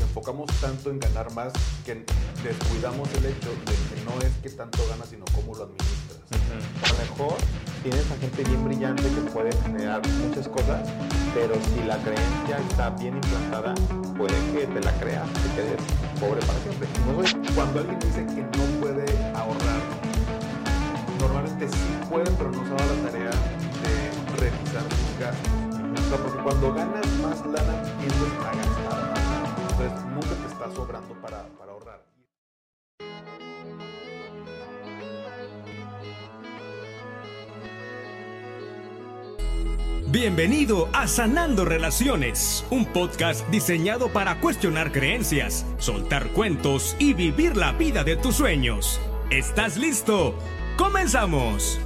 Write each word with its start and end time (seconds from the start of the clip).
nos 0.00 0.08
enfocamos 0.08 0.50
tanto 0.60 0.90
en 0.90 0.98
ganar 0.98 1.32
más 1.34 1.52
que 1.84 2.04
descuidamos 2.42 3.08
el 3.14 3.26
hecho 3.26 3.50
de 3.50 3.74
que 3.88 4.04
no 4.04 4.12
es 4.26 4.32
que 4.42 4.50
tanto 4.50 4.78
ganas, 4.88 5.08
sino 5.08 5.24
cómo 5.34 5.54
lo 5.54 5.64
administras. 5.64 6.20
A 6.82 6.92
lo 6.92 6.98
mejor 6.98 7.36
tienes 7.82 8.10
a 8.10 8.16
gente 8.16 8.44
bien 8.44 8.64
brillante 8.64 9.02
que 9.02 9.30
puede 9.30 9.52
generar 9.62 10.00
muchas 10.26 10.48
cosas, 10.48 10.88
pero 11.34 11.54
si 11.54 11.84
la 11.84 11.96
creencia 11.98 12.58
está 12.70 12.90
bien 12.90 13.16
implantada, 13.16 13.74
puede 14.16 14.34
que 14.52 14.66
te 14.66 14.80
la 14.80 14.92
creas, 14.98 15.28
te 15.32 15.54
quedes 15.54 15.80
pobre 16.18 16.40
para 16.46 16.58
siempre. 16.60 16.88
Cuando 17.54 17.80
alguien 17.80 17.98
dice 18.00 18.24
que 18.26 18.42
no 18.56 18.80
puede 18.80 19.04
ahorrar, 19.36 19.80
normalmente 21.20 21.68
sí 21.68 22.08
pueden, 22.08 22.34
pero 22.36 22.50
no 22.50 22.64
se 22.64 22.70
da 22.70 22.86
la 22.86 23.10
tarea 23.10 23.30
de 23.30 23.92
revisar 24.40 24.82
sus 24.82 25.18
gastos. 25.20 25.52
O 26.06 26.08
sea, 26.08 26.18
porque 26.18 26.42
cuando 26.42 26.74
ganas 26.74 27.06
más 27.22 27.38
lana, 27.46 27.82
tiendes 27.98 28.32
a 28.40 28.54
gastar 28.56 29.10
más. 29.10 29.19
Entonces, 29.80 30.06
nunca 30.10 30.28
te 30.28 30.52
está 30.52 30.74
sobrando 30.74 31.14
para, 31.22 31.46
para 31.58 31.72
ahorrar. 31.72 32.04
Bienvenido 40.08 40.88
a 40.92 41.06
Sanando 41.06 41.64
Relaciones, 41.64 42.64
un 42.70 42.84
podcast 42.84 43.48
diseñado 43.48 44.08
para 44.08 44.40
cuestionar 44.40 44.92
creencias, 44.92 45.64
soltar 45.78 46.28
cuentos 46.30 46.96
y 46.98 47.14
vivir 47.14 47.56
la 47.56 47.72
vida 47.72 48.02
de 48.04 48.16
tus 48.16 48.34
sueños. 48.34 49.00
¿Estás 49.30 49.76
listo? 49.76 50.34
¡Comenzamos! 50.76 51.80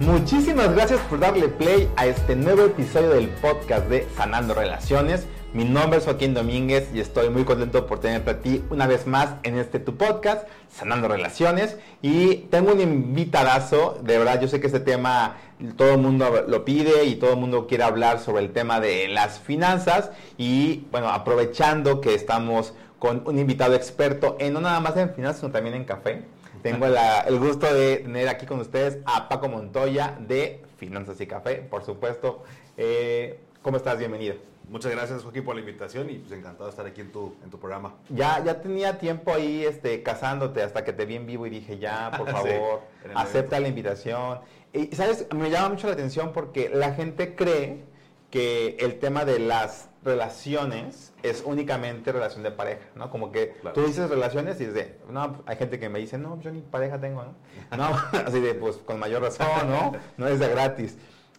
Muchísimas 0.00 0.72
gracias 0.74 1.00
por 1.02 1.18
darle 1.18 1.48
play 1.48 1.88
a 1.96 2.06
este 2.06 2.34
nuevo 2.34 2.66
episodio 2.66 3.10
del 3.10 3.28
podcast 3.28 3.88
de 3.88 4.06
Sanando 4.16 4.54
Relaciones. 4.54 5.26
Mi 5.54 5.64
nombre 5.64 5.98
es 5.98 6.04
Joaquín 6.04 6.34
Domínguez 6.34 6.90
y 6.92 7.00
estoy 7.00 7.30
muy 7.30 7.44
contento 7.44 7.86
por 7.86 8.00
tenerte 8.00 8.30
a 8.30 8.40
ti 8.40 8.62
una 8.68 8.86
vez 8.86 9.06
más 9.06 9.36
en 9.44 9.56
este 9.56 9.78
tu 9.78 9.96
podcast, 9.96 10.46
Sanando 10.70 11.08
Relaciones. 11.08 11.78
Y 12.02 12.36
tengo 12.50 12.72
un 12.72 12.80
invitadazo, 12.80 13.98
de 14.02 14.18
verdad, 14.18 14.42
yo 14.42 14.48
sé 14.48 14.60
que 14.60 14.66
este 14.66 14.80
tema 14.80 15.36
todo 15.76 15.92
el 15.92 15.98
mundo 15.98 16.44
lo 16.46 16.66
pide 16.66 17.04
y 17.04 17.16
todo 17.16 17.32
el 17.32 17.38
mundo 17.38 17.66
quiere 17.66 17.84
hablar 17.84 18.20
sobre 18.20 18.44
el 18.44 18.52
tema 18.52 18.78
de 18.78 19.08
las 19.08 19.38
finanzas. 19.38 20.10
Y 20.36 20.84
bueno, 20.90 21.08
aprovechando 21.08 22.02
que 22.02 22.14
estamos 22.14 22.74
con 22.98 23.22
un 23.24 23.38
invitado 23.38 23.74
experto 23.74 24.36
en 24.38 24.52
no 24.52 24.60
nada 24.60 24.80
más 24.80 24.98
en 24.98 25.14
finanzas, 25.14 25.40
sino 25.40 25.50
también 25.50 25.74
en 25.74 25.84
café. 25.84 26.24
Tengo 26.62 26.86
el 26.86 27.38
gusto 27.38 27.72
de 27.72 27.98
tener 27.98 28.28
aquí 28.28 28.44
con 28.44 28.60
ustedes 28.60 28.98
a 29.06 29.30
Paco 29.30 29.48
Montoya 29.48 30.18
de 30.20 30.62
Finanzas 30.76 31.18
y 31.22 31.26
Café, 31.26 31.56
por 31.56 31.84
supuesto. 31.84 32.42
Eh, 32.76 33.40
¿Cómo 33.62 33.78
estás? 33.78 33.98
Bienvenido. 33.98 34.57
Muchas 34.68 34.92
gracias, 34.92 35.22
Joaquín, 35.22 35.44
por 35.44 35.54
la 35.54 35.60
invitación 35.60 36.10
y 36.10 36.18
pues 36.18 36.32
encantado 36.32 36.64
de 36.64 36.70
estar 36.70 36.86
aquí 36.86 37.00
en 37.00 37.10
tu, 37.10 37.34
en 37.42 37.50
tu 37.50 37.58
programa. 37.58 37.94
Ya, 38.10 38.42
ya 38.44 38.60
tenía 38.60 38.98
tiempo 38.98 39.32
ahí 39.32 39.64
este, 39.64 40.02
casándote 40.02 40.62
hasta 40.62 40.84
que 40.84 40.92
te 40.92 41.06
vi 41.06 41.16
en 41.16 41.26
vivo 41.26 41.46
y 41.46 41.50
dije, 41.50 41.78
ya, 41.78 42.10
por 42.16 42.30
favor, 42.30 42.82
acepta 43.14 43.58
la 43.60 43.68
invitación. 43.68 44.40
Y, 44.72 44.94
¿sabes? 44.94 45.26
Me 45.34 45.50
llama 45.50 45.70
mucho 45.70 45.86
la 45.86 45.94
atención 45.94 46.32
porque 46.32 46.68
la 46.68 46.92
gente 46.92 47.34
cree 47.34 47.84
que 48.30 48.76
el 48.80 48.98
tema 48.98 49.24
de 49.24 49.38
las 49.38 49.88
relaciones 50.04 51.12
es 51.22 51.42
únicamente 51.44 52.12
relación 52.12 52.42
de 52.42 52.50
pareja, 52.50 52.84
¿no? 52.94 53.10
Como 53.10 53.32
que 53.32 53.56
tú 53.74 53.84
dices 53.84 54.08
relaciones 54.08 54.60
y 54.60 54.66
dices, 54.66 54.92
no, 55.10 55.42
hay 55.46 55.56
gente 55.56 55.78
que 55.78 55.88
me 55.88 55.98
dice, 55.98 56.18
no, 56.18 56.40
yo 56.40 56.50
ni 56.50 56.60
pareja 56.60 57.00
tengo, 57.00 57.24
¿no? 57.24 57.34
No, 57.76 57.90
así 58.26 58.40
de, 58.40 58.54
pues 58.54 58.76
con 58.76 58.98
mayor 58.98 59.22
razón, 59.22 59.68
¿no? 59.68 59.92
No 60.16 60.28
es 60.28 60.38
de 60.38 60.48
gratis. 60.48 60.96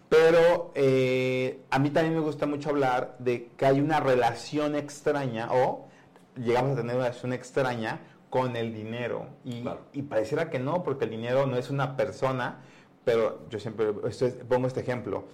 Pero 0.10 0.72
eh, 0.74 1.62
a 1.70 1.78
mí 1.78 1.92
también 1.92 2.16
me 2.16 2.22
gusta 2.22 2.48
mucho 2.48 2.70
hablar 2.70 3.16
de 3.20 3.50
que 3.56 3.66
hay 3.66 3.80
una 3.80 4.00
relación 4.00 4.76
extraña 4.76 5.50
o 5.52 5.88
llegamos 6.36 6.74
a 6.74 6.82
tener 6.82 6.96
una 6.96 7.06
relación 7.06 7.32
extraña 7.32 8.02
con 8.30 8.56
el 8.56 8.74
dinero. 8.74 9.28
Y, 9.46 9.64
y 9.94 10.02
pareciera 10.04 10.50
que 10.50 10.60
no, 10.60 10.84
porque 10.84 11.06
el 11.06 11.12
dinero 11.12 11.46
no 11.46 11.58
es 11.58 11.70
una 11.70 11.96
persona, 11.96 12.62
pero 13.04 13.48
yo 13.50 13.60
siempre 13.60 13.94
pongo 14.48 14.68
este 14.68 14.82
ejemplo. 14.82 15.26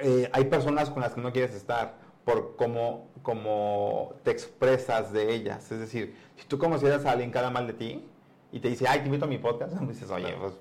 Eh, 0.00 0.30
hay 0.32 0.44
personas 0.46 0.90
con 0.90 1.02
las 1.02 1.14
que 1.14 1.20
no 1.20 1.32
quieres 1.32 1.54
estar 1.54 1.94
por 2.24 2.56
cómo, 2.56 3.08
cómo 3.22 4.14
te 4.22 4.30
expresas 4.30 5.12
de 5.12 5.34
ellas. 5.34 5.70
Es 5.70 5.78
decir, 5.78 6.14
si 6.36 6.46
tú 6.46 6.58
conocieras 6.58 7.04
a 7.04 7.12
alguien 7.12 7.30
que 7.30 7.38
habla 7.38 7.50
mal 7.50 7.66
de 7.66 7.72
ti 7.74 8.04
y 8.52 8.60
te 8.60 8.68
dice, 8.68 8.86
ay, 8.88 9.00
te 9.00 9.06
invito 9.06 9.24
a 9.26 9.28
mi 9.28 9.38
podcast, 9.38 9.74
dices, 9.80 10.10
oye, 10.10 10.34
pues, 10.38 10.54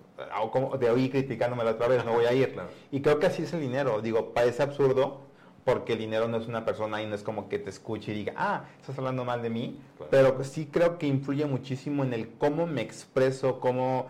como 0.52 0.78
te 0.78 0.90
oí 0.90 1.10
criticándome 1.10 1.64
la 1.64 1.72
otra 1.72 1.88
vez, 1.88 2.06
no 2.06 2.14
voy 2.14 2.26
a 2.26 2.34
ir. 2.34 2.56
Y 2.92 3.02
creo 3.02 3.20
que 3.20 3.28
así 3.28 3.44
es 3.44 3.54
el 3.54 3.62
dinero. 3.62 4.02
Digo, 4.02 4.34
parece 4.34 4.64
absurdo 4.64 5.22
porque 5.66 5.94
el 5.94 6.00
dinero 6.00 6.28
no 6.28 6.38
es 6.38 6.48
una 6.48 6.66
persona 6.66 7.02
y 7.02 7.06
no 7.06 7.16
es 7.16 7.24
como 7.24 7.48
que 7.48 7.60
te 7.60 7.70
escuche 7.70 8.12
y 8.12 8.16
diga, 8.16 8.34
ah, 8.38 8.66
estás 8.80 8.98
hablando 8.98 9.24
mal 9.26 9.42
de 9.42 9.50
mí. 9.50 9.80
Pero 10.10 10.44
sí 10.44 10.68
creo 10.72 10.98
que 10.98 11.08
influye 11.08 11.46
muchísimo 11.46 12.04
en 12.04 12.14
el 12.14 12.30
cómo 12.38 12.66
me 12.66 12.82
expreso, 12.82 13.60
cómo, 13.60 14.08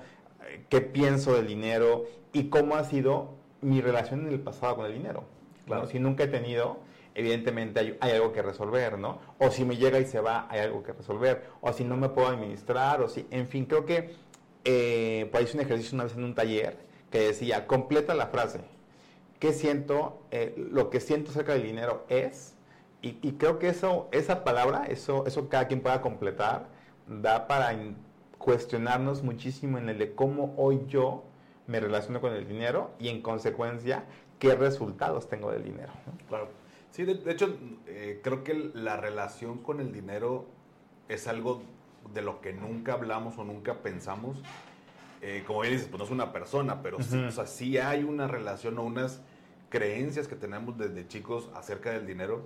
eh, 0.47 0.65
qué 0.69 0.81
pienso 0.81 1.33
del 1.33 1.47
dinero 1.47 2.05
y 2.33 2.45
cómo 2.45 2.75
ha 2.75 2.83
sido 2.83 3.35
mi 3.61 3.81
relación 3.81 4.21
en 4.21 4.33
el 4.33 4.39
pasado 4.39 4.77
con 4.77 4.85
el 4.85 4.93
dinero. 4.93 5.23
Claro. 5.65 5.87
Si 5.87 5.99
nunca 5.99 6.23
he 6.23 6.27
tenido, 6.27 6.79
evidentemente 7.13 7.97
hay, 7.99 8.11
algo 8.11 8.31
que 8.31 8.41
resolver, 8.41 8.97
¿no? 8.97 9.19
O 9.37 9.51
si 9.51 9.65
me 9.65 9.77
llega 9.77 9.99
y 9.99 10.05
se 10.05 10.19
va, 10.19 10.47
hay 10.49 10.61
algo 10.61 10.83
que 10.83 10.93
resolver. 10.93 11.49
O 11.61 11.73
si 11.73 11.83
no 11.83 11.97
me 11.97 12.09
puedo 12.09 12.27
administrar, 12.27 13.01
o 13.01 13.09
si, 13.09 13.27
en 13.31 13.47
fin, 13.47 13.65
creo 13.65 13.85
que 13.85 14.15
eh, 14.65 15.29
ahí 15.33 15.43
hice 15.43 15.57
un 15.57 15.63
ejercicio 15.63 15.95
una 15.95 16.03
vez 16.05 16.15
en 16.15 16.23
un 16.23 16.35
taller 16.35 16.77
que 17.11 17.19
decía, 17.19 17.67
completa 17.67 18.13
la 18.13 18.27
frase. 18.27 18.61
¿Qué 19.39 19.53
siento? 19.53 20.21
Eh, 20.31 20.53
lo 20.71 20.89
que 20.89 20.99
siento 20.99 21.31
acerca 21.31 21.53
del 21.53 21.63
dinero 21.63 22.05
es, 22.09 22.55
y, 23.01 23.13
creo 23.33 23.59
que 23.59 23.69
eso, 23.69 24.09
esa 24.11 24.43
palabra, 24.43 24.85
eso, 24.87 25.25
eso 25.25 25.47
cada 25.47 25.67
quien 25.67 25.81
pueda 25.81 26.01
completar, 26.01 26.67
da 27.07 27.47
para 27.47 27.73
cuestionarnos 28.37 29.23
muchísimo 29.23 29.77
en 29.77 29.87
el 29.87 29.97
de 29.97 30.13
cómo 30.13 30.53
hoy 30.57 30.81
yo 30.87 31.23
me 31.67 31.79
relaciono 31.79 32.19
con 32.19 32.33
el 32.33 32.47
dinero 32.47 32.91
y 32.99 33.07
en 33.07 33.21
consecuencia 33.21 34.03
qué 34.37 34.55
resultados 34.55 35.29
tengo 35.29 35.51
del 35.51 35.63
dinero. 35.63 35.93
Claro. 36.27 36.49
Sí, 36.91 37.05
de, 37.05 37.31
hecho, 37.31 37.55
eh, 37.87 38.19
creo 38.23 38.43
que 38.43 38.71
la 38.73 38.97
relación 38.97 39.59
con 39.59 39.79
el 39.79 39.93
dinero 39.93 40.45
es 41.07 41.27
algo 41.27 41.61
de 42.13 42.21
lo 42.21 42.41
que 42.41 42.53
nunca 42.53 42.93
hablamos 42.93 43.37
o 43.37 43.43
nunca 43.43 43.75
pensamos. 43.75 44.37
Eh, 45.21 45.43
como 45.45 45.61
bien 45.61 45.73
dices, 45.73 45.87
pues 45.89 45.99
no 45.99 46.05
es 46.05 46.11
una 46.11 46.31
persona, 46.31 46.81
pero 46.81 47.01
sí, 47.01 47.17
o 47.17 47.31
sea, 47.31 47.45
sí 47.45 47.77
hay 47.77 48.03
una 48.03 48.27
relación 48.27 48.77
o 48.77 48.83
unas 48.83 49.21
creencias 49.69 50.27
que 50.27 50.35
tenemos 50.35 50.77
desde 50.77 51.07
chicos 51.07 51.49
acerca 51.53 51.91
del 51.91 52.07
dinero. 52.07 52.45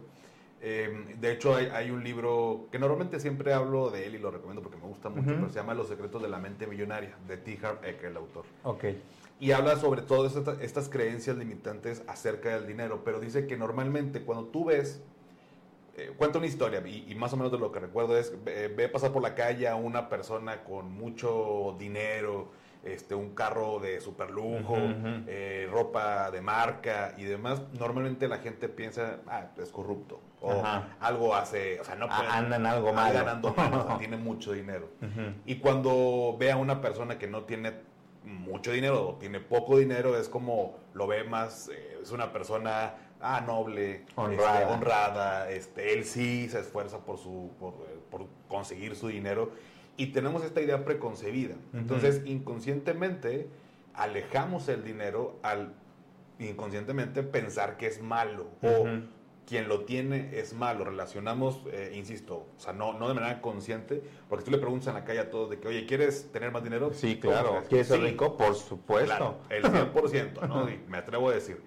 Em, 0.66 1.20
de 1.20 1.34
hecho, 1.34 1.56
hay, 1.56 1.92
un 1.92 2.06
libro 2.06 2.68
que 2.72 2.80
normalmente 2.80 3.20
siempre 3.20 3.54
hablo 3.54 3.92
de 3.92 4.08
él 4.08 4.16
y 4.16 4.18
lo 4.18 4.32
recomiendo 4.32 4.62
porque 4.62 4.78
me 4.78 4.88
gusta 4.88 5.10
mucho, 5.10 5.28
pero 5.28 5.50
se 5.50 5.56
llama 5.56 5.74
Los 5.74 5.90
secretos 5.90 6.22
de 6.22 6.30
la 6.30 6.38
mente 6.38 6.68
millonaria, 6.68 7.18
de 7.28 7.36
T. 7.36 7.60
Harv 7.62 7.84
Eker, 7.84 8.12
el 8.12 8.18
autor. 8.18 8.46
Ok. 8.64 8.86
Y 9.42 9.52
habla 9.52 9.76
sobre 9.76 10.04
todas 10.04 10.38
estas, 10.62 10.88
creencias 10.88 11.36
limitantes 11.36 12.02
acerca 12.08 12.56
del 12.56 12.66
dinero, 12.66 13.02
pero 13.04 13.20
dice 13.20 13.46
que 13.46 13.58
normalmente 13.58 14.22
cuando 14.22 14.46
tú 14.46 14.64
ves, 14.64 15.04
eh, 15.96 16.12
cuenta 16.18 16.40
una 16.40 16.48
historia 16.48 16.82
y, 16.88 17.14
más 17.16 17.34
o 17.34 17.38
menos 17.38 17.52
de 17.52 17.60
lo 17.60 17.72
que 17.72 17.80
recuerdo 17.80 18.18
es, 18.18 18.34
ve, 18.44 18.90
pasar 18.90 19.12
por 19.12 19.22
la 19.22 19.36
calle 19.36 19.68
a 19.68 19.76
una 19.76 20.10
persona 20.10 20.64
con 20.64 20.92
mucho 20.92 21.76
dinero, 21.78 22.52
este, 22.84 23.16
un 23.16 23.36
carro 23.36 23.80
de 23.80 24.02
super 24.02 24.32
lujo, 24.32 24.76
eh, 25.28 25.68
ropa 25.72 26.32
de 26.32 26.42
marca 26.42 27.14
y 27.18 27.24
demás, 27.24 27.62
normalmente 27.80 28.28
la 28.28 28.40
gente 28.40 28.70
piensa, 28.70 29.20
ah, 29.28 29.48
es 29.58 29.70
corrupto 29.70 30.20
o 30.42 30.62
algo 31.00 31.36
hace, 31.36 31.80
o 31.80 31.84
sea, 31.86 31.96
no 31.96 32.08
puede, 32.08 32.28
andan 32.28 32.66
algo 32.66 32.92
mal, 32.92 33.14
ganando 33.14 33.56
tiene 34.00 34.18
mucho 34.18 34.52
dinero. 34.52 34.90
Y 35.46 35.56
cuando 35.56 36.36
ve 36.38 36.52
a 36.52 36.58
una 36.58 36.82
persona 36.82 37.18
que 37.18 37.28
no 37.28 37.44
tiene 37.44 37.72
mucho 38.26 38.72
dinero 38.72 39.10
o 39.10 39.16
tiene 39.16 39.40
poco 39.40 39.78
dinero, 39.78 40.18
es 40.18 40.28
como 40.28 40.78
lo 40.94 41.08
ve 41.08 41.24
más, 41.24 41.70
eh, 41.70 42.00
es 42.02 42.12
una 42.12 42.34
persona 42.34 42.96
ah, 43.24 43.42
noble, 43.42 44.06
honrada, 44.16 44.62
este, 44.62 44.74
honrada 44.74 45.52
este, 45.52 45.94
él 45.94 46.06
sí 46.06 46.48
se 46.50 46.60
esfuerza 46.60 47.00
por, 47.00 47.18
su, 47.18 47.50
por, 47.60 47.74
por 48.12 48.28
conseguir 48.48 48.96
su 48.96 49.08
dinero 49.08 49.52
y 49.98 50.08
tenemos 50.08 50.44
esta 50.44 50.62
idea 50.62 50.86
preconcebida. 50.86 51.56
Entonces, 51.74 52.22
inconscientemente, 52.26 53.48
alejamos 53.94 54.68
el 54.70 54.84
dinero 54.84 55.38
al 55.44 55.74
inconscientemente 56.40 57.22
pensar 57.22 57.78
que 57.78 57.88
es 57.88 58.02
malo 58.02 58.48
o 58.64 58.88
quien 59.46 59.68
lo 59.68 59.82
tiene 59.82 60.32
es 60.40 60.54
malo. 60.54 60.84
Relacionamos, 60.84 61.62
eh, 61.72 61.94
insisto, 61.96 62.48
o 62.58 62.60
sea, 62.60 62.74
no, 62.74 62.94
no 62.94 63.08
de 63.08 63.14
manera 63.14 63.40
consciente, 63.42 64.02
porque 64.30 64.46
tú 64.46 64.52
le 64.52 64.58
preguntas 64.58 64.88
en 64.88 64.96
la 64.96 65.04
calle 65.04 65.20
a 65.20 65.30
todos 65.30 65.52
de 65.52 65.60
que, 65.60 65.68
oye, 65.68 65.86
¿quieres 65.86 66.32
tener 66.32 66.52
más 66.52 66.64
dinero? 66.64 66.92
Sí, 66.94 67.20
claro. 67.20 67.62
¿Quieres 67.70 67.88
ser 67.88 68.02
rico? 68.02 68.36
Por 68.36 68.56
supuesto. 68.56 69.42
el 69.50 69.64
100%, 69.64 70.48
¿no? 70.48 70.70
Y 70.72 70.80
me 70.90 70.98
atrevo 70.98 71.30
a 71.30 71.34
decir. 71.34 71.62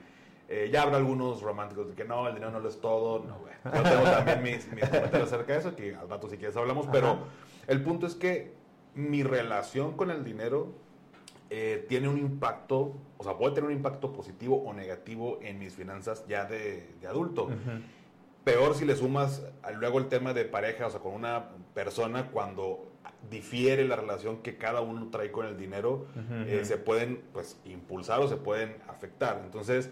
Eh, 0.49 0.71
ya 0.73 0.83
habrá 0.83 0.99
algunos 0.99 1.43
románticos 1.43 1.89
de 1.89 1.95
que 1.95 2.05
no, 2.05 2.29
el 2.29 2.35
dinero 2.35 2.53
no 2.53 2.61
lo 2.61 2.69
es 2.69 2.81
todo. 2.81 3.25
No, 3.25 3.39
güey. 3.39 3.55
Yo 3.65 3.83
tengo 3.83 4.05
también 4.05 4.43
mis, 4.43 4.73
mis 4.73 4.89
comentarios 4.89 5.33
acerca 5.33 5.55
de 5.55 5.59
eso, 5.59 5.75
que 5.75 5.95
al 5.95 6.09
rato 6.09 6.29
si 6.29 6.37
quieres 6.37 6.57
hablamos, 6.57 6.87
pero 6.93 7.19
el 7.67 7.83
punto 7.83 8.07
es 8.07 8.15
que 8.15 8.55
mi 8.95 9.23
relación 9.23 9.97
con 9.97 10.11
el 10.11 10.25
dinero 10.25 10.73
eh, 11.51 11.85
tiene 11.89 12.09
un 12.09 12.19
impacto, 12.19 12.95
o 13.19 13.25
sea, 13.25 13.37
puede 13.37 13.55
tener 13.55 13.71
un 13.71 13.77
impacto 13.77 14.13
positivo 14.13 14.63
o 14.65 14.73
negativo 14.73 15.39
en 15.43 15.59
mis 15.59 15.75
finanzas 15.75 16.25
ya 16.27 16.45
de, 16.45 16.89
adulto. 17.09 17.49
Peor 18.43 18.75
si 18.75 18.85
le 18.85 18.95
sumas 18.95 19.45
luego 19.75 19.99
el 19.99 20.07
tema 20.07 20.33
de 20.33 20.45
pareja, 20.45 20.87
o 20.87 20.91
sea, 20.91 21.01
con 21.01 21.13
una 21.13 21.51
persona 21.75 22.31
cuando 22.31 22.87
difiere 23.31 23.87
la 23.87 23.97
relación 23.97 24.39
que 24.39 24.57
cada 24.57 24.81
uno 24.81 25.09
trae 25.11 25.31
con 25.31 25.47
el 25.47 25.57
dinero, 25.57 26.07
eh, 26.47 26.63
se 26.65 26.79
pueden 26.79 27.23
pues 27.33 27.61
impulsar 27.65 28.21
o 28.21 28.29
se 28.29 28.37
pueden 28.37 28.77
afectar. 28.89 29.41
Entonces, 29.45 29.91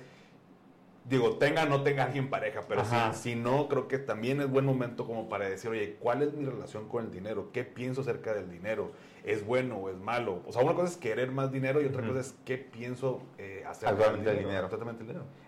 digo, 1.05 1.37
tenga 1.37 1.65
o 1.65 1.67
no 1.67 1.83
tenga 1.83 2.05
alguien 2.05 2.31
pareja, 2.31 2.63
pero 2.67 2.83
si, 3.13 3.35
no, 3.35 3.69
creo 3.69 3.89
que 3.89 3.99
también 3.99 4.41
es 4.41 4.51
buen 4.51 4.65
momento 4.65 5.07
como 5.07 5.29
para 5.29 5.49
decir, 5.49 5.71
oye, 5.71 5.97
¿cuál 6.01 6.23
es 6.23 6.33
mi 6.33 6.47
relación 6.47 6.89
con 6.89 7.05
el 7.05 7.11
dinero? 7.11 7.51
¿Qué 7.53 7.65
pienso 7.65 8.01
acerca 8.01 8.33
del 8.33 8.51
dinero? 8.51 8.93
¿Es 9.23 9.45
bueno 9.45 9.77
o 9.77 9.91
es 9.91 9.97
malo? 9.97 10.43
O 10.47 10.53
sea, 10.53 10.63
una 10.63 10.75
cosa 10.75 10.93
es 10.93 10.97
querer 10.97 11.31
más 11.31 11.53
dinero 11.53 11.81
y 11.81 11.87
otra 11.87 12.07
cosa 12.07 12.21
es 12.21 12.35
qué 12.45 12.59
pienso 12.59 13.23
eh, 13.39 13.65
hacer 13.67 13.95
con 13.95 14.27
el 14.27 14.39
dinero. 14.39 14.69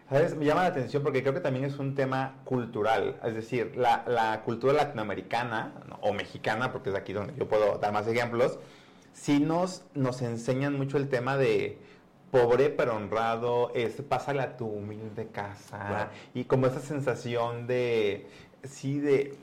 ¿Sabes? 0.09 0.37
Me 0.37 0.45
llama 0.45 0.63
la 0.63 0.69
atención 0.69 1.03
porque 1.03 1.23
creo 1.23 1.35
que 1.35 1.41
también 1.41 1.65
es 1.65 1.79
un 1.79 1.95
tema 1.95 2.37
cultural. 2.45 3.19
Es 3.25 3.35
decir, 3.35 3.77
la, 3.77 4.43
cultura 4.45 4.73
latinoamericana 4.73 5.73
o 6.01 6.13
mexicana, 6.13 6.71
porque 6.71 6.91
es 6.91 6.97
aquí 6.97 7.13
donde 7.13 7.35
yo 7.37 7.49
puedo 7.49 7.79
dar 7.79 7.93
más 7.93 8.07
ejemplos, 8.07 8.59
sí 9.13 9.41
nos, 9.41 9.85
nos 9.95 10.23
enseñan 10.23 10.77
mucho 10.77 10.97
el 10.97 11.09
tema 11.09 11.37
de 11.37 11.79
pobre 12.31 12.71
pero 12.71 12.97
honrado, 12.97 13.73
es 13.75 14.01
pásale 14.03 14.43
a 14.43 14.57
tu 14.57 14.67
humilde 14.67 15.29
casa. 15.29 16.11
Y 16.35 16.45
como 16.45 16.67
esa 16.67 16.81
sensación 16.81 17.67
de, 17.67 18.27
sí, 18.65 18.99
de, 18.99 19.37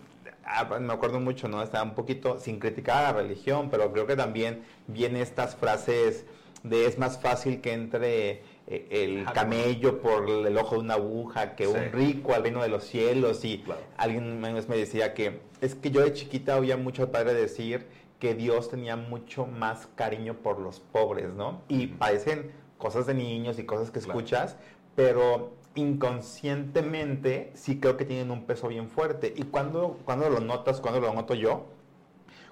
ah, 0.45 0.65
me 0.79 0.93
acuerdo 0.93 1.19
mucho, 1.19 1.47
¿no? 1.47 1.61
Estaba 1.63 1.83
un 1.83 1.95
poquito 1.95 2.39
sin 2.39 2.59
criticar 2.59 3.05
a 3.05 3.11
la 3.11 3.21
religión, 3.21 3.69
pero 3.69 3.91
creo 3.91 4.05
que 4.05 4.15
también 4.15 4.63
vienen 4.87 5.21
estas 5.21 5.55
frases 5.55 6.25
de 6.63 6.85
es 6.85 6.97
más 6.97 7.19
fácil 7.19 7.59
que 7.59 7.73
entre 7.73 8.41
eh, 8.67 8.87
el 8.89 9.25
camello 9.33 10.01
por 10.01 10.29
el 10.29 10.57
ojo 10.57 10.75
de 10.75 10.81
una 10.81 10.93
aguja 10.93 11.55
que 11.55 11.67
un 11.67 11.91
rico 11.91 12.33
al 12.33 12.43
reino 12.43 12.61
de 12.61 12.69
los 12.69 12.85
cielos 12.85 13.43
y 13.43 13.63
alguien 13.97 14.39
me 14.39 14.77
decía 14.77 15.13
que 15.13 15.41
es 15.59 15.75
que 15.75 15.91
yo 15.91 16.01
de 16.01 16.13
chiquita 16.13 16.57
oía 16.57 16.77
mucho 16.77 17.03
al 17.03 17.11
padre 17.11 17.33
decir 17.33 17.85
que 18.19 18.33
Dios 18.33 18.69
tenía 18.69 18.95
mucho 18.95 19.45
más 19.45 19.87
cariño 19.95 20.35
por 20.35 20.59
los 20.59 20.79
pobres, 20.79 21.33
¿no? 21.33 21.61
Y 21.67 21.87
parecen 21.87 22.53
cosas 22.77 23.05
de 23.05 23.13
niños 23.13 23.59
y 23.59 23.65
cosas 23.65 23.91
que 23.91 23.99
escuchas, 23.99 24.57
pero 24.95 25.53
inconscientemente 25.75 27.51
sí 27.55 27.79
creo 27.79 27.97
que 27.97 28.05
tienen 28.05 28.31
un 28.31 28.45
peso 28.45 28.67
bien 28.67 28.89
fuerte. 28.89 29.33
Y 29.35 29.43
cuando, 29.43 29.99
cuando 30.05 30.29
lo 30.29 30.39
notas, 30.39 30.81
cuando 30.81 30.99
lo 30.99 31.13
noto 31.13 31.33
yo, 31.33 31.65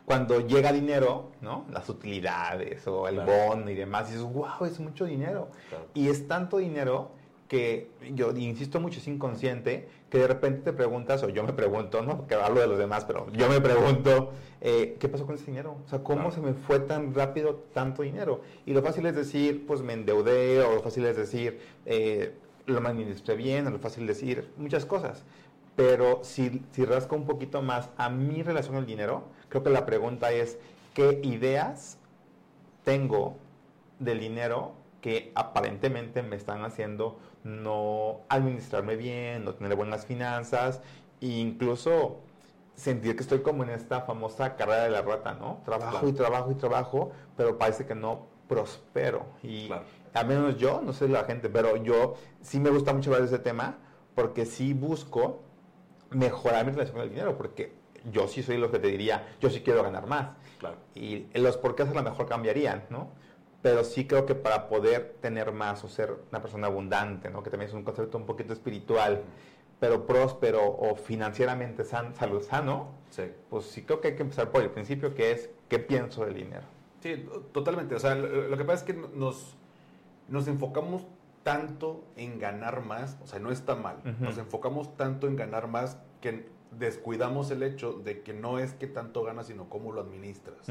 cuando 0.05 0.41
llega 0.41 0.71
dinero, 0.71 1.31
¿no? 1.41 1.65
Las 1.71 1.87
utilidades 1.89 2.85
o 2.87 3.07
el 3.07 3.19
bono 3.19 3.69
y 3.69 3.75
demás, 3.75 4.09
y 4.09 4.13
dices, 4.13 4.27
wow, 4.27 4.65
es 4.65 4.79
mucho 4.79 5.05
dinero. 5.05 5.49
Y 5.93 6.09
es 6.09 6.27
tanto 6.27 6.57
dinero 6.57 7.11
que 7.51 7.89
yo 8.15 8.31
insisto 8.31 8.79
mucho, 8.79 8.99
es 8.99 9.07
inconsciente, 9.09 9.89
que 10.09 10.19
de 10.19 10.27
repente 10.27 10.61
te 10.61 10.71
preguntas, 10.71 11.21
o 11.21 11.27
yo 11.27 11.43
me 11.43 11.51
pregunto, 11.51 12.01
no 12.01 12.15
porque 12.15 12.35
hablo 12.35 12.61
de 12.61 12.67
los 12.67 12.77
demás, 12.77 13.03
pero 13.03 13.29
yo 13.33 13.49
me 13.49 13.59
pregunto, 13.59 14.31
eh, 14.61 14.95
¿qué 14.97 15.09
pasó 15.09 15.25
con 15.25 15.35
ese 15.35 15.47
dinero? 15.47 15.75
O 15.85 15.89
sea, 15.89 15.99
¿cómo 15.99 16.31
se 16.31 16.39
me 16.39 16.53
fue 16.53 16.79
tan 16.79 17.13
rápido 17.13 17.55
tanto 17.73 18.03
dinero? 18.03 18.39
Y 18.65 18.71
lo 18.71 18.81
fácil 18.81 19.05
es 19.05 19.17
decir, 19.17 19.65
pues 19.67 19.81
me 19.81 19.91
endeudé, 19.91 20.61
o 20.61 20.75
lo 20.75 20.81
fácil 20.81 21.03
es 21.03 21.17
decir, 21.17 21.59
eh, 21.85 22.31
lo 22.67 22.79
administré 22.87 23.35
bien, 23.35 23.67
o 23.67 23.69
lo 23.69 23.79
fácil 23.79 24.09
es 24.09 24.21
decir, 24.21 24.49
muchas 24.55 24.85
cosas. 24.85 25.25
Pero 25.75 26.21
si, 26.23 26.61
si 26.71 26.85
rasco 26.85 27.17
un 27.17 27.25
poquito 27.25 27.61
más 27.61 27.89
a 27.97 28.09
mi 28.09 28.43
relación 28.43 28.77
al 28.77 28.85
dinero, 28.85 29.25
creo 29.49 29.61
que 29.61 29.71
la 29.71 29.85
pregunta 29.85 30.31
es, 30.31 30.57
¿qué 30.93 31.19
ideas 31.21 31.97
tengo 32.85 33.35
del 33.99 34.21
dinero 34.21 34.71
que 35.01 35.31
aparentemente 35.35 36.21
me 36.21 36.35
están 36.35 36.63
haciendo 36.63 37.19
no 37.43 38.21
administrarme 38.29 38.95
bien, 38.95 39.45
no 39.45 39.53
tener 39.53 39.75
buenas 39.75 40.05
finanzas 40.05 40.81
e 41.21 41.27
incluso 41.27 42.19
sentir 42.75 43.15
que 43.15 43.21
estoy 43.21 43.41
como 43.41 43.63
en 43.63 43.69
esta 43.69 44.01
famosa 44.01 44.55
carrera 44.55 44.83
de 44.83 44.89
la 44.89 45.01
rata, 45.01 45.33
¿no? 45.33 45.61
Trabajo 45.65 46.07
y 46.07 46.13
trabajo 46.13 46.51
y 46.51 46.55
trabajo, 46.55 47.11
pero 47.37 47.57
parece 47.57 47.85
que 47.85 47.95
no 47.95 48.27
prospero. 48.47 49.25
Y 49.43 49.69
al 50.13 50.27
menos 50.27 50.57
yo, 50.57 50.81
no 50.83 50.93
sé 50.93 51.07
la 51.07 51.23
gente, 51.23 51.49
pero 51.49 51.77
yo 51.77 52.15
sí 52.41 52.59
me 52.59 52.69
gusta 52.69 52.93
mucho 52.93 53.09
hablar 53.09 53.29
de 53.29 53.35
ese 53.35 53.43
tema 53.43 53.77
porque 54.15 54.45
sí 54.45 54.73
busco 54.73 55.41
mejorar 56.09 56.65
mi 56.65 56.71
relación 56.71 56.95
con 56.95 57.03
el 57.03 57.09
dinero, 57.09 57.37
porque 57.37 57.73
yo 58.11 58.27
sí 58.27 58.43
soy 58.43 58.57
lo 58.57 58.71
que 58.71 58.79
te 58.79 58.87
diría, 58.87 59.35
yo 59.39 59.49
sí 59.49 59.61
quiero 59.61 59.83
ganar 59.83 60.07
más. 60.07 60.29
Y 60.95 61.27
los 61.33 61.57
por 61.57 61.75
qué 61.75 61.83
a 61.83 61.85
lo 61.85 62.03
mejor 62.03 62.27
cambiarían, 62.27 62.83
¿no? 62.89 63.09
Pero 63.61 63.83
sí 63.83 64.05
creo 64.05 64.25
que 64.25 64.35
para 64.35 64.67
poder 64.67 65.17
tener 65.21 65.51
más 65.51 65.83
o 65.83 65.87
ser 65.87 66.15
una 66.29 66.41
persona 66.41 66.67
abundante, 66.67 67.29
¿no? 67.29 67.43
que 67.43 67.49
también 67.49 67.69
es 67.69 67.75
un 67.75 67.83
concepto 67.83 68.17
un 68.17 68.25
poquito 68.25 68.53
espiritual, 68.53 69.21
pero 69.79 70.05
próspero 70.05 70.63
o 70.63 70.95
financieramente 70.95 71.83
san, 71.83 72.15
salud 72.15 72.41
sano, 72.41 72.89
sí. 73.09 73.23
pues 73.49 73.65
sí 73.65 73.83
creo 73.83 74.01
que 74.01 74.09
hay 74.09 74.15
que 74.15 74.23
empezar 74.23 74.51
por 74.51 74.63
el 74.63 74.69
principio, 74.69 75.13
que 75.13 75.31
es 75.31 75.49
qué 75.69 75.79
pienso 75.79 76.25
del 76.25 76.35
dinero. 76.35 76.63
Sí, 77.01 77.25
totalmente. 77.51 77.95
O 77.95 77.99
sea, 77.99 78.13
lo, 78.13 78.55
que 78.57 78.63
pasa 78.63 78.79
es 78.79 78.83
que 78.83 78.93
nos, 78.93 79.55
nos 80.27 80.47
enfocamos 80.47 81.07
tanto 81.43 82.03
en 82.15 82.37
ganar 82.37 82.85
más, 82.85 83.17
o 83.23 83.27
sea, 83.27 83.39
no 83.39 83.51
está 83.51 83.75
mal, 83.75 83.97
nos 84.19 84.37
enfocamos 84.37 84.95
tanto 84.97 85.27
en 85.27 85.35
ganar 85.35 85.67
más 85.67 85.97
que 86.21 86.47
descuidamos 86.77 87.49
el 87.49 87.63
hecho 87.63 87.93
de 87.93 88.21
que 88.21 88.33
no 88.33 88.59
es 88.59 88.73
que 88.73 88.85
tanto 88.85 89.23
ganas, 89.23 89.47
sino 89.47 89.67
cómo 89.67 89.91
lo 89.91 90.01
administras 90.01 90.67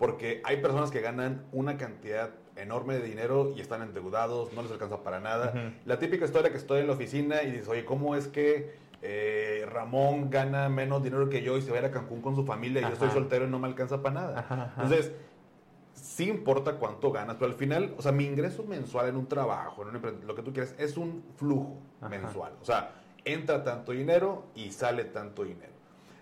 porque 0.00 0.40
hay 0.44 0.62
personas 0.62 0.90
que 0.90 1.02
ganan 1.02 1.44
una 1.52 1.76
cantidad 1.76 2.30
enorme 2.56 2.94
de 2.94 3.02
dinero 3.02 3.52
y 3.54 3.60
están 3.60 3.82
endeudados, 3.82 4.50
no 4.54 4.62
les 4.62 4.72
alcanza 4.72 5.02
para 5.02 5.20
nada. 5.20 5.74
La 5.84 5.98
típica 5.98 6.24
historia 6.24 6.50
que 6.50 6.56
estoy 6.56 6.80
en 6.80 6.86
la 6.86 6.94
oficina 6.94 7.42
y 7.42 7.50
dices, 7.50 7.68
oye, 7.68 7.84
¿cómo 7.84 8.16
es 8.16 8.26
que 8.26 8.78
eh, 9.02 9.68
Ramón 9.70 10.30
gana 10.30 10.70
menos 10.70 11.02
dinero 11.02 11.28
que 11.28 11.42
yo 11.42 11.58
y 11.58 11.60
se 11.60 11.70
va 11.70 11.76
a 11.76 11.80
ir 11.80 11.84
a 11.84 11.90
Cancún 11.90 12.22
con 12.22 12.34
su 12.34 12.46
familia 12.46 12.80
y 12.80 12.84
yo 12.84 12.92
estoy 12.94 13.10
soltero 13.10 13.44
y 13.44 13.50
no 13.50 13.58
me 13.58 13.68
alcanza 13.68 14.00
para 14.00 14.14
nada? 14.14 14.72
Entonces, 14.76 15.12
sí 15.92 16.30
importa 16.30 16.76
cuánto 16.76 17.12
ganas, 17.12 17.36
pero 17.36 17.50
al 17.50 17.58
final, 17.58 17.94
o 17.98 18.00
sea, 18.00 18.10
mi 18.10 18.24
ingreso 18.24 18.64
mensual 18.64 19.10
en 19.10 19.16
un 19.16 19.26
trabajo, 19.26 19.86
en 19.86 20.26
lo 20.26 20.34
que 20.34 20.42
tú 20.42 20.54
quieres, 20.54 20.74
es 20.78 20.96
un 20.96 21.22
flujo 21.36 21.76
mensual. 22.08 22.54
O 22.62 22.64
sea, 22.64 22.92
entra 23.26 23.62
tanto 23.64 23.92
dinero 23.92 24.46
y 24.54 24.70
sale 24.70 25.04
tanto 25.04 25.44
dinero. 25.44 25.74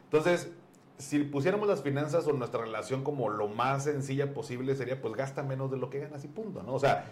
Entonces, 0.02 0.50
si 0.98 1.20
pusiéramos 1.20 1.68
las 1.68 1.82
finanzas 1.82 2.26
o 2.26 2.32
nuestra 2.32 2.60
relación 2.60 3.04
como 3.04 3.28
lo 3.28 3.48
más 3.48 3.84
sencilla 3.84 4.34
posible, 4.34 4.74
sería 4.74 5.00
pues 5.00 5.14
gasta 5.14 5.42
menos 5.42 5.70
de 5.70 5.78
lo 5.78 5.90
que 5.90 6.00
ganas 6.00 6.24
y 6.24 6.28
punto, 6.28 6.62
¿no? 6.62 6.74
O 6.74 6.78
sea, 6.80 7.04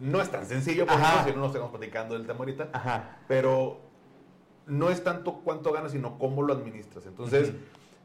no 0.00 0.20
es 0.20 0.30
tan 0.30 0.46
sencillo, 0.46 0.86
porque 0.86 1.04
si 1.24 1.30
no 1.30 1.38
nos 1.38 1.48
estamos 1.48 1.70
platicando 1.70 2.14
del 2.14 2.26
tema 2.26 2.38
ahorita, 2.38 3.18
pero 3.26 3.80
no 4.66 4.90
es 4.90 5.02
tanto 5.02 5.40
cuánto 5.44 5.72
ganas, 5.72 5.92
sino 5.92 6.18
cómo 6.18 6.42
lo 6.42 6.52
administras. 6.52 7.04
Entonces, 7.06 7.52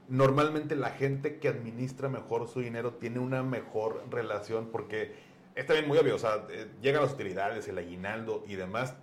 normalmente 0.09 0.75
la 0.75 0.89
gente 0.89 1.37
que 1.37 1.47
administra 1.49 2.09
mejor 2.09 2.47
su 2.47 2.61
dinero 2.61 2.93
tiene 2.93 3.19
una 3.19 3.43
mejor 3.43 4.03
relación 4.09 4.69
porque 4.71 5.15
es 5.53 5.65
también 5.65 5.87
muy 5.87 5.97
obvio, 5.97 6.15
o 6.15 6.19
sea, 6.19 6.45
eh, 6.49 6.67
llegan 6.81 7.01
las 7.03 7.13
utilidades, 7.13 7.67
el 7.67 7.77
aguinaldo 7.77 8.43
y 8.47 8.55
demás, 8.55 8.95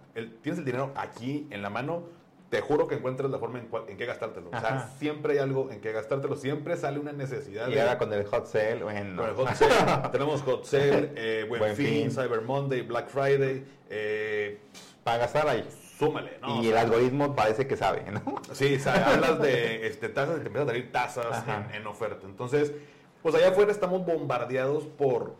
tienes 0.43 0.59
el 0.59 0.65
dinero 0.65 0.93
aquí 0.97 1.47
en 1.51 1.63
la 1.63 1.71
mano, 1.71 2.05
te 2.53 2.61
juro 2.61 2.87
que 2.87 2.97
encuentras 2.97 3.31
la 3.31 3.39
forma 3.39 3.61
en, 3.61 3.69
en 3.89 3.97
qué 3.97 4.05
gastártelo. 4.05 4.51
O 4.53 4.61
sea, 4.61 4.91
siempre 4.99 5.33
hay 5.33 5.39
algo 5.39 5.71
en 5.71 5.81
qué 5.81 5.91
gastártelo, 5.91 6.37
siempre 6.37 6.77
sale 6.77 6.99
una 6.99 7.11
necesidad. 7.11 7.67
Y 7.71 7.79
ahora 7.79 7.97
con 7.97 8.13
el 8.13 8.27
hot 8.27 8.45
sale, 8.45 8.83
bueno. 8.83 9.23
Con 9.23 9.31
el 9.31 9.35
hot 9.35 9.55
sale, 9.55 10.09
tenemos 10.13 10.43
hot 10.43 10.67
sale, 10.67 11.13
eh, 11.17 11.47
buen, 11.49 11.75
fin, 11.75 12.11
Cyber 12.11 12.43
Monday, 12.43 12.83
Black 12.83 13.09
Friday. 13.09 13.65
Eh, 13.89 14.59
Para 15.03 15.17
gastar 15.17 15.49
ahí. 15.49 15.67
Súmale, 15.99 16.37
¿no? 16.43 16.63
Y 16.63 16.69
el 16.69 16.77
algoritmo 16.77 17.35
parece 17.35 17.67
que 17.67 17.75
sabe, 17.75 18.05
¿no? 18.11 18.43
Sí, 18.53 18.79
hablas 18.85 19.41
de 19.41 19.87
este, 19.87 20.11
tasas 20.11 20.37
y 20.37 20.41
te 20.41 20.49
empiezan 20.49 20.69
a 20.69 20.73
salir 20.73 20.93
tasas 20.93 21.45
en, 21.49 21.75
en 21.75 21.87
oferta. 21.87 22.27
Entonces, 22.27 22.75
pues 23.23 23.35
allá 23.35 23.49
afuera 23.49 23.73
estamos 23.73 24.05
bombardeados 24.05 24.85
por 24.85 25.37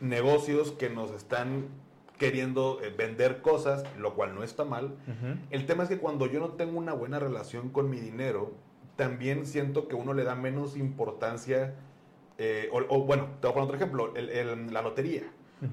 negocios 0.00 0.72
que 0.72 0.90
nos 0.90 1.12
están 1.12 1.68
queriendo 2.20 2.80
eh, 2.82 2.94
vender 2.96 3.40
cosas, 3.40 3.82
lo 3.96 4.14
cual 4.14 4.34
no 4.34 4.44
está 4.44 4.62
mal. 4.62 4.94
El 5.48 5.64
tema 5.64 5.84
es 5.84 5.88
que 5.88 5.96
cuando 5.96 6.26
yo 6.26 6.38
no 6.38 6.50
tengo 6.50 6.78
una 6.78 6.92
buena 6.92 7.18
relación 7.18 7.70
con 7.70 7.88
mi 7.88 7.98
dinero, 7.98 8.52
también 8.96 9.46
siento 9.46 9.88
que 9.88 9.94
uno 9.94 10.12
le 10.12 10.24
da 10.24 10.34
menos 10.34 10.76
importancia, 10.76 11.74
eh, 12.36 12.68
o, 12.72 13.04
bueno, 13.04 13.28
te 13.40 13.46
voy 13.46 13.50
a 13.50 13.54
poner 13.54 13.64
otro 13.64 13.76
ejemplo, 13.76 14.12
la 14.70 14.82
lotería. 14.82 15.22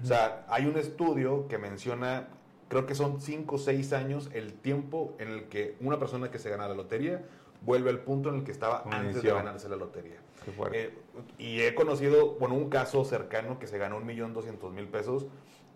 O 0.01 0.06
sea, 0.06 0.46
hay 0.50 0.66
un 0.66 0.77
estudio 0.77 1.48
que 1.50 1.58
menciona, 1.58 2.30
creo 2.70 2.86
que 2.86 2.96
son 2.96 3.20
5 3.20 3.56
o 3.56 3.58
6 3.58 3.92
años, 3.94 4.30
el 4.34 4.54
tiempo 4.54 5.16
en 5.20 5.30
el 5.30 5.44
que 5.50 5.75
una 5.82 6.00
persona 6.00 6.32
que 6.32 6.39
se 6.39 6.50
gana 6.50 6.68
la 6.68 6.75
lotería 6.75 7.24
vuelve 7.62 7.89
al 7.89 8.00
punto 8.00 8.30
en 8.30 8.36
el 8.36 8.44
que 8.44 8.51
estaba 8.51 8.84
antes 8.89 9.22
de 9.22 9.32
ganarse 9.32 9.68
la 9.68 9.75
lotería. 9.75 10.18
Eh, 10.72 10.94
y 11.38 11.62
he 11.62 11.75
conocido, 11.75 12.36
bueno, 12.39 12.56
un 12.56 12.70
caso 12.70 13.04
cercano 13.04 13.60
que 13.60 13.68
se 13.68 13.77
ganó 13.77 13.98
un 13.98 14.06
millón 14.06 14.34
doscientos 14.34 14.72
mil 14.74 14.88
pesos 14.88 15.27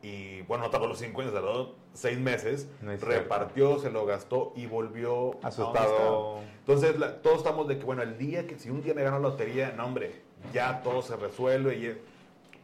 y 0.01 0.41
bueno, 0.43 0.65
no 0.65 0.69
tardó 0.69 0.87
los 0.87 0.97
50, 0.99 1.31
tardó 1.31 1.75
seis 1.93 2.17
meses, 2.19 2.67
repartió, 3.01 3.79
se 3.79 3.91
lo 3.91 4.05
gastó 4.05 4.53
y 4.55 4.65
volvió 4.65 5.37
asustado. 5.43 6.39
Entonces, 6.59 6.95
todos 7.21 7.37
estamos 7.37 7.67
de 7.67 7.77
que, 7.77 7.85
bueno, 7.85 8.01
el 8.01 8.17
día 8.17 8.47
que 8.47 8.57
si 8.57 8.69
un 8.69 8.81
día 8.81 8.93
me 8.93 9.03
gano 9.03 9.19
la 9.19 9.29
lotería, 9.29 9.73
no, 9.75 9.85
hombre, 9.85 10.21
ya 10.53 10.81
todo 10.81 11.01
se 11.01 11.15
resuelve 11.15 11.75
y 11.75 12.01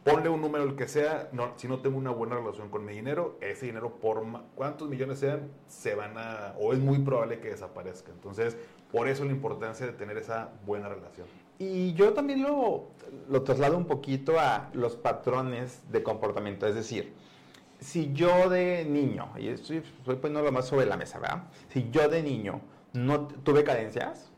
ponle 0.02 0.28
un 0.28 0.40
número 0.40 0.64
el 0.64 0.74
que 0.74 0.88
sea, 0.88 1.28
no, 1.32 1.52
si 1.56 1.68
no 1.68 1.80
tengo 1.80 1.98
una 1.98 2.10
buena 2.10 2.36
relación 2.36 2.70
con 2.70 2.84
mi 2.84 2.94
dinero, 2.94 3.36
ese 3.40 3.66
dinero 3.66 3.94
por 4.00 4.24
cuántos 4.54 4.88
millones 4.88 5.18
sean, 5.18 5.50
se 5.68 5.94
van 5.94 6.16
a, 6.16 6.54
o 6.58 6.72
es 6.72 6.78
muy 6.78 6.98
probable 6.98 7.40
que 7.40 7.50
desaparezca. 7.50 8.10
Entonces, 8.12 8.56
por 8.90 9.06
eso 9.06 9.24
la 9.24 9.32
importancia 9.32 9.86
de 9.86 9.92
tener 9.92 10.16
esa 10.16 10.50
buena 10.64 10.88
relación. 10.88 11.26
Y 11.58 11.92
yo 11.94 12.14
también 12.14 12.42
lo, 12.42 12.88
lo 13.28 13.42
traslado 13.42 13.76
un 13.76 13.86
poquito 13.86 14.38
a 14.38 14.70
los 14.72 14.96
patrones 14.96 15.82
de 15.90 16.02
comportamiento, 16.02 16.66
es 16.66 16.74
decir, 16.74 17.12
si 17.80 18.12
yo 18.12 18.48
de 18.48 18.84
niño, 18.84 19.30
y 19.38 19.48
estoy, 19.48 19.78
estoy 19.78 20.16
poniendo 20.16 20.42
lo 20.42 20.52
más 20.52 20.66
sobre 20.66 20.86
la 20.86 20.96
mesa, 20.96 21.18
¿verdad? 21.18 21.44
Si 21.68 21.90
yo 21.90 22.08
de 22.08 22.22
niño 22.22 22.60
no 22.92 23.26
tuve 23.28 23.64
carencias, 23.64 24.30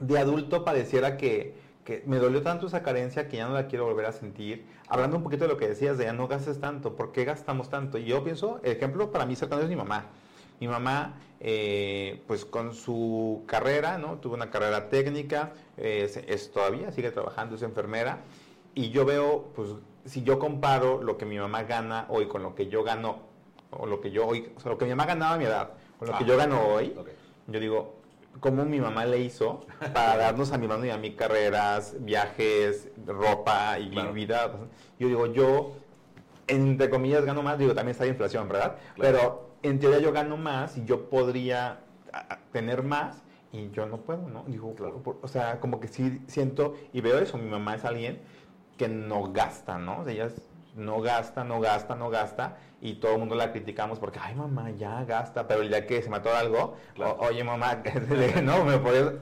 de 0.00 0.18
adulto 0.18 0.64
pareciera 0.64 1.16
que, 1.16 1.54
que, 1.84 2.02
me 2.06 2.18
dolió 2.18 2.42
tanto 2.42 2.66
esa 2.66 2.82
carencia 2.82 3.28
que 3.28 3.38
ya 3.38 3.48
no 3.48 3.54
la 3.54 3.66
quiero 3.66 3.84
volver 3.84 4.06
a 4.06 4.12
sentir. 4.12 4.66
Hablando 4.88 5.16
un 5.16 5.22
poquito 5.22 5.44
de 5.44 5.48
lo 5.48 5.56
que 5.56 5.68
decías, 5.68 5.98
de 5.98 6.04
ya 6.04 6.12
no 6.12 6.28
gastes 6.28 6.60
tanto, 6.60 6.96
¿por 6.96 7.12
qué 7.12 7.24
gastamos 7.24 7.70
tanto? 7.70 7.98
Y 7.98 8.04
yo 8.04 8.24
pienso, 8.24 8.60
el 8.62 8.72
ejemplo 8.72 9.10
para 9.10 9.26
mí 9.26 9.36
cercano 9.36 9.62
es 9.62 9.68
mi 9.68 9.76
mamá. 9.76 10.06
Mi 10.58 10.68
mamá, 10.68 11.18
eh, 11.40 12.22
pues 12.26 12.44
con 12.44 12.74
su 12.74 13.44
carrera, 13.46 13.96
¿no? 13.96 14.18
Tuvo 14.18 14.34
una 14.34 14.50
carrera 14.50 14.90
técnica, 14.90 15.54
es, 15.78 16.50
todavía, 16.52 16.92
sigue 16.92 17.10
trabajando, 17.10 17.56
es 17.56 17.62
enfermera. 17.62 18.18
Y 18.74 18.90
yo 18.90 19.06
veo, 19.06 19.50
pues, 19.54 19.70
si 20.04 20.22
yo 20.22 20.38
comparo 20.38 21.02
lo 21.02 21.16
que 21.16 21.26
mi 21.26 21.38
mamá 21.38 21.64
gana 21.64 22.06
hoy 22.08 22.26
con 22.26 22.42
lo 22.42 22.54
que 22.54 22.68
yo 22.68 22.82
gano, 22.82 23.18
o 23.70 23.86
lo 23.86 24.00
que 24.00 24.10
yo 24.10 24.26
hoy, 24.26 24.52
o 24.56 24.60
sea, 24.60 24.72
lo 24.72 24.78
que 24.78 24.84
mi 24.84 24.90
mamá 24.90 25.06
ganaba 25.06 25.34
a 25.34 25.38
mi 25.38 25.44
edad, 25.44 25.70
con 25.98 26.08
lo 26.08 26.18
que 26.18 26.24
yo 26.24 26.36
gano 26.36 26.60
hoy, 26.66 26.94
yo 27.46 27.60
digo, 27.60 28.00
¿cómo 28.40 28.64
mi 28.64 28.80
mamá 28.80 29.04
le 29.04 29.18
hizo 29.18 29.66
para 29.92 30.16
darnos 30.16 30.52
a 30.52 30.58
mi 30.58 30.66
mano 30.66 30.84
y 30.84 30.90
a 30.90 30.96
mí 30.96 31.14
carreras, 31.14 31.96
viajes, 32.00 32.90
ropa 33.06 33.78
y 33.78 33.90
vida? 34.12 34.52
Yo 34.98 35.08
digo, 35.08 35.26
yo, 35.26 35.72
entre 36.46 36.90
comillas, 36.90 37.24
gano 37.24 37.42
más, 37.42 37.58
digo, 37.58 37.74
también 37.74 37.92
está 37.92 38.04
la 38.04 38.10
inflación, 38.10 38.48
¿verdad? 38.48 38.76
Pero 38.96 39.50
en 39.62 39.78
teoría 39.78 40.00
yo 40.00 40.12
gano 40.12 40.36
más 40.36 40.76
y 40.76 40.84
yo 40.84 41.08
podría 41.08 41.80
tener 42.52 42.82
más 42.82 43.22
y 43.52 43.70
yo 43.70 43.86
no 43.86 43.98
puedo, 43.98 44.28
¿no? 44.28 44.44
Digo, 44.46 44.74
o 45.22 45.28
sea, 45.28 45.60
como 45.60 45.80
que 45.80 45.88
sí 45.88 46.22
siento 46.26 46.74
y 46.92 47.00
veo 47.00 47.18
eso, 47.18 47.36
mi 47.36 47.48
mamá 47.48 47.74
es 47.74 47.84
alguien 47.84 48.20
que 48.80 48.88
no 48.88 49.30
gasta, 49.30 49.76
¿no? 49.76 50.00
O 50.00 50.04
sea, 50.06 50.28
no 50.74 51.02
gasta, 51.02 51.44
no 51.44 51.60
gasta, 51.60 51.96
no 51.96 52.08
gasta 52.08 52.56
y 52.80 52.94
todo 52.94 53.12
el 53.12 53.18
mundo 53.18 53.34
la 53.34 53.52
criticamos 53.52 53.98
porque, 53.98 54.18
ay 54.18 54.34
mamá, 54.34 54.70
ya 54.70 55.04
gasta, 55.04 55.46
pero 55.46 55.60
el 55.60 55.68
día 55.68 55.86
que 55.86 56.00
se 56.00 56.08
mató 56.08 56.34
algo, 56.34 56.76
oye 57.18 57.44
mamá, 57.44 57.82
no, 58.42 58.64
me 58.64 58.78
podías... 58.78 59.12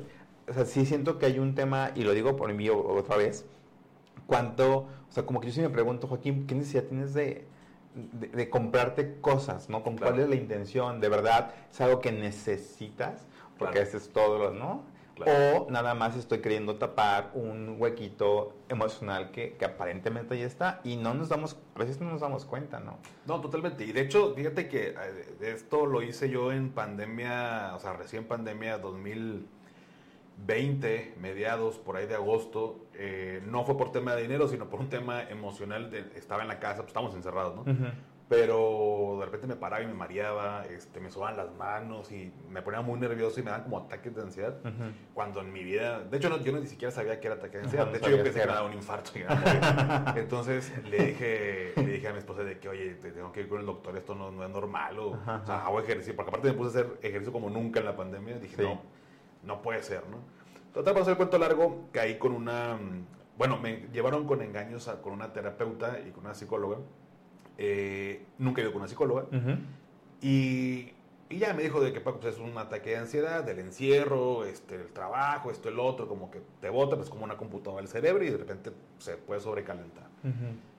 O 0.48 0.52
sea, 0.52 0.64
sí 0.64 0.86
siento 0.86 1.18
que 1.18 1.26
hay 1.26 1.40
un 1.40 1.56
tema, 1.56 1.90
y 1.96 2.04
lo 2.04 2.14
digo 2.14 2.36
por 2.36 2.54
mí 2.54 2.70
otra 2.70 3.16
vez, 3.16 3.46
cuánto, 4.28 4.76
o 4.76 5.10
sea, 5.10 5.26
como 5.26 5.40
que 5.40 5.48
yo 5.48 5.52
sí 5.52 5.60
me 5.60 5.70
pregunto, 5.70 6.06
Joaquín, 6.06 6.46
¿qué 6.46 6.54
necesidad 6.54 6.84
tienes 6.84 7.14
de 7.14 7.44
de, 7.94 8.48
comprarte 8.48 9.20
cosas, 9.20 9.68
¿no? 9.68 9.82
Con 9.82 9.98
cuál 9.98 10.20
es 10.20 10.28
la 10.28 10.36
intención, 10.36 11.00
de 11.00 11.08
verdad, 11.08 11.50
es 11.68 11.80
algo 11.80 12.00
que 12.00 12.12
necesitas, 12.12 13.26
porque 13.58 13.80
ese 13.80 13.96
es 13.96 14.12
todo, 14.12 14.52
¿no? 14.52 14.82
O 15.26 15.70
nada 15.70 15.94
más 15.94 16.16
estoy 16.16 16.40
queriendo 16.40 16.76
tapar 16.76 17.30
un 17.34 17.76
huequito 17.78 18.54
emocional 18.68 19.30
que, 19.30 19.54
que, 19.56 19.64
aparentemente 19.64 20.34
ahí 20.34 20.42
está 20.42 20.80
y 20.84 20.96
no 20.96 21.14
nos 21.14 21.28
damos, 21.28 21.56
a 21.74 21.78
veces 21.78 22.00
no 22.00 22.10
nos 22.10 22.20
damos 22.20 22.44
cuenta, 22.44 22.80
¿no? 22.80 22.98
No, 23.26 23.40
totalmente. 23.40 23.84
Y 23.84 23.92
de 23.92 24.02
hecho, 24.02 24.34
fíjate 24.34 24.68
que 24.68 24.88
eh, 24.88 25.36
esto 25.40 25.86
lo 25.86 26.02
hice 26.02 26.30
yo 26.30 26.52
en 26.52 26.70
pandemia, 26.70 27.72
o 27.74 27.78
sea, 27.80 27.94
recién 27.94 28.24
pandemia 28.24 28.78
2000 28.78 29.58
20, 30.46 31.16
mediados, 31.20 31.78
por 31.78 31.96
ahí 31.96 32.06
de 32.06 32.14
agosto, 32.14 32.86
eh, 32.94 33.42
no 33.46 33.64
fue 33.64 33.76
por 33.76 33.90
tema 33.90 34.14
de 34.14 34.22
dinero, 34.22 34.48
sino 34.48 34.68
por 34.68 34.80
un 34.80 34.88
tema 34.88 35.22
emocional. 35.22 35.92
estaba 36.14 36.42
en 36.42 36.48
la 36.48 36.60
casa, 36.60 36.78
pues 36.78 36.88
estábamos 36.88 37.14
encerrados, 37.14 37.56
¿no? 37.56 37.64
Pero 38.28 39.16
de 39.20 39.24
repente 39.24 39.46
me 39.46 39.56
paraba 39.56 39.82
y 39.82 39.86
me 39.86 39.94
mareaba, 39.94 40.66
este, 40.66 41.00
me 41.00 41.10
sobaban 41.10 41.38
las 41.38 41.50
manos 41.54 42.12
y 42.12 42.30
me 42.50 42.60
ponía 42.60 42.82
muy 42.82 42.98
nervioso 43.00 43.40
y 43.40 43.42
me 43.42 43.50
daban 43.50 43.64
como 43.64 43.78
ataques 43.78 44.14
de 44.14 44.20
ansiedad. 44.20 44.58
Cuando 45.14 45.40
en 45.40 45.50
mi 45.52 45.64
vida, 45.64 46.00
de 46.00 46.16
hecho, 46.16 46.38
yo 46.42 46.52
ni 46.52 46.66
siquiera 46.66 46.92
sabía 46.92 47.20
que 47.20 47.28
era 47.28 47.36
ataque 47.36 47.58
de 47.58 47.64
ansiedad. 47.64 47.86
de 47.86 47.98
hecho, 47.98 48.10
yo 48.10 48.22
pensé 48.22 48.40
que 48.40 48.44
era 48.44 48.62
un 48.62 48.74
infarto. 48.74 49.12
Entonces 50.16 50.72
le 50.84 51.06
dije, 51.06 51.72
le 51.76 51.86
dije 51.86 52.08
a 52.08 52.12
mi 52.12 52.18
esposa 52.18 52.44
de 52.44 52.58
que, 52.58 52.68
oye, 52.68 52.96
te 52.96 53.12
tengo 53.12 53.32
que 53.32 53.40
ir 53.40 53.48
con 53.48 53.60
el 53.60 53.66
doctor, 53.66 53.96
esto 53.96 54.14
no, 54.14 54.30
no 54.30 54.44
es 54.44 54.50
normal. 54.50 54.98
O, 54.98 55.10
o, 55.12 55.46
sea, 55.46 55.64
hago 55.64 55.80
ejercicio, 55.80 56.14
porque 56.14 56.28
aparte 56.28 56.48
me 56.48 56.54
puse 56.54 56.78
a 56.78 56.80
hacer 56.82 56.98
ejercicio 57.00 57.32
como 57.32 57.48
nunca 57.48 57.80
en 57.80 57.86
la 57.86 57.96
pandemia. 57.96 58.38
Dije, 58.38 58.62
no 58.62 58.98
no 59.42 59.62
puede 59.62 59.82
ser, 59.82 60.06
¿no? 60.08 60.18
Total, 60.72 60.92
para 60.92 61.02
hacer 61.02 61.12
el 61.12 61.16
cuento 61.16 61.38
largo, 61.38 61.88
caí 61.92 62.18
con 62.18 62.32
una... 62.32 62.74
Mm, 62.74 63.06
bueno, 63.36 63.58
me 63.58 63.88
llevaron 63.92 64.26
con 64.26 64.42
engaños 64.42 64.88
con 65.02 65.12
una 65.12 65.32
terapeuta 65.32 66.00
y 66.06 66.10
con 66.10 66.24
una 66.24 66.34
psicóloga. 66.34 66.78
Eh, 67.58 68.24
nunca 68.38 68.60
he 68.60 68.64
ido 68.64 68.72
con 68.72 68.82
una 68.82 68.88
psicóloga. 68.88 69.26
y, 70.22 70.92
y, 71.28 71.38
ya 71.38 71.52
me 71.52 71.64
dijo 71.64 71.80
de 71.80 71.92
que 71.92 72.00
pues, 72.00 72.24
es 72.24 72.38
un 72.38 72.56
ataque 72.56 72.90
de 72.90 72.96
ansiedad, 72.98 73.44
del 73.44 73.58
encierro, 73.58 74.44
este, 74.44 74.76
el 74.76 74.92
trabajo, 74.92 75.50
esto, 75.50 75.68
el 75.68 75.78
otro, 75.80 76.08
como 76.08 76.30
que 76.30 76.40
te 76.60 76.70
bota, 76.70 76.96
pues 76.96 77.10
como 77.10 77.24
una 77.24 77.36
computadora 77.36 77.82
el 77.82 77.88
cerebro 77.88 78.24
y 78.24 78.30
de 78.30 78.36
repente 78.38 78.70
se 78.98 79.16
puede 79.16 79.40
sobrecalentar. 79.40 80.06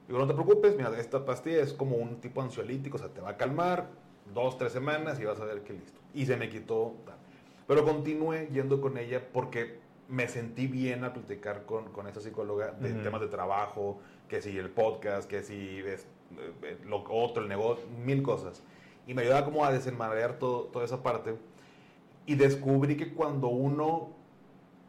Digo, 0.07 0.19
no 0.19 0.27
te 0.27 0.33
preocupes, 0.33 0.75
mira, 0.75 0.97
esta 0.97 1.23
pastilla 1.23 1.61
es 1.61 1.73
como 1.73 1.97
un 1.97 2.19
tipo 2.21 2.41
ansiolítico, 2.41 2.95
o 2.95 2.99
sea, 2.99 3.09
te 3.09 3.21
va 3.21 3.31
a 3.31 3.37
calmar 3.37 3.89
dos, 4.33 4.57
tres 4.57 4.71
semanas 4.71 5.19
y 5.19 5.25
vas 5.25 5.39
a 5.39 5.45
ver 5.45 5.61
que 5.63 5.73
listo. 5.73 5.99
Y 6.13 6.25
se 6.25 6.37
me 6.37 6.49
quitó. 6.49 6.95
Pero 7.67 7.85
continué 7.85 8.47
yendo 8.51 8.81
con 8.81 8.97
ella 8.97 9.21
porque 9.31 9.79
me 10.07 10.27
sentí 10.27 10.65
bien 10.65 11.03
al 11.03 11.13
platicar 11.13 11.65
con, 11.65 11.91
con 11.91 12.07
esa 12.07 12.19
psicóloga 12.19 12.71
de 12.71 12.93
temas 12.93 13.21
de 13.21 13.27
trabajo, 13.27 13.99
que 14.27 14.41
si 14.41 14.57
el 14.57 14.71
podcast, 14.71 15.29
que 15.29 15.43
si 15.43 15.81
lo 16.85 17.03
otro, 17.09 17.43
el 17.43 17.49
negocio, 17.49 17.85
mil 18.05 18.21
cosas. 18.23 18.63
Y 19.07 19.13
me 19.13 19.23
ayudaba 19.23 19.45
como 19.45 19.65
a 19.65 19.71
desenmaderar 19.71 20.39
todo, 20.39 20.65
toda 20.65 20.85
esa 20.85 21.01
parte. 21.01 21.35
Y 22.25 22.35
descubrí 22.35 22.95
que 22.95 23.13
cuando 23.13 23.47
uno 23.47 24.09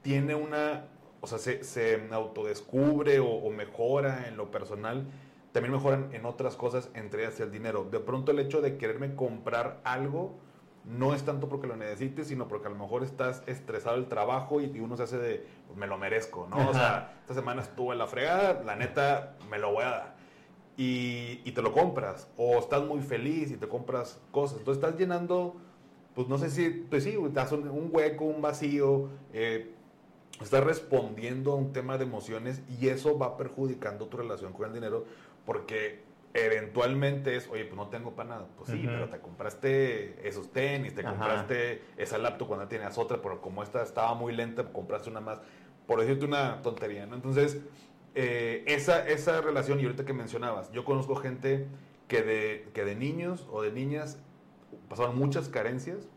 tiene 0.03 0.35
una, 0.35 0.85
o 1.21 1.27
sea, 1.27 1.39
se, 1.39 1.65
se 1.65 2.09
autodescubre 2.11 3.19
o, 3.21 3.29
o, 3.29 3.51
mejora 3.51 4.29
en 4.29 4.37
lo 4.37 4.51
personal, 4.51 5.07
también 5.53 5.73
mejoran 5.73 6.11
en 6.13 6.27
otras 6.27 6.57
cosas, 6.57 6.91
entre 6.95 7.23
ellas 7.23 7.41
el 7.41 7.51
dinero. 7.51 7.85
De 7.91 7.99
pronto 7.99 8.33
el 8.33 8.39
hecho 8.39 8.61
de 8.61 8.77
quererme 8.77 9.15
comprar 9.15 9.81
algo, 9.85 10.39
no 10.85 11.15
es 11.15 11.25
tanto 11.25 11.49
porque 11.49 11.67
lo 11.67 11.77
necesites, 11.77 12.29
sino 12.29 12.49
porque 12.49 12.69
a 12.69 12.71
lo 12.71 12.77
mejor 12.77 13.03
estás 13.05 13.43
estresado 13.47 13.97
el 13.97 14.07
trabajo 14.07 14.61
y, 14.61 14.81
uno 14.81 14.97
se 14.97 15.03
hace 15.03 15.19
de, 15.19 15.47
pues 15.67 15.79
me 15.79 15.87
lo 15.87 15.99
merezco, 15.99 16.47
¿no? 16.51 16.71
O 16.71 16.75
sea, 16.75 17.19
esta 17.21 17.35
semana 17.35 17.63
estuve 17.63 17.93
en 17.93 17.99
la 17.99 18.07
fregada, 18.07 18.63
la 18.65 18.77
neta, 18.77 19.37
me 19.51 19.59
lo 19.59 19.73
voy 19.73 19.85
a 19.85 19.91
dar. 19.91 20.20
Y, 20.77 21.41
y, 21.45 21.53
te 21.53 21.63
lo 21.63 21.73
compras. 21.73 22.29
O 22.37 22.59
estás 22.59 22.85
muy 22.85 23.01
feliz 23.01 23.51
y 23.51 23.57
te 23.57 23.69
compras 23.69 24.21
cosas. 24.31 24.59
Entonces 24.59 24.83
estás 24.83 24.99
llenando, 24.99 25.57
pues 26.15 26.29
no 26.29 26.39
sé 26.39 26.51
si, 26.51 26.71
pues 26.71 27.05
sí, 27.05 27.19
estás 27.27 27.53
un, 27.53 27.69
un 27.69 27.91
hueco, 27.93 28.25
un 28.25 28.41
vacío. 28.41 29.09
Eh, 29.33 29.75
estás 30.41 30.65
respondiendo 30.65 31.53
a 31.53 31.57
un 31.57 31.73
tema 31.73 31.99
de 31.99 32.05
emociones 32.05 32.63
y 32.81 32.89
eso 32.89 33.19
va 33.19 33.37
perjudicando 33.37 34.07
tu 34.07 34.17
relación 34.17 34.53
con 34.53 34.69
el 34.69 34.73
dinero 34.73 35.05
porque 35.45 36.03
eventualmente 36.33 37.37
es, 37.37 37.49
oye, 37.49 37.65
pues 37.65 37.77
no 37.77 37.89
tengo 37.89 38.13
para 38.13 38.29
nada. 38.31 38.47
Pues 38.57 38.71
sí, 38.71 38.83
pero 38.87 39.09
te 39.09 39.19
compraste 39.19 40.27
esos 40.27 40.53
tenis, 40.53 40.95
te 40.95 41.03
compraste 41.03 41.83
esa 41.97 42.19
laptop 42.19 42.49
cuando 42.49 42.69
tenías 42.69 42.97
otra, 42.99 43.21
pero 43.21 43.41
como 43.41 43.63
esta 43.63 43.83
estaba 43.83 44.15
muy 44.15 44.35
lenta, 44.35 44.65
compraste 44.73 45.11
una 45.11 45.21
más. 45.21 45.41
Por 45.87 46.01
decirte 46.01 46.25
una 46.25 46.63
tontería, 46.63 47.05
¿no? 47.07 47.17
Entonces, 47.17 47.59
eh, 48.15 48.65
esa, 48.67 49.09
esa 49.09 49.41
relación, 49.41 49.81
y 49.81 49.85
ahorita 49.85 50.05
que 50.05 50.13
mencionabas, 50.13 50.71
yo 50.73 50.85
conozco 50.85 51.15
gente 51.17 51.67
que 52.09 52.23
de, 52.23 52.69
que 52.75 52.85
de 52.85 52.97
niños 52.97 53.47
o 53.51 53.63
de 53.63 53.73
niñas 53.73 54.19
pasaron 54.89 55.17
muchas 55.19 55.49
carencias 55.49 56.09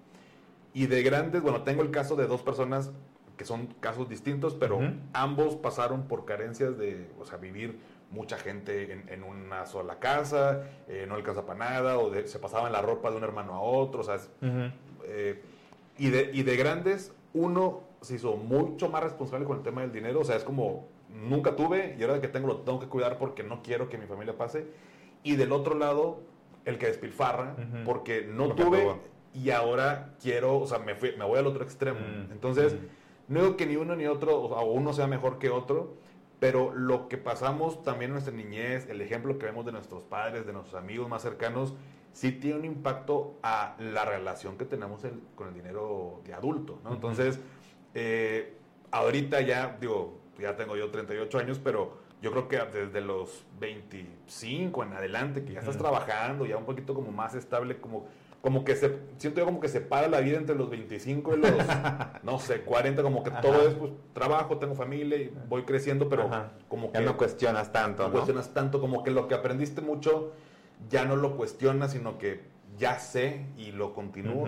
y 0.73 0.87
de 0.87 1.03
grandes, 1.03 1.41
bueno, 1.43 1.61
tengo 1.61 1.83
el 1.83 1.91
caso 1.91 2.15
de 2.15 2.25
dos 2.25 2.41
personas 2.41 2.91
que 3.37 3.45
son 3.45 3.67
casos 3.79 4.09
distintos, 4.09 4.53
pero 4.53 4.79
ambos 5.13 5.55
pasaron 5.55 6.07
por 6.07 6.25
carencias 6.25 6.77
de, 6.77 7.09
o 7.19 7.25
sea, 7.25 7.37
vivir 7.37 7.79
mucha 8.11 8.37
gente 8.37 9.03
en, 9.07 9.23
una 9.23 9.65
sola 9.65 9.99
casa, 9.99 10.63
eh, 10.87 11.05
no 11.07 11.15
alcanza 11.15 11.45
para 11.45 11.59
nada, 11.59 11.97
o 11.97 12.13
se 12.25 12.39
pasaban 12.39 12.71
la 12.71 12.81
ropa 12.81 13.09
de 13.09 13.17
un 13.17 13.23
hermano 13.23 13.53
a 13.53 13.61
otro, 13.61 14.01
o 14.01 14.03
sea, 14.03 14.17
eh, 15.05 15.41
y, 15.97 16.09
de, 16.09 16.29
y 16.31 16.43
de 16.43 16.55
grandes, 16.55 17.11
uno 17.33 17.81
se 18.01 18.15
hizo 18.15 18.35
mucho 18.35 18.89
más 18.89 19.03
responsable 19.03 19.45
con 19.45 19.57
el 19.57 19.63
tema 19.63 19.81
del 19.81 19.91
dinero, 19.91 20.19
o 20.21 20.23
sea, 20.23 20.35
es 20.35 20.43
como, 20.43 20.87
nunca 21.13 21.55
tuve, 21.55 21.95
y 21.97 22.03
ahora 22.03 22.19
que 22.19 22.27
tengo 22.27 22.47
lo 22.47 22.57
tengo 22.57 22.79
que 22.79 22.87
cuidar 22.87 23.17
porque 23.17 23.43
no 23.43 23.61
quiero 23.61 23.89
que 23.89 23.97
mi 23.97 24.05
familia 24.07 24.37
pase, 24.37 24.67
y 25.23 25.35
del 25.35 25.51
otro 25.51 25.75
lado, 25.75 26.21
el 26.65 26.77
que 26.77 26.87
despilfarra, 26.87 27.55
porque 27.85 28.27
no 28.29 28.53
tuve, 28.55 28.95
y 29.33 29.49
ahora 29.51 30.15
quiero, 30.21 30.59
o 30.59 30.67
sea, 30.67 30.79
me, 30.79 30.95
fui, 30.95 31.15
me 31.17 31.25
voy 31.25 31.39
al 31.39 31.47
otro 31.47 31.63
extremo. 31.63 31.99
Mm, 31.99 32.31
Entonces, 32.31 32.75
no 33.27 33.41
digo 33.41 33.57
que 33.57 33.65
ni 33.65 33.75
uno 33.75 33.95
ni 33.95 34.05
otro, 34.05 34.37
o 34.37 34.71
uno 34.71 34.93
sea 34.93 35.07
mejor 35.07 35.39
que 35.39 35.49
otro, 35.49 35.95
pero 36.39 36.73
lo 36.75 37.07
que 37.07 37.17
pasamos 37.17 37.83
también 37.83 38.09
en 38.09 38.13
nuestra 38.13 38.33
niñez, 38.33 38.89
el 38.89 39.01
ejemplo 39.01 39.37
que 39.39 39.45
vemos 39.45 39.65
de 39.65 39.71
nuestros 39.71 40.03
padres, 40.03 40.45
de 40.45 40.51
nuestros 40.51 40.75
amigos 40.75 41.07
más 41.07 41.21
cercanos, 41.21 41.73
sí 42.11 42.31
tiene 42.31 42.59
un 42.59 42.65
impacto 42.65 43.37
a 43.43 43.75
la 43.79 44.05
relación 44.05 44.57
que 44.57 44.65
tenemos 44.65 45.01
con 45.35 45.47
el 45.47 45.53
dinero 45.53 46.21
de 46.25 46.33
adulto, 46.33 46.79
¿no? 46.83 46.93
Entonces, 46.93 47.39
eh, 47.93 48.55
ahorita 48.91 49.41
ya, 49.41 49.77
digo, 49.79 50.19
ya 50.39 50.55
tengo 50.55 50.75
yo 50.75 50.89
38 50.89 51.37
años, 51.39 51.59
pero 51.63 51.97
yo 52.21 52.31
creo 52.31 52.47
que 52.47 52.57
desde 52.57 53.01
los 53.01 53.45
25 53.59 54.83
en 54.83 54.93
adelante, 54.93 55.43
que 55.43 55.53
ya 55.53 55.59
estás 55.59 55.77
trabajando, 55.77 56.45
ya 56.45 56.57
un 56.57 56.65
poquito 56.65 56.93
como 56.93 57.11
más 57.11 57.35
estable, 57.35 57.81
como, 57.81 58.07
como 58.41 58.63
que 58.63 58.75
se, 58.75 58.97
siento 59.17 59.41
yo 59.41 59.45
como 59.45 59.59
que 59.59 59.67
se 59.67 59.81
para 59.81 60.07
la 60.07 60.21
vida 60.21 60.37
entre 60.37 60.55
los 60.55 60.69
25 60.69 61.35
y 61.35 61.39
los, 61.39 61.51
no 62.23 62.39
sé, 62.39 62.61
40, 62.61 63.03
como 63.03 63.23
que 63.23 63.31
todo 63.31 63.67
es, 63.67 63.73
pues, 63.73 63.91
trabajo, 64.13 64.57
tengo 64.57 64.73
familia 64.73 65.17
y 65.17 65.33
voy 65.49 65.63
creciendo, 65.63 66.07
pero 66.07 66.29
como 66.69 66.91
que... 66.91 66.99
Ya 66.99 67.05
no 67.05 67.17
cuestionas 67.17 67.71
tanto, 67.73 68.03
¿no? 68.03 68.11
cuestionas 68.13 68.53
tanto, 68.53 68.79
como 68.79 69.03
que 69.03 69.11
lo 69.11 69.27
que 69.27 69.35
aprendiste 69.35 69.81
mucho 69.81 70.31
ya 70.89 71.05
no 71.05 71.15
lo 71.15 71.35
cuestionas, 71.35 71.91
sino 71.91 72.17
que 72.17 72.41
ya 72.77 72.99
sé 72.99 73.45
y 73.57 73.71
lo 73.71 73.93
continúo. 73.93 74.47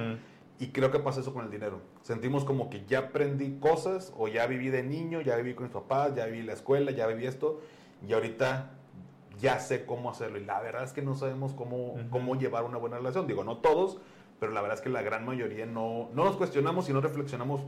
Y 0.60 0.68
creo 0.68 0.90
que 0.90 1.00
pasa 1.00 1.20
eso 1.20 1.34
con 1.34 1.46
el 1.46 1.52
dinero. 1.52 1.82
Sentimos 2.02 2.46
como 2.46 2.70
que 2.70 2.86
ya 2.86 3.00
aprendí 3.00 3.60
cosas 3.60 4.14
o 4.18 4.28
ya 4.28 4.48
viví 4.48 4.70
de 4.70 4.84
niño, 4.84 5.22
ya 5.22 5.36
viví 5.36 5.54
con 5.54 5.66
mis 5.66 5.74
papás, 5.74 6.16
ya 6.16 6.26
viví 6.26 6.44
la 6.44 6.54
escuela, 6.54 6.92
ya 6.92 7.08
viví 7.08 7.26
esto 7.26 7.60
y 8.08 8.14
ahorita 8.14 8.72
ya 9.40 9.60
sé 9.60 9.86
cómo 9.86 10.10
hacerlo. 10.10 10.40
Y 10.40 10.46
la 10.46 10.62
verdad 10.62 10.84
es 10.84 10.94
que 10.94 11.02
no 11.02 11.16
sabemos 11.16 11.54
cómo, 11.54 11.98
cómo 12.10 12.36
llevar 12.36 12.64
una 12.64 12.78
buena 12.78 12.98
relación. 12.98 13.28
Digo, 13.28 13.44
no 13.44 13.58
todos, 13.58 14.00
pero 14.40 14.54
la 14.54 14.62
verdad 14.62 14.78
es 14.78 14.82
que 14.82 14.90
la 14.90 15.02
gran 15.02 15.26
mayoría 15.26 15.66
no, 15.66 16.10
no 16.14 16.24
nos 16.24 16.38
cuestionamos 16.38 16.90
y 16.90 16.94
no 16.94 17.02
reflexionamos 17.02 17.62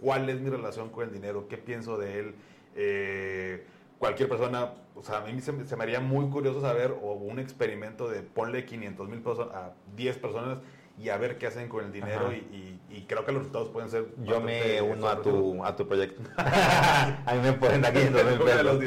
cuál 0.00 0.28
es 0.28 0.40
mi 0.40 0.50
relación 0.50 0.90
con 0.90 1.04
el 1.04 1.12
dinero, 1.12 1.48
qué 1.48 1.56
pienso 1.56 1.96
de 1.96 2.20
él. 2.20 2.34
Eh, 2.74 3.66
cualquier 3.98 4.28
persona, 4.28 4.74
o 4.94 5.02
sea, 5.02 5.18
a 5.18 5.20
mí 5.22 5.40
se, 5.40 5.52
me 5.52 5.82
haría 5.82 6.00
muy 6.00 6.28
curioso 6.28 6.60
saber, 6.60 6.94
o 7.02 7.12
un 7.14 7.38
experimento 7.38 8.08
de 8.08 8.22
ponle 8.22 8.64
500 8.64 9.08
mil 9.08 9.20
pesos 9.20 9.48
a 9.54 9.72
10 9.96 10.18
personas 10.18 10.58
y 10.98 11.08
a 11.10 11.16
ver 11.16 11.38
qué 11.38 11.46
hacen 11.46 11.68
con 11.68 11.84
el 11.84 11.92
dinero 11.92 12.32
y, 12.32 12.74
creo 13.06 13.24
que 13.24 13.30
los 13.30 13.42
resultados 13.42 13.68
pueden 13.68 13.88
ser... 13.88 14.06
Yo 14.24 14.40
me 14.40 14.82
uno 14.82 15.06
a 15.06 15.22
tu, 15.22 15.64
a 15.64 15.76
tu 15.76 15.86
proyecto. 15.86 16.22
a 16.36 17.34
mí 17.34 17.40
me 17.40 17.52
ponen 17.52 17.84
aquí 17.84 17.98
en 17.98 18.12
los 18.64 18.80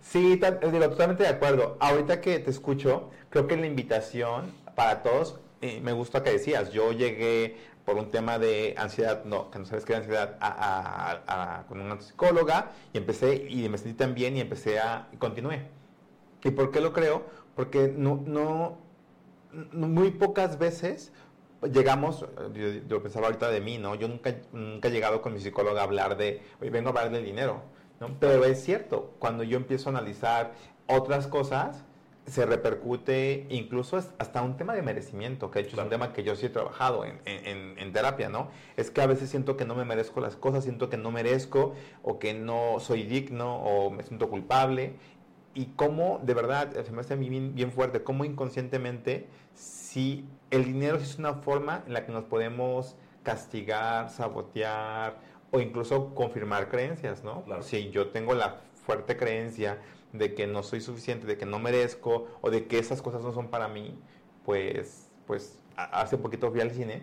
sí, 0.00 0.40
digo, 0.70 0.88
totalmente 0.90 1.24
de 1.24 1.30
acuerdo. 1.30 1.76
Ahorita 1.80 2.20
que 2.20 2.38
te 2.38 2.50
escucho, 2.50 3.10
creo 3.28 3.48
que 3.48 3.56
la 3.56 3.66
invitación 3.66 4.52
para 4.76 5.02
todos, 5.02 5.40
eh, 5.62 5.80
me 5.82 5.92
gusta 5.92 6.22
que 6.22 6.30
decías, 6.30 6.70
yo 6.70 6.92
llegué 6.92 7.56
por 7.84 7.96
un 7.96 8.10
tema 8.10 8.38
de 8.38 8.74
ansiedad, 8.78 9.24
no, 9.24 9.50
que 9.50 9.58
no 9.58 9.64
sabes 9.64 9.84
qué 9.84 9.96
ansiedad, 9.96 10.36
a, 10.40 11.64
con 11.68 11.80
una 11.80 12.00
psicóloga 12.00 12.72
y 12.92 12.98
empecé 12.98 13.46
y 13.48 13.68
me 13.68 13.78
sentí 13.78 13.94
tan 13.94 14.14
bien 14.14 14.36
y 14.36 14.40
empecé 14.40 14.78
a, 14.78 15.08
y 15.12 15.16
continué. 15.16 15.62
¿Y 16.44 16.50
por 16.50 16.70
qué 16.70 16.80
lo 16.80 16.92
creo? 16.92 17.24
Porque 17.56 17.92
no, 17.94 18.22
no, 18.24 18.78
muy 19.72 20.10
pocas 20.12 20.58
veces 20.58 21.12
llegamos, 21.70 22.26
yo, 22.88 23.02
pensaba 23.02 23.26
ahorita 23.26 23.50
de 23.50 23.60
mí, 23.60 23.78
¿no? 23.78 23.94
Yo 23.94 24.08
nunca, 24.08 24.34
nunca 24.52 24.88
he 24.88 24.90
llegado 24.90 25.22
con 25.22 25.32
mi 25.32 25.40
psicóloga 25.40 25.80
a 25.80 25.84
hablar 25.84 26.16
de, 26.16 26.42
oye, 26.60 26.70
vengo 26.70 26.88
a 26.88 26.90
hablar 26.90 27.10
del 27.10 27.24
dinero, 27.24 27.62
¿no? 28.00 28.16
Pero 28.18 28.44
es 28.44 28.62
cierto, 28.62 29.14
cuando 29.18 29.44
yo 29.44 29.56
empiezo 29.56 29.88
a 29.88 29.92
analizar 29.92 30.54
otras 30.86 31.26
cosas, 31.28 31.84
se 32.26 32.46
repercute 32.46 33.46
incluso 33.50 33.96
hasta 33.96 34.42
un 34.42 34.56
tema 34.56 34.74
de 34.74 34.82
merecimiento, 34.82 35.50
que 35.50 35.60
de 35.60 35.66
hecho 35.66 35.76
es 35.76 35.82
un 35.82 35.90
tema 35.90 36.12
que 36.12 36.22
yo 36.22 36.36
sí 36.36 36.46
he 36.46 36.50
trabajado 36.50 37.04
en, 37.04 37.20
en, 37.24 37.78
en, 37.78 37.92
terapia, 37.92 38.28
¿no? 38.28 38.48
Es 38.76 38.90
que 38.90 39.00
a 39.00 39.06
veces 39.06 39.28
siento 39.28 39.56
que 39.56 39.64
no 39.64 39.74
me 39.74 39.84
merezco 39.84 40.20
las 40.20 40.36
cosas, 40.36 40.62
siento 40.64 40.88
que 40.88 40.96
no 40.96 41.10
merezco 41.10 41.74
o 42.02 42.18
que 42.20 42.32
no 42.32 42.78
soy 42.78 43.02
digno 43.02 43.56
o 43.56 43.90
me 43.90 44.04
siento 44.04 44.28
culpable. 44.30 44.94
Y 45.54 45.66
cómo, 45.76 46.20
de 46.22 46.34
verdad, 46.34 46.72
se 46.84 46.92
me 46.92 47.00
hace 47.00 47.14
a 47.14 47.16
mí 47.16 47.28
bien, 47.28 47.54
bien 47.54 47.72
fuerte, 47.72 48.02
cómo 48.02 48.24
inconscientemente, 48.24 49.28
si 49.54 50.26
el 50.50 50.64
dinero 50.64 50.96
es 50.96 51.18
una 51.18 51.34
forma 51.34 51.84
en 51.86 51.92
la 51.92 52.06
que 52.06 52.12
nos 52.12 52.24
podemos 52.24 52.96
castigar, 53.22 54.10
sabotear 54.10 55.18
o 55.50 55.60
incluso 55.60 56.14
confirmar 56.14 56.68
creencias, 56.68 57.22
¿no? 57.22 57.44
Si 57.62 57.90
yo 57.90 58.08
tengo 58.08 58.34
la 58.34 58.60
fuerte 58.86 59.16
creencia 59.16 59.78
de 60.12 60.34
que 60.34 60.46
no 60.46 60.62
soy 60.62 60.80
suficiente, 60.80 61.26
de 61.26 61.36
que 61.36 61.46
no 61.46 61.58
merezco 61.58 62.28
o 62.40 62.50
de 62.50 62.66
que 62.66 62.78
esas 62.78 63.02
cosas 63.02 63.22
no 63.22 63.32
son 63.32 63.48
para 63.48 63.68
mí, 63.68 63.98
pues, 64.44 65.10
pues 65.26 65.60
hace 65.76 66.18
poquito 66.18 66.50
fui 66.50 66.60
al 66.60 66.70
cine 66.70 67.02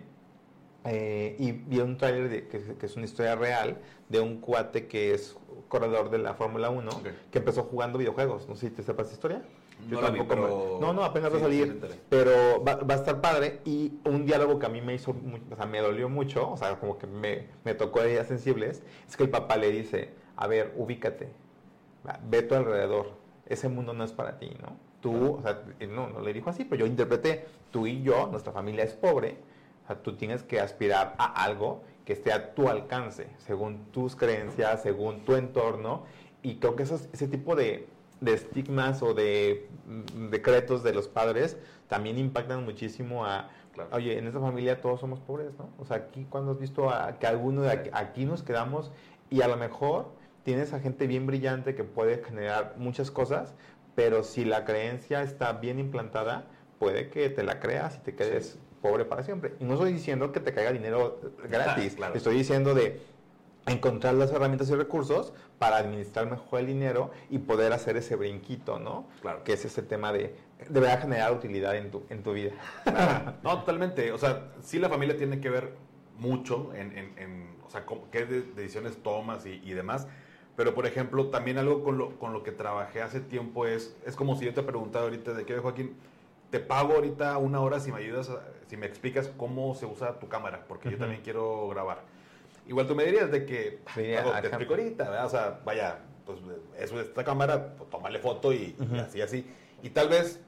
eh, 0.84 1.36
y 1.38 1.52
vi 1.52 1.78
un 1.80 1.96
trailer 1.96 2.48
que, 2.48 2.76
que, 2.76 2.86
es 2.86 2.96
una 2.96 3.04
historia 3.04 3.34
real 3.34 3.78
de 4.08 4.20
un 4.20 4.40
cuate 4.40 4.86
que 4.86 5.14
es 5.14 5.36
corredor 5.70 6.10
de 6.10 6.18
la 6.18 6.34
Fórmula 6.34 6.68
1 6.68 6.90
que 7.30 7.38
empezó 7.38 7.62
jugando 7.62 7.96
videojuegos. 7.98 8.46
No 8.46 8.54
sé 8.54 8.68
si 8.68 8.74
te 8.74 8.82
sepas 8.82 9.06
esa 9.06 9.14
historia. 9.14 9.42
no, 9.88 10.00
tampoco 10.00 10.36
no, 10.82 10.92
no, 10.92 11.02
apenas 11.02 11.32
va 11.32 11.38
a 11.38 11.40
salir. 11.40 11.80
pero 12.10 12.62
va, 12.62 12.74
va, 12.74 12.94
a 12.94 12.98
estar 12.98 13.22
padre. 13.22 13.60
Y 13.64 13.94
un 14.04 14.26
diálogo 14.26 14.58
que 14.58 14.66
a 14.66 14.68
mí 14.68 14.82
me 14.82 14.92
hizo, 14.92 15.12
o 15.12 15.56
sea, 15.56 15.64
me 15.64 15.80
dolió 15.80 16.10
mucho, 16.10 16.50
o 16.50 16.58
sea, 16.58 16.78
como 16.78 16.98
que 16.98 17.06
me, 17.06 17.46
me 17.64 17.74
tocó 17.74 18.02
de 18.02 18.22
sensibles, 18.24 18.82
es 19.08 19.16
que 19.16 19.22
el 19.22 19.30
papá 19.30 19.56
le 19.56 19.70
dice, 19.70 20.10
a 20.36 20.46
ver, 20.46 20.74
ubícate 20.76 21.40
ve 22.28 22.42
tu 22.42 22.54
alrededor, 22.54 23.10
ese 23.46 23.68
mundo 23.68 23.92
no 23.92 24.04
es 24.04 24.12
para 24.12 24.38
ti, 24.38 24.50
¿no? 24.60 24.76
Tú, 25.00 25.36
o 25.36 25.42
sea, 25.42 25.62
no, 25.88 26.08
no 26.08 26.20
le 26.20 26.32
dijo 26.32 26.50
así, 26.50 26.64
pero 26.64 26.80
yo 26.80 26.86
interpreté, 26.86 27.46
tú 27.70 27.86
y 27.86 28.02
yo, 28.02 28.26
nuestra 28.26 28.52
familia 28.52 28.84
es 28.84 28.92
pobre, 28.94 29.36
o 29.84 29.86
sea, 29.86 29.96
tú 30.02 30.16
tienes 30.16 30.42
que 30.42 30.60
aspirar 30.60 31.14
a 31.18 31.42
algo 31.44 31.82
que 32.04 32.12
esté 32.12 32.32
a 32.32 32.54
tu 32.54 32.68
alcance, 32.68 33.28
según 33.38 33.84
tus 33.92 34.16
creencias, 34.16 34.82
según 34.82 35.24
tu 35.24 35.34
entorno, 35.34 36.04
y 36.42 36.56
creo 36.56 36.76
que 36.76 36.84
esos, 36.84 37.08
ese 37.12 37.28
tipo 37.28 37.54
de, 37.54 37.86
de 38.20 38.34
estigmas 38.34 39.02
o 39.02 39.14
de 39.14 39.68
mm, 39.86 40.28
decretos 40.30 40.82
de 40.82 40.92
los 40.92 41.08
padres 41.08 41.56
también 41.88 42.18
impactan 42.18 42.64
muchísimo 42.64 43.24
a, 43.24 43.50
oye, 43.92 44.18
en 44.18 44.26
esta 44.26 44.40
familia 44.40 44.80
todos 44.80 45.00
somos 45.00 45.20
pobres, 45.20 45.52
¿no? 45.58 45.70
O 45.78 45.84
sea, 45.84 45.98
aquí 45.98 46.26
cuando 46.28 46.52
has 46.52 46.58
visto 46.58 46.90
a, 46.90 47.18
que 47.18 47.26
alguno 47.26 47.62
de 47.62 47.70
aquí, 47.70 47.90
aquí 47.92 48.24
nos 48.24 48.42
quedamos 48.42 48.90
y 49.28 49.42
a 49.42 49.48
lo 49.48 49.56
mejor 49.56 50.12
tienes 50.42 50.72
a 50.72 50.80
gente 50.80 51.06
bien 51.06 51.26
brillante 51.26 51.74
que 51.74 51.84
puede 51.84 52.22
generar 52.22 52.74
muchas 52.78 53.10
cosas, 53.10 53.54
pero 53.94 54.22
si 54.22 54.44
la 54.44 54.64
creencia 54.64 55.22
está 55.22 55.52
bien 55.54 55.78
implantada, 55.78 56.46
puede 56.78 57.10
que 57.10 57.28
te 57.28 57.42
la 57.42 57.60
creas 57.60 57.96
y 57.96 58.00
te 58.00 58.14
quedes 58.14 58.58
pobre 58.80 59.04
para 59.04 59.22
siempre. 59.22 59.54
Y 59.60 59.64
no 59.64 59.74
estoy 59.74 59.92
diciendo 59.92 60.32
que 60.32 60.40
te 60.40 60.52
caiga 60.52 60.72
dinero 60.72 61.20
gratis, 61.48 61.96
estoy 62.14 62.36
diciendo 62.36 62.74
de 62.74 63.00
encontrar 63.66 64.14
las 64.14 64.32
herramientas 64.32 64.70
y 64.70 64.74
recursos 64.74 65.32
para 65.58 65.76
administrar 65.76 66.28
mejor 66.28 66.60
el 66.60 66.66
dinero 66.66 67.10
y 67.28 67.38
poder 67.38 67.72
hacer 67.72 67.96
ese 67.96 68.16
brinquito, 68.16 68.78
¿no? 68.78 69.06
Claro. 69.20 69.44
Que 69.44 69.52
es 69.52 69.64
ese 69.64 69.82
tema 69.82 70.12
de, 70.12 70.34
deberá 70.68 70.96
generar 70.96 71.32
utilidad 71.32 71.76
en 71.76 71.90
tu, 71.90 72.02
en 72.08 72.22
tu 72.22 72.32
vida. 72.32 72.52
No, 73.42 73.58
totalmente. 73.60 74.12
O 74.12 74.18
sea, 74.18 74.52
sí 74.62 74.78
la 74.78 74.88
familia 74.88 75.16
tiene 75.16 75.40
que 75.40 75.50
ver 75.50 75.74
mucho 76.18 76.72
en, 76.74 76.96
en, 76.96 77.56
o 77.66 77.70
sea, 77.70 77.84
qué 78.10 78.24
decisiones 78.24 79.02
tomas 79.02 79.46
y, 79.46 79.60
y 79.64 79.72
demás, 79.72 80.06
pero, 80.60 80.74
por 80.74 80.86
ejemplo, 80.86 81.28
también 81.28 81.56
algo 81.56 81.82
con 81.82 81.96
lo, 81.96 82.18
con 82.18 82.34
lo 82.34 82.42
que 82.42 82.52
trabajé 82.52 83.00
hace 83.00 83.20
tiempo 83.20 83.66
es, 83.66 83.96
es 84.04 84.14
como 84.14 84.36
si 84.36 84.44
yo 84.44 84.52
te 84.52 84.62
preguntara 84.62 85.06
ahorita 85.06 85.32
de 85.32 85.46
qué, 85.46 85.58
Joaquín, 85.58 85.96
te 86.50 86.60
pago 86.60 86.94
ahorita 86.94 87.38
una 87.38 87.60
hora 87.60 87.80
si 87.80 87.92
me 87.92 87.98
ayudas, 87.98 88.30
si 88.66 88.76
me 88.76 88.86
explicas 88.86 89.30
cómo 89.36 89.74
se 89.74 89.86
usa 89.86 90.18
tu 90.18 90.28
cámara, 90.28 90.64
porque 90.68 90.90
yo 90.90 90.98
también 90.98 91.22
quiero 91.22 91.68
grabar. 91.68 92.02
Igual 92.66 92.86
tú 92.86 92.94
me 92.94 93.04
dirías 93.04 93.30
de 93.30 93.46
que, 93.46 93.80
te 93.94 94.18
explico 94.46 94.74
ahorita, 94.74 95.04
¿verdad? 95.10 95.26
O 95.26 95.30
sea, 95.30 95.60
vaya, 95.64 95.98
pues 96.24 96.38
eso 96.78 97.00
es 97.00 97.08
esta 97.08 97.24
cámara, 97.24 97.74
pues, 97.76 97.90
tómale 97.90 98.18
foto 98.18 98.52
y, 98.52 98.76
así, 99.00 99.20
así. 99.20 99.46
Y 99.82 99.90
tal 99.90 100.08
vez 100.08 100.40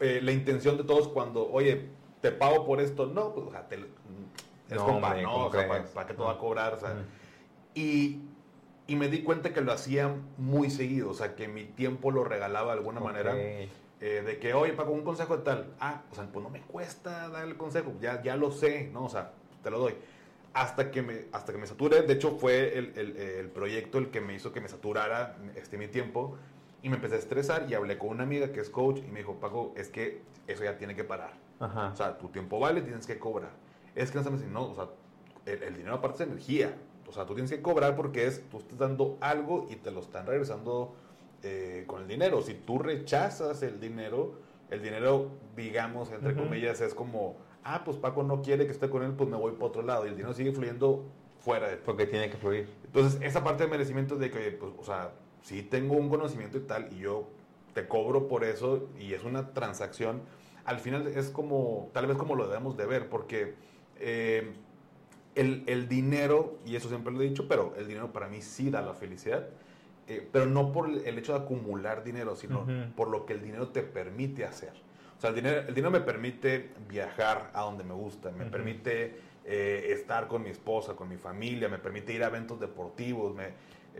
eh, 0.00 0.20
la 0.22 0.32
intención 0.32 0.76
de 0.76 0.84
todos 0.84 1.08
cuando, 1.08 1.50
oye, 1.50 1.88
te 2.20 2.30
pago 2.32 2.64
por 2.64 2.80
esto, 2.80 3.06
no, 3.06 3.34
pues, 3.34 3.46
o 3.46 3.50
sea, 3.50 3.68
te, 3.68 3.76
es 3.76 4.76
no, 4.76 4.86
compa, 4.86 5.14
no, 5.20 5.46
o 5.46 5.52
sea, 5.52 5.68
para, 5.94 6.06
qué 6.06 6.14
te 6.14 6.22
va 6.22 6.32
a 6.32 6.38
cobrar, 6.38 6.74
o 6.74 6.80
sea. 6.80 6.94
Y 7.74 8.20
y 8.88 8.96
me 8.96 9.08
di 9.08 9.22
cuenta 9.22 9.52
que 9.52 9.60
lo 9.60 9.72
hacía 9.72 10.14
muy 10.38 10.70
seguido, 10.70 11.10
o 11.10 11.14
sea, 11.14 11.34
que 11.34 11.48
mi 11.48 11.64
tiempo 11.64 12.10
lo 12.10 12.24
regalaba 12.24 12.72
de 12.72 12.78
alguna 12.78 13.00
manera. 13.00 13.34
Eh, 14.00 14.22
de 14.26 14.38
que, 14.38 14.52
oye, 14.52 14.72
Paco, 14.74 14.90
un 14.90 15.02
consejo 15.02 15.38
de 15.38 15.42
tal. 15.42 15.74
Ah, 15.80 16.02
o 16.10 16.14
sea, 16.14 16.26
pues 16.30 16.42
no 16.42 16.50
me 16.50 16.60
cuesta 16.60 17.28
dar 17.28 17.46
el 17.46 17.56
consejo, 17.56 17.94
ya, 18.00 18.22
ya 18.22 18.36
lo 18.36 18.50
sé, 18.50 18.90
¿no? 18.92 19.04
O 19.04 19.08
sea, 19.08 19.32
te 19.62 19.70
lo 19.70 19.78
doy. 19.78 19.94
Hasta 20.52 20.90
que 20.90 21.02
me, 21.02 21.26
hasta 21.32 21.52
que 21.52 21.58
me 21.58 21.66
sature, 21.66 22.02
de 22.02 22.12
hecho 22.12 22.36
fue 22.38 22.78
el, 22.78 22.92
el, 22.96 23.16
el 23.16 23.48
proyecto 23.48 23.98
el 23.98 24.10
que 24.10 24.20
me 24.20 24.34
hizo 24.34 24.52
que 24.52 24.60
me 24.60 24.68
saturara 24.68 25.36
este, 25.54 25.76
mi 25.76 25.86
tiempo 25.86 26.36
y 26.82 26.88
me 26.88 26.96
empecé 26.96 27.16
a 27.16 27.18
estresar 27.18 27.66
y 27.68 27.74
hablé 27.74 27.98
con 27.98 28.10
una 28.10 28.22
amiga 28.22 28.52
que 28.52 28.60
es 28.60 28.70
coach 28.70 28.98
y 28.98 29.10
me 29.10 29.18
dijo, 29.18 29.34
Paco, 29.34 29.74
es 29.76 29.88
que 29.88 30.22
eso 30.46 30.64
ya 30.64 30.78
tiene 30.78 30.94
que 30.94 31.04
parar. 31.04 31.32
Ajá. 31.60 31.90
O 31.92 31.96
sea, 31.96 32.18
tu 32.18 32.28
tiempo 32.28 32.58
vale, 32.58 32.82
tienes 32.82 33.06
que 33.06 33.18
cobrar. 33.18 33.50
Es 33.94 34.10
que 34.10 34.18
no 34.18 34.24
sabes 34.24 34.40
si 34.40 34.46
no, 34.46 34.70
o 34.70 34.74
sea, 34.74 34.88
el, 35.46 35.62
el 35.62 35.74
dinero 35.76 35.94
aparte 35.96 36.22
es 36.22 36.28
energía. 36.28 36.74
O 37.08 37.12
sea, 37.12 37.24
tú 37.24 37.34
tienes 37.34 37.50
que 37.50 37.62
cobrar 37.62 37.96
porque 37.96 38.26
es, 38.26 38.42
tú 38.50 38.58
estás 38.58 38.78
dando 38.78 39.16
algo 39.20 39.66
y 39.70 39.76
te 39.76 39.90
lo 39.90 40.00
están 40.00 40.26
regresando 40.26 40.94
eh, 41.42 41.84
con 41.86 42.02
el 42.02 42.08
dinero. 42.08 42.42
Si 42.42 42.54
tú 42.54 42.78
rechazas 42.78 43.62
el 43.62 43.80
dinero, 43.80 44.34
el 44.70 44.82
dinero, 44.82 45.30
digamos, 45.56 46.10
entre 46.10 46.34
comillas, 46.34 46.80
es 46.80 46.94
como, 46.94 47.36
ah, 47.64 47.82
pues 47.84 47.96
Paco 47.96 48.22
no 48.22 48.42
quiere 48.42 48.66
que 48.66 48.72
esté 48.72 48.88
con 48.90 49.02
él, 49.02 49.12
pues 49.12 49.28
me 49.28 49.36
voy 49.36 49.52
para 49.52 49.66
otro 49.66 49.82
lado. 49.82 50.06
Y 50.06 50.08
el 50.08 50.16
dinero 50.16 50.34
sigue 50.34 50.52
fluyendo 50.52 51.04
fuera 51.38 51.68
de 51.68 51.76
ti. 51.76 51.82
Porque 51.84 52.06
tiene 52.06 52.30
que 52.30 52.36
fluir. 52.36 52.68
Entonces, 52.84 53.20
esa 53.22 53.44
parte 53.44 53.64
de 53.64 53.70
merecimiento 53.70 54.16
de 54.16 54.30
que, 54.30 54.50
pues, 54.52 54.72
o 54.78 54.84
sea, 54.84 55.12
si 55.42 55.62
tengo 55.62 55.96
un 55.96 56.08
conocimiento 56.08 56.58
y 56.58 56.62
tal, 56.62 56.92
y 56.92 57.00
yo 57.00 57.28
te 57.74 57.86
cobro 57.86 58.28
por 58.28 58.44
eso, 58.44 58.88
y 58.98 59.12
es 59.12 59.24
una 59.24 59.52
transacción, 59.52 60.22
al 60.64 60.80
final 60.80 61.06
es 61.06 61.30
como, 61.30 61.90
tal 61.92 62.06
vez 62.06 62.16
como 62.16 62.34
lo 62.34 62.46
debemos 62.48 62.76
de 62.76 62.86
ver, 62.86 63.08
porque... 63.08 63.54
Eh, 63.98 64.52
el, 65.36 65.88
dinero, 65.88 66.58
y 66.64 66.76
eso 66.76 66.88
siempre 66.88 67.12
lo 67.12 67.20
he 67.20 67.28
dicho, 67.28 67.46
pero 67.46 67.74
el 67.76 67.86
dinero 67.86 68.12
para 68.12 68.28
mí 68.28 68.40
sí 68.40 68.70
da 68.70 68.80
la 68.80 68.94
felicidad. 68.94 69.48
Eh, 70.08 70.28
pero 70.30 70.46
no 70.46 70.72
por 70.72 70.88
el 70.88 71.18
hecho 71.18 71.32
de 71.32 71.44
acumular 71.44 72.04
dinero, 72.04 72.36
sino 72.36 72.66
por 72.94 73.08
lo 73.08 73.26
que 73.26 73.32
el 73.32 73.42
dinero 73.42 73.68
te 73.68 73.82
permite 73.82 74.44
hacer. 74.44 74.72
O 75.16 75.20
sea, 75.20 75.30
el 75.30 75.36
dinero, 75.36 75.60
el 75.60 75.74
dinero 75.74 75.90
me 75.90 76.00
permite 76.00 76.70
viajar 76.88 77.50
a 77.54 77.62
donde 77.62 77.84
me 77.84 77.94
gusta, 77.94 78.30
me 78.30 78.44
permite 78.46 79.18
eh, 79.44 79.88
estar 79.90 80.28
con 80.28 80.42
mi 80.42 80.50
esposa, 80.50 80.94
con 80.94 81.08
mi 81.08 81.16
familia, 81.16 81.68
me 81.68 81.78
permite 81.78 82.12
ir 82.12 82.22
a 82.22 82.26
eventos 82.26 82.60
deportivos, 82.60 83.34
me, 83.34 83.48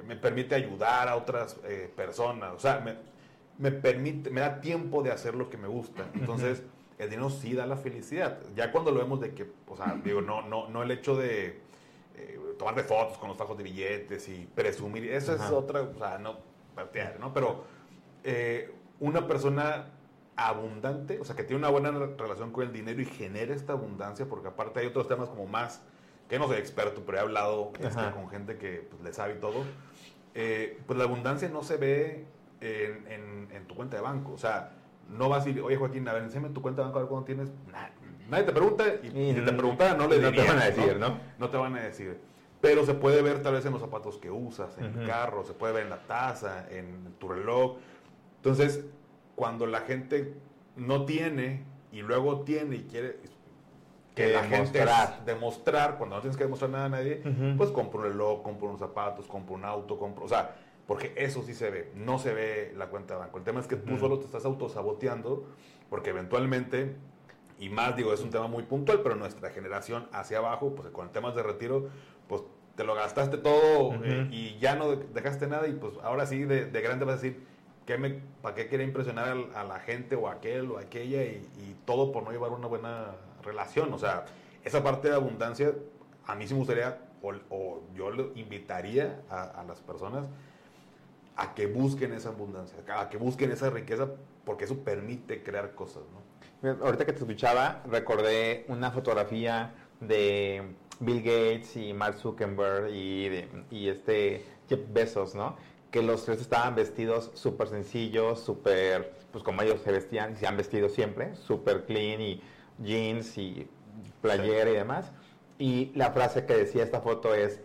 me 0.07 0.17
permite 0.17 0.55
ayudar 0.55 1.09
a 1.09 1.17
otras 1.17 1.59
eh, 1.65 1.91
personas, 1.95 2.53
o 2.53 2.59
sea, 2.59 2.81
me, 2.81 2.97
me, 3.59 3.73
permite, 3.73 4.31
me 4.31 4.43
da 4.43 4.61
tiempo 4.61 5.03
de 5.03 5.11
hacer 5.11 5.35
lo 5.35 5.49
que 5.49 5.57
me 5.57 5.69
gusta. 5.69 6.05
Entonces, 6.15 6.63
el 6.99 7.11
dinero 7.11 7.31
sí 7.31 7.55
da 7.55 7.67
la 7.67 7.77
felicidad. 7.77 8.39
Ya 8.55 8.71
cuando 8.71 8.91
lo 8.91 8.99
vemos 8.99 9.21
de 9.21 9.35
que, 9.35 9.51
o 9.69 9.77
sea, 9.77 9.99
digo, 10.05 10.21
no, 10.21 10.43
no, 10.43 10.69
no 10.69 10.83
el 10.83 10.91
hecho 10.91 11.17
de 11.17 11.61
eh, 12.17 12.39
tomar 12.59 12.75
de 12.75 12.83
fotos 12.83 13.19
con 13.19 13.29
los 13.29 13.37
fajos 13.37 13.59
de 13.59 13.65
billetes 13.65 14.29
y 14.29 14.49
presumir, 14.55 15.11
eso 15.11 15.35
es 15.35 15.43
otra, 15.51 15.83
o 15.83 15.99
sea, 15.99 16.19
no, 16.19 16.39
¿no? 17.21 17.35
Pero 17.35 17.65
eh, 18.25 18.75
una 19.01 19.27
persona 19.27 19.91
abundante, 20.35 21.21
o 21.21 21.25
sea, 21.25 21.37
que 21.37 21.45
tiene 21.45 21.59
una 21.59 21.69
buena 21.69 21.91
relación 21.91 22.53
con 22.53 22.65
el 22.65 22.73
dinero 22.73 23.01
y 23.01 23.05
genera 23.05 23.55
esta 23.55 23.75
abundancia, 23.75 24.27
porque 24.27 24.49
aparte 24.49 24.81
hay 24.81 24.87
otros 24.87 25.09
temas 25.09 25.29
como 25.29 25.47
más, 25.47 25.83
que 26.29 26.39
no 26.39 26.47
soy 26.47 26.57
experto, 26.57 27.03
pero 27.05 27.19
he 27.19 27.21
hablado 27.21 27.73
este, 27.79 28.11
con 28.13 28.29
gente 28.29 28.57
que 28.57 28.87
pues, 28.91 29.03
le 29.03 29.13
sabe 29.13 29.35
y 29.35 29.39
todo, 29.39 29.65
eh, 30.35 30.81
pues 30.87 30.99
la 30.99 31.05
abundancia 31.05 31.49
no 31.49 31.63
se 31.63 31.77
ve 31.77 32.27
en, 32.61 33.49
en, 33.53 33.67
tu 33.67 33.75
cuenta 33.75 33.97
de 33.97 34.03
banco, 34.03 34.33
o 34.33 34.39
sea, 34.39 34.73
no 35.11 35.29
vas 35.29 35.43
a 35.43 35.47
decir, 35.47 35.63
oye 35.63 35.77
Joaquín, 35.77 36.09
a 36.09 36.15
ver, 36.15 36.25
enséñame 36.25 36.53
tu 36.55 36.63
cuenta 36.63 36.83
de 36.83 36.87
banco 36.87 36.99
a 36.99 37.03
ver 37.03 37.09
cuándo 37.09 37.27
tienes, 37.27 37.51
nadie 38.31 38.45
te 38.45 38.53
pregunta 38.53 38.85
y, 39.03 39.35
si 39.35 39.41
te 39.41 39.53
preguntara 39.53 39.95
no 39.95 40.09
le 40.09 40.19
no 40.19 40.33
te 40.33 40.43
van 40.43 40.59
a 40.59 40.65
decir, 40.67 40.97
¿no? 40.99 41.19
¿no? 41.39 41.51
te 41.51 41.57
van 41.57 41.77
a 41.77 41.83
decir. 41.83 42.19
Pero 42.61 42.85
se 42.87 42.95
puede 42.95 43.23
ver 43.23 43.43
tal 43.43 43.55
vez 43.55 43.67
en 43.67 43.73
los 43.73 43.81
zapatos 43.81 44.17
que 44.17 44.31
usas, 44.31 44.77
en 44.79 44.99
el 44.99 45.07
carro, 45.07 45.45
se 45.45 45.53
puede 45.53 45.75
ver 45.75 45.83
en 45.85 45.91
la 45.91 46.07
taza, 46.07 46.67
en 46.71 47.15
tu 47.19 47.29
reloj. 47.29 47.77
Entonces, 48.37 48.85
cuando 49.35 49.67
la 49.67 49.81
gente 49.81 50.35
no 50.75 51.05
tiene 51.05 51.65
y 51.93 52.03
luego 52.03 52.41
tiene 52.41 52.77
y 52.77 52.83
quiere 52.85 53.19
que 54.15 54.33
la 54.33 54.45
gente 54.45 54.85
demostrar, 55.27 55.99
cuando 55.99 56.17
no 56.17 56.23
tienes 56.23 56.39
que 56.39 56.45
demostrar 56.45 56.71
nada 56.71 56.87
a 56.87 56.89
nadie, 56.89 57.23
pues 57.57 57.71
compra 57.71 58.01
un 58.01 58.05
reloj, 58.07 58.43
compra 58.43 58.69
unos 58.69 58.81
zapatos, 58.81 59.27
compra 59.27 59.55
un 59.55 59.65
auto, 59.65 59.99
compra, 59.99 60.25
o 60.25 60.29
sea, 60.29 60.57
porque 60.87 61.13
eso 61.17 61.43
sí 61.43 61.53
se 61.53 61.71
ve, 61.71 61.93
no 61.95 62.19
se 62.19 62.33
ve 62.33 62.73
la 62.77 62.87
cuenta 62.87 63.15
de 63.15 63.21
banco. 63.21 63.39
El 63.39 63.45
tema 63.45 63.61
es 63.61 63.67
que 63.67 63.77
tú 63.77 63.99
solo 63.99 64.19
te 64.19 64.25
estás 64.25 64.45
autosaboteando, 64.47 65.47
porque 65.91 66.11
eventualmente 66.11 66.97
y 67.59 67.69
más, 67.69 67.97
digo, 67.97 68.13
es 68.13 68.21
un 68.21 68.31
tema 68.31 68.47
muy 68.47 68.65
puntual, 68.65 69.01
pero 69.03 69.15
nuestra 69.15 69.51
generación 69.51 70.07
hacia 70.13 70.39
abajo, 70.39 70.75
pues 70.75 70.91
con 70.91 71.11
temas 71.11 71.35
de 71.35 71.43
retiro, 71.43 71.89
pues 72.29 72.43
te 72.77 72.85
lo 72.85 72.95
gastaste 72.95 73.39
todo 73.39 73.95
eh, 74.05 74.29
y 74.31 74.59
ya 74.59 74.77
no 74.77 74.95
dejaste 74.95 75.47
nada 75.47 75.67
y 75.67 75.73
pues 75.73 75.95
ahora 76.03 76.27
sí 76.27 76.45
de, 76.45 76.69
grande 76.83 77.07
vas 77.07 77.19
a 77.19 77.23
decir, 77.23 77.43
¿qué 77.87 77.97
me, 77.97 78.21
¿para 78.43 78.55
qué 78.55 78.69
quiere 78.69 78.85
impresionar 78.85 79.35
a, 79.55 79.65
la 79.65 79.81
gente 79.81 80.15
o 80.15 80.29
aquel 80.29 80.71
o 80.71 80.79
aquella 80.79 81.23
y, 81.25 81.77
todo 81.87 82.13
por 82.13 82.25
no 82.25 82.33
llevar 82.33 82.51
una 82.51 82.67
buena 82.67 83.13
relación? 83.43 83.93
O 83.95 83.99
sea, 83.99 84.27
esa 84.65 84.83
parte 84.83 85.09
de 85.09 85.15
abundancia 85.15 85.73
a 86.27 86.35
mí 86.35 86.47
sí 86.47 86.53
me 86.53 86.59
gustaría, 86.59 86.99
o, 87.23 87.81
yo 87.95 88.11
le 88.11 88.31
invitaría 88.35 89.23
a, 89.31 89.45
a 89.45 89.65
las 89.65 89.81
personas 89.81 90.27
a 91.37 91.55
que 91.55 91.67
busquen 91.67 92.13
esa 92.13 92.29
abundancia, 92.31 92.79
a 92.99 93.09
que 93.09 93.17
busquen 93.17 93.51
esa 93.53 93.71
riqueza, 93.71 94.09
porque 94.45 94.65
eso 94.65 94.79
permite 94.79 95.43
crear 95.43 95.75
cosas, 95.75 96.03
¿no? 96.13 96.36
Ahorita 96.63 97.05
que 97.05 97.13
te 97.13 97.19
escuchaba, 97.19 97.83
recordé 97.87 98.65
una 98.69 98.91
fotografía 98.91 99.75
de 100.01 100.75
Bill 101.01 101.23
Gates 101.23 101.77
y 101.77 101.93
Mark 101.93 102.17
Zuckerberg 102.17 102.89
y, 102.91 103.47
y 103.71 103.89
este 103.89 104.45
Jeff 104.69 104.81
Bezos, 104.89 105.35
¿no? 105.35 105.57
Que 105.91 106.03
los 106.03 106.25
tres 106.25 106.41
estaban 106.41 106.75
vestidos 106.75 107.31
súper 107.35 107.69
sencillos, 107.69 108.41
súper, 108.41 109.13
pues 109.33 109.45
como 109.45 109.63
ellos 109.63 109.81
se 109.83 109.93
vestían 109.93 110.33
y 110.33 110.37
se 110.37 110.47
han 110.47 110.57
vestido 110.57 110.89
siempre, 110.89 111.35
súper 111.37 111.85
clean 111.85 112.23
y 112.23 112.41
jeans 112.79 113.37
y 113.37 113.69
playera 114.23 114.71
y 114.71 114.75
demás. 114.75 115.13
Y 115.59 115.93
la 115.95 116.11
frase 116.13 116.47
que 116.47 116.55
decía 116.55 116.83
esta 116.83 117.01
foto 117.01 117.35
es, 117.35 117.61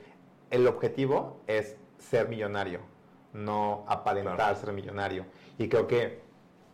el 0.50 0.68
objetivo 0.68 1.42
es 1.48 1.78
ser 1.98 2.28
millonario, 2.28 2.82
no 3.34 3.86
aparentar 3.88 4.56
ser 4.58 4.74
millonario. 4.74 5.26
Y 5.58 5.70
creo 5.70 5.88
que 5.88 6.22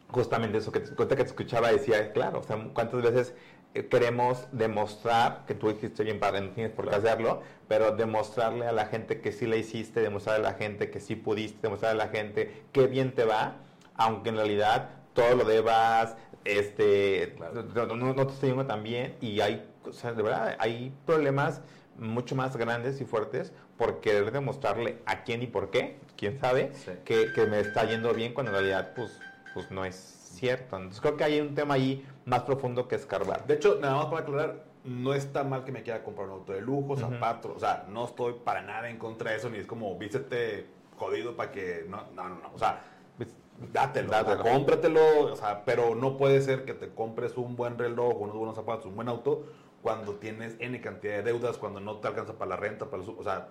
justamente 0.10 0.58
eso 0.58 0.72
que 0.72 0.80
te, 0.80 0.96
que 0.96 1.16
te 1.16 1.24
escuchaba 1.24 1.72
decía, 1.72 2.12
claro, 2.14 2.40
o 2.40 2.44
sea, 2.44 2.58
cuántas 2.74 3.02
veces 3.02 3.34
eh, 3.74 3.88
queremos 3.88 4.48
demostrar, 4.52 5.46
que 5.46 5.54
tú 5.54 5.68
dijiste 5.70 6.04
bien 6.04 6.20
padre, 6.20 6.42
no 6.42 6.50
tienes 6.52 6.72
por 6.72 6.90
qué 6.90 6.96
hacerlo, 6.96 7.42
pero 7.68 7.96
demostrarle 7.96 8.66
a 8.66 8.72
la 8.72 8.86
gente 8.86 9.20
que 9.22 9.32
sí 9.32 9.46
la 9.46 9.58
hiciste, 9.58 10.02
demostrarle 10.02 10.48
a 10.48 10.52
la 10.52 10.58
gente 10.58 10.90
que 10.90 11.00
sí 11.00 11.16
pudiste, 11.16 11.60
demostrarle 11.64 12.02
a 12.02 12.06
la 12.06 12.12
gente 12.12 12.64
qué 12.72 12.88
bien 12.88 13.14
te 13.14 13.26
va, 13.26 13.58
aunque 13.96 14.30
en 14.30 14.38
realidad 14.38 14.90
todo 15.14 15.36
lo 15.36 15.46
debas, 15.46 16.16
este, 16.46 17.36
no, 17.40 18.16
te 18.16 18.34
estoy 18.34 18.50
yendo 18.50 18.66
tan 18.66 18.84
bien 18.84 19.16
y 19.20 19.42
hay, 19.42 19.68
o 19.84 19.92
sea, 19.92 20.14
de 20.14 20.24
verdad, 20.24 20.56
hay 20.60 20.94
problemas 21.06 21.62
mucho 21.98 22.36
más 22.36 22.56
grandes 22.56 23.02
y 23.02 23.06
fuertes 23.06 23.52
por 23.78 24.00
querer 24.00 24.32
demostrarle 24.32 25.00
a 25.06 25.24
quién 25.24 25.42
y 25.44 25.48
por 25.48 25.72
qué, 25.72 25.98
quién 26.16 26.40
sabe, 26.40 26.72
que, 27.04 27.34
que 27.34 27.46
me 27.46 27.60
está 27.60 27.84
yendo 27.86 28.14
bien 28.14 28.34
cuando 28.34 28.52
en 28.52 28.58
realidad, 28.58 28.94
pues, 28.96 29.20
pues 29.54 29.72
no 29.72 29.86
es 29.86 29.96
cierto. 29.96 30.76
Entonces 30.76 31.02
creo 31.02 31.18
que 31.18 31.24
hay 31.24 31.40
un 31.42 31.56
tema 31.56 31.76
ahí 31.76 32.06
más 32.26 32.42
profundo 32.44 32.88
que 32.88 32.96
escarbar. 32.96 33.46
De 33.48 33.56
hecho, 33.56 33.78
nada 33.80 33.96
más 33.96 34.06
para 34.08 34.22
aclarar, 34.22 34.64
no 34.84 35.14
está 35.14 35.44
mal 35.44 35.64
que 35.64 35.72
me 35.72 35.84
quiera 35.84 36.04
comprar 36.04 36.28
un 36.28 36.34
auto 36.34 36.54
de 36.54 36.62
lujo, 36.62 36.96
zapatos, 36.96 37.52
o 37.56 37.60
sea, 37.60 37.86
no 37.90 38.06
estoy 38.06 38.36
para 38.44 38.62
nada 38.62 38.90
en 38.90 38.98
contra 38.98 39.32
de 39.32 39.38
eso, 39.38 39.50
ni 39.50 39.58
es 39.58 39.68
como, 39.68 39.98
vístete 39.98 40.68
jodido 40.96 41.36
para 41.36 41.52
que, 41.52 41.86
no, 41.90 42.04
no, 42.16 42.30
no, 42.30 42.52
o 42.54 42.58
sea, 42.58 42.82
pues, 43.18 43.36
dátelo, 43.74 44.12
dátelo. 44.12 44.44
cómpratelo, 44.44 45.32
o 45.32 45.36
sea, 45.36 45.66
pero 45.66 45.94
no 45.94 46.18
puede 46.18 46.42
ser 46.42 46.64
que 46.64 46.74
te 46.74 46.90
compres 46.90 47.36
un 47.36 47.56
buen 47.56 47.78
reloj, 47.78 48.22
unos 48.22 48.36
buenos 48.36 48.56
zapatos, 48.56 48.86
un 48.86 48.96
buen 48.96 49.10
auto, 49.10 49.46
cuando 49.82 50.16
tienes 50.16 50.56
N 50.60 50.80
cantidad 50.82 51.16
de 51.16 51.24
deudas, 51.24 51.58
cuando 51.58 51.80
no 51.80 51.98
te 51.98 52.08
alcanza 52.08 52.38
para 52.38 52.50
la 52.50 52.56
renta, 52.58 52.90
para 52.90 53.04
el, 53.04 53.10
o 53.10 53.24
sea, 53.24 53.50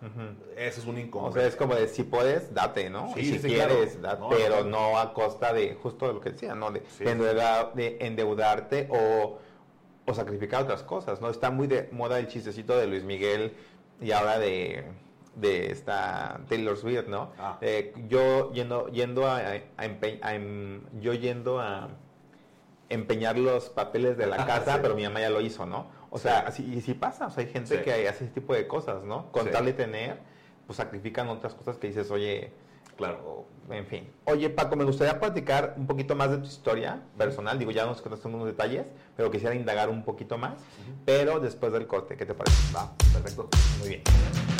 eso 0.56 0.80
es 0.80 0.86
un 0.86 0.98
incómodo. 0.98 1.30
O 1.30 1.32
sea, 1.32 1.46
es 1.46 1.56
como 1.56 1.74
de 1.74 1.88
si 1.88 2.02
puedes, 2.02 2.52
date, 2.52 2.90
¿no? 2.90 3.14
si 3.14 3.38
quieres, 3.38 4.00
date, 4.02 4.22
pero 4.30 4.64
no, 4.64 4.98
a 4.98 5.14
costa 5.14 5.52
de, 5.52 5.74
justo 5.74 6.06
de 6.08 6.14
lo 6.14 6.20
que 6.20 6.30
decía, 6.30 6.54
¿no? 6.54 6.70
De, 6.70 6.82
de, 7.74 7.96
endeudarte 8.00 8.88
o, 8.90 9.38
o, 10.04 10.14
sacrificar 10.14 10.64
otras 10.64 10.82
cosas, 10.82 11.20
¿no? 11.20 11.30
Está 11.30 11.50
muy 11.50 11.68
de 11.68 11.88
moda 11.92 12.18
el 12.18 12.28
chistecito 12.28 12.76
de 12.76 12.86
Luis 12.86 13.04
Miguel 13.04 13.54
y 14.00 14.10
ahora 14.10 14.38
de 14.38 14.84
de 15.36 15.70
esta 15.70 16.40
Taylor 16.48 16.76
Swift, 16.76 17.06
¿no? 17.08 17.30
Ah. 17.38 17.58
Eh, 17.60 17.92
yo 18.08 18.52
yendo 18.52 18.88
yendo 18.88 19.28
a, 19.28 19.54
em, 19.54 20.80
yo 21.00 21.12
yendo 21.12 21.60
a 21.60 21.88
empeñar 22.88 23.38
los 23.38 23.68
papeles 23.68 24.16
de 24.16 24.26
la 24.26 24.36
casa, 24.46 24.80
pero 24.82 24.96
mi 24.96 25.04
mamá 25.04 25.20
ya 25.20 25.30
lo 25.30 25.40
hizo, 25.40 25.66
¿no? 25.66 25.86
O 26.16 26.18
sea, 26.18 26.38
así, 26.40 26.64
y 26.74 26.80
sí 26.80 26.94
pasa, 26.94 27.26
o 27.26 27.30
sea, 27.30 27.44
hay 27.44 27.50
gente 27.50 27.82
que 27.82 28.08
hace 28.08 28.24
ese 28.24 28.32
tipo 28.32 28.54
de 28.54 28.66
cosas, 28.66 29.04
¿no? 29.04 29.30
Con 29.32 29.50
tal 29.50 29.66
de 29.66 29.74
tener, 29.74 30.18
pues 30.66 30.78
sacrifican 30.78 31.28
otras 31.28 31.52
cosas 31.54 31.76
que 31.76 31.88
dices, 31.88 32.10
oye, 32.10 32.52
claro, 32.96 33.44
en 33.68 33.86
fin. 33.86 34.08
Oye, 34.24 34.48
Paco, 34.48 34.76
me 34.76 34.84
gustaría 34.84 35.20
platicar 35.20 35.74
un 35.76 35.86
poquito 35.86 36.16
más 36.16 36.30
de 36.30 36.38
tu 36.38 36.46
historia 36.46 37.02
personal. 37.18 37.58
Digo, 37.58 37.70
ya 37.70 37.84
nos 37.84 38.00
contaste 38.00 38.28
unos 38.28 38.46
detalles, 38.46 38.86
pero 39.14 39.30
quisiera 39.30 39.54
indagar 39.54 39.90
un 39.90 40.04
poquito 40.04 40.38
más, 40.38 40.54
pero 41.04 41.38
después 41.38 41.70
del 41.74 41.86
corte, 41.86 42.16
¿qué 42.16 42.24
te 42.24 42.32
parece? 42.32 42.74
Va, 42.74 42.90
perfecto. 43.12 43.50
Muy 43.80 43.88
bien. 43.90 44.55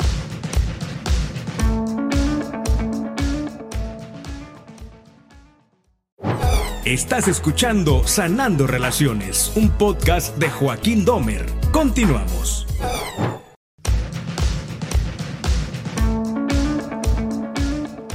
Estás 6.87 7.27
escuchando 7.27 8.07
Sanando 8.07 8.65
Relaciones, 8.65 9.51
un 9.57 9.71
podcast 9.71 10.37
de 10.37 10.49
Joaquín 10.49 11.03
Domer. 11.03 11.45
Continuamos. 11.73 12.65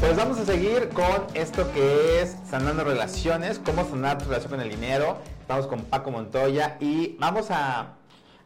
Pues 0.01 0.17
vamos 0.17 0.39
a 0.39 0.47
seguir 0.47 0.89
con 0.89 1.27
esto 1.35 1.71
que 1.75 2.23
es 2.23 2.39
Sanando 2.49 2.83
Relaciones, 2.85 3.59
cómo 3.59 3.85
sanar 3.85 4.17
tu 4.17 4.25
relación 4.25 4.53
con 4.53 4.63
el 4.63 4.71
dinero. 4.71 5.19
Estamos 5.43 5.67
con 5.67 5.83
Paco 5.83 6.11
Montoya 6.11 6.79
y 6.81 7.19
vamos 7.19 7.51
a, 7.51 7.97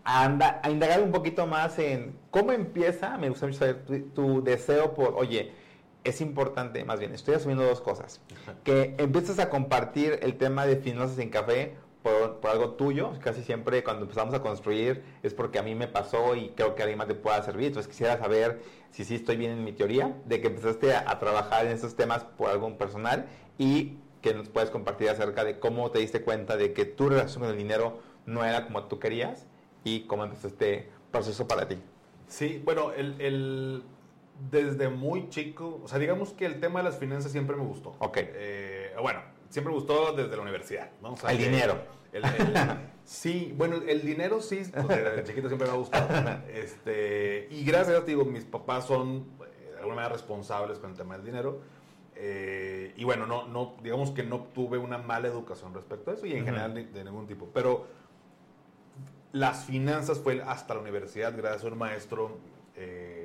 a, 0.05 0.69
indagar 0.69 1.03
un 1.03 1.12
poquito 1.12 1.47
más 1.47 1.79
en 1.79 2.19
cómo 2.33 2.51
empieza, 2.51 3.17
me 3.17 3.29
gusta 3.29 3.47
mucho 3.47 3.61
saber 3.61 3.85
tu 4.12 4.43
deseo 4.43 4.93
por, 4.93 5.15
oye, 5.15 5.53
es 6.07 6.21
importante, 6.21 6.85
más 6.85 7.01
bien, 7.01 7.12
estoy 7.12 7.35
asumiendo 7.35 7.64
dos 7.64 7.81
cosas. 7.81 8.21
Que 8.62 8.95
empieces 8.99 9.38
a 9.40 9.51
compartir 9.51 10.21
el 10.23 10.38
tema 10.38 10.64
de 10.64 10.77
finanzas 10.77 11.19
en 11.19 11.31
café 11.31 11.75
por, 12.03 12.38
algo 12.49 12.71
tuyo. 12.71 13.12
Casi 13.21 13.42
siempre 13.42 13.83
cuando 13.83 14.03
empezamos 14.03 14.33
a 14.35 14.40
construir 14.40 15.03
es 15.25 15.35
porque 15.35 15.59
a 15.59 15.62
mí 15.62 15.75
me 15.75 15.88
pasó 15.88 16.37
y 16.37 16.51
creo 16.51 16.77
que 16.77 16.83
a 16.83 16.85
alguien 16.85 16.99
más 16.99 17.09
te 17.09 17.14
pueda 17.14 17.42
servir. 17.42 17.66
Entonces 17.66 17.90
quisiera 17.90 18.19
saber 18.19 18.62
si 18.90 19.05
sí 19.05 19.16
estoy 19.16 19.37
bien 19.37 19.51
en 19.51 19.64
mi 19.64 19.73
teoría, 19.73 20.16
de 20.27 20.40
que 20.40 20.47
empezaste 20.47 20.95
a, 20.95 21.19
trabajar 21.19 21.66
en 21.66 21.73
esos 21.73 21.97
temas 21.97 22.23
por 22.23 22.51
algo 22.51 22.79
personal 22.79 23.27
y 23.59 23.99
que 24.23 24.33
nos 24.33 24.49
puedes 24.49 24.71
compartir 24.71 25.09
acerca 25.09 25.45
de 25.45 25.59
cómo 25.59 25.90
te 25.90 25.99
diste 25.99 26.23
cuenta 26.23 26.57
de 26.57 26.73
que 26.73 26.85
tu 26.85 27.09
relación 27.09 27.42
con 27.42 27.51
el 27.51 27.59
dinero 27.59 27.99
no 28.27 28.45
era 28.45 28.64
como 28.64 28.85
tú 28.85 29.01
querías 29.01 29.47
y 29.83 30.03
cómo 30.03 30.25
empezó 30.25 30.47
este 30.47 30.88
proceso 31.11 31.49
para 31.49 31.66
ti. 31.66 31.79
Sí, 32.29 32.61
bueno, 32.64 32.92
el 32.92 33.83
Desde 34.51 34.88
muy 34.90 35.29
chico, 35.31 35.81
o 35.83 35.88
sea, 35.88 35.99
digamos 35.99 36.33
que 36.33 36.44
el 36.46 36.61
tema 36.61 36.81
de 36.81 36.85
las 36.85 36.99
finanzas 36.99 37.33
siempre 37.33 37.57
me 37.57 37.62
gustó. 37.64 37.94
Ok. 38.01 38.18
Eh, 38.20 38.92
bueno, 39.01 39.20
siempre 39.49 39.72
me 39.72 39.79
gustó 39.79 40.12
desde 40.12 40.37
la 40.37 40.42
universidad, 40.42 40.90
¿no? 41.03 41.12
O 41.14 41.16
sea, 41.16 41.31
el 41.31 41.38
dinero. 41.38 41.79
el- 42.12 42.25
el- 42.25 42.55
sí, 43.05 43.55
bueno, 43.57 43.77
el 43.87 44.03
dinero 44.05 44.40
sí, 44.40 44.62
pues, 44.72 44.88
desde 44.88 45.25
chiquito 45.25 45.49
siempre 45.49 45.66
me 45.68 45.75
ha 45.75 45.77
gustado. 45.79 46.09
Este, 46.53 47.49
y 47.51 47.64
gracias 47.64 47.88
a 47.88 47.92
Dios, 47.92 48.07
digo, 48.07 48.25
mis 48.25 48.44
papás 48.44 48.87
son 48.87 49.27
eh, 49.40 49.70
de 49.72 49.77
alguna 49.79 49.96
manera 49.96 50.12
responsables 50.14 50.79
con 50.79 50.90
el 50.90 50.96
tema 50.96 51.16
del 51.16 51.25
dinero. 51.25 51.61
Eh, 52.14 52.94
y 52.96 53.05
bueno, 53.05 53.27
no, 53.27 53.46
no, 53.49 53.75
digamos 53.83 54.11
que 54.11 54.22
no 54.22 54.40
tuve 54.55 54.79
una 54.79 54.96
mala 54.99 55.29
educación 55.29 55.75
respecto 55.75 56.11
a 56.11 56.14
eso 56.14 56.27
y 56.27 56.33
en 56.35 56.44
general 56.44 56.72
de, 56.75 56.85
de 56.85 57.05
ningún 57.05 57.27
tipo. 57.27 57.49
Pero 57.53 57.87
las 59.33 59.64
finanzas 59.64 60.18
fue 60.18 60.40
hasta 60.42 60.75
la 60.75 60.81
universidad, 60.81 61.35
gracias 61.37 61.64
a 61.64 61.68
un 61.68 61.77
maestro, 61.79 62.38
eh, 62.75 63.15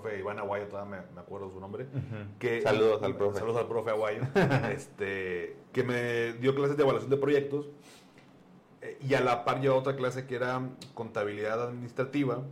profe 0.00 0.18
Iván 0.18 0.38
Aguayo, 0.38 0.66
todavía 0.66 0.98
me, 1.08 1.14
me 1.14 1.20
acuerdo 1.20 1.50
su 1.50 1.60
nombre. 1.60 1.86
Que, 2.38 2.62
Saludos 2.62 3.02
al 3.02 3.16
profe. 3.16 3.38
Saludos 3.38 3.60
al 3.60 3.66
profe 3.68 3.90
Aguayo. 3.90 4.22
este, 4.72 5.56
que 5.72 5.82
me 5.82 6.32
dio 6.34 6.54
clases 6.54 6.76
de 6.76 6.82
evaluación 6.82 7.10
de 7.10 7.16
proyectos. 7.16 7.66
eh, 8.82 8.98
y 9.00 9.14
a 9.14 9.20
la 9.20 9.44
par 9.44 9.60
llevaba 9.60 9.80
otra 9.80 9.96
clase 9.96 10.26
que 10.26 10.36
era 10.36 10.60
contabilidad 10.94 11.62
administrativa 11.62 12.42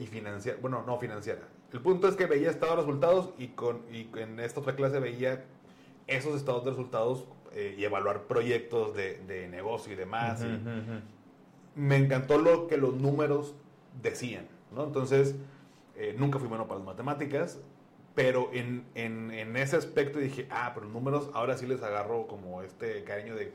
y 0.00 0.06
financiera. 0.06 0.58
Bueno, 0.60 0.82
no 0.86 0.98
financiera. 0.98 1.40
El 1.72 1.80
punto 1.80 2.08
es 2.08 2.16
que 2.16 2.26
veía 2.26 2.50
estados 2.50 2.76
de 2.76 2.82
resultados 2.82 3.30
y, 3.38 3.48
con, 3.48 3.82
y 3.92 4.08
en 4.18 4.40
esta 4.40 4.60
otra 4.60 4.76
clase 4.76 4.98
veía 5.00 5.44
esos 6.06 6.34
estados 6.36 6.64
de 6.64 6.70
resultados 6.70 7.26
eh, 7.52 7.74
y 7.78 7.84
evaluar 7.84 8.22
proyectos 8.22 8.94
de, 8.94 9.18
de 9.26 9.48
negocio 9.48 9.92
y 9.92 9.96
demás. 9.96 10.42
y- 10.42 10.46
Ujú, 10.46 10.54
ujú. 10.54 11.00
me 11.74 11.96
encantó 11.96 12.38
lo 12.38 12.66
que 12.68 12.76
los 12.78 12.94
números 12.94 13.54
decían, 14.02 14.46
¿no? 14.74 14.84
Entonces, 14.84 15.34
eh, 15.96 16.14
nunca 16.18 16.38
fui 16.38 16.48
bueno 16.48 16.66
para 16.66 16.78
las 16.78 16.86
matemáticas, 16.86 17.58
pero 18.14 18.50
en, 18.52 18.84
en, 18.94 19.30
en 19.30 19.56
ese 19.56 19.76
aspecto 19.76 20.18
dije, 20.18 20.46
ah, 20.50 20.72
pero 20.74 20.86
los 20.86 20.94
números 20.94 21.30
ahora 21.34 21.56
sí 21.56 21.66
les 21.66 21.82
agarro 21.82 22.26
como 22.26 22.62
este 22.62 23.04
cariño 23.04 23.34
de 23.34 23.52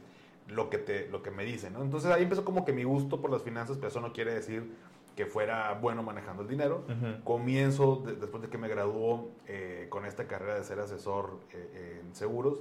lo 0.47 0.69
que, 0.69 0.77
te, 0.77 1.07
lo 1.09 1.23
que 1.23 1.31
me 1.31 1.45
dicen, 1.45 1.73
¿no? 1.73 1.81
Entonces 1.81 2.11
ahí 2.11 2.23
empezó 2.23 2.43
como 2.43 2.65
que 2.65 2.73
mi 2.73 2.83
gusto 2.83 3.21
por 3.21 3.31
las 3.31 3.41
finanzas, 3.43 3.77
pero 3.77 3.87
eso 3.89 4.01
no 4.01 4.11
quiere 4.13 4.33
decir 4.33 4.75
que 5.15 5.25
fuera 5.25 5.73
bueno 5.73 6.03
manejando 6.03 6.43
el 6.43 6.47
dinero. 6.47 6.83
Ujú. 6.87 7.23
Comienzo, 7.23 8.03
de- 8.05 8.15
después 8.15 8.41
de 8.43 8.49
que 8.49 8.57
me 8.57 8.67
graduó, 8.67 9.29
eh, 9.47 9.87
con 9.89 10.05
esta 10.05 10.27
carrera 10.27 10.55
de 10.55 10.63
ser 10.63 10.79
asesor 10.79 11.39
eh, 11.53 12.01
en 12.03 12.15
seguros. 12.15 12.59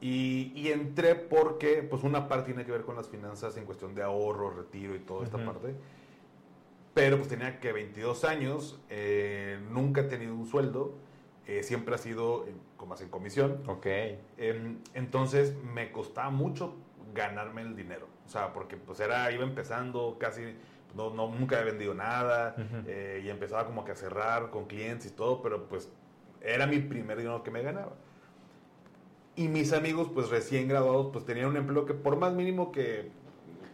Y, 0.00 0.52
y 0.56 0.72
entré 0.72 1.14
porque, 1.14 1.82
pues, 1.88 2.02
una 2.02 2.28
parte 2.28 2.46
tiene 2.46 2.64
que 2.64 2.72
ver 2.72 2.82
con 2.82 2.96
las 2.96 3.08
finanzas 3.08 3.56
en 3.56 3.64
cuestión 3.64 3.94
de 3.94 4.02
ahorro, 4.02 4.50
retiro 4.50 4.96
y 4.96 4.98
toda 4.98 5.24
esta 5.24 5.36
Ujú. 5.36 5.46
parte. 5.46 5.74
Pero, 6.94 7.16
pues, 7.16 7.28
tenía 7.28 7.58
que 7.58 7.72
22 7.72 8.24
años, 8.24 8.78
eh, 8.90 9.58
nunca 9.70 10.02
he 10.02 10.04
tenido 10.04 10.34
un 10.34 10.46
sueldo, 10.46 10.94
eh, 11.46 11.62
siempre 11.62 11.94
ha 11.94 11.98
sido 11.98 12.46
en- 12.46 12.60
como 12.76 12.94
en 12.96 13.08
comisión. 13.08 13.62
Ok. 13.66 13.86
Em, 14.36 14.78
entonces 14.94 15.54
me 15.74 15.90
costaba 15.90 16.30
mucho 16.30 16.74
ganarme 17.14 17.62
el 17.62 17.74
dinero. 17.76 18.06
O 18.26 18.28
sea, 18.28 18.52
porque 18.52 18.76
pues 18.76 19.00
era, 19.00 19.30
iba 19.32 19.44
empezando 19.44 20.16
casi, 20.18 20.42
no, 20.94 21.10
no, 21.10 21.28
nunca 21.28 21.58
había 21.58 21.72
vendido 21.72 21.94
nada 21.94 22.54
eh, 22.86 23.22
y 23.24 23.28
empezaba 23.30 23.66
como 23.66 23.84
que 23.84 23.92
a 23.92 23.96
cerrar 23.96 24.50
con 24.50 24.66
clientes 24.66 25.06
y 25.06 25.14
todo, 25.14 25.42
pero 25.42 25.68
pues 25.68 25.88
era 26.40 26.66
mi 26.66 26.78
primer 26.78 27.16
dinero 27.18 27.42
que 27.42 27.50
me 27.50 27.62
ganaba. 27.62 27.92
Y 29.34 29.48
mis 29.48 29.72
amigos, 29.72 30.10
pues 30.12 30.28
recién 30.28 30.68
graduados, 30.68 31.08
pues 31.12 31.24
tenían 31.24 31.46
un 31.46 31.56
empleo 31.56 31.86
que 31.86 31.94
por 31.94 32.16
más 32.16 32.34
mínimo 32.34 32.70
que 32.70 33.10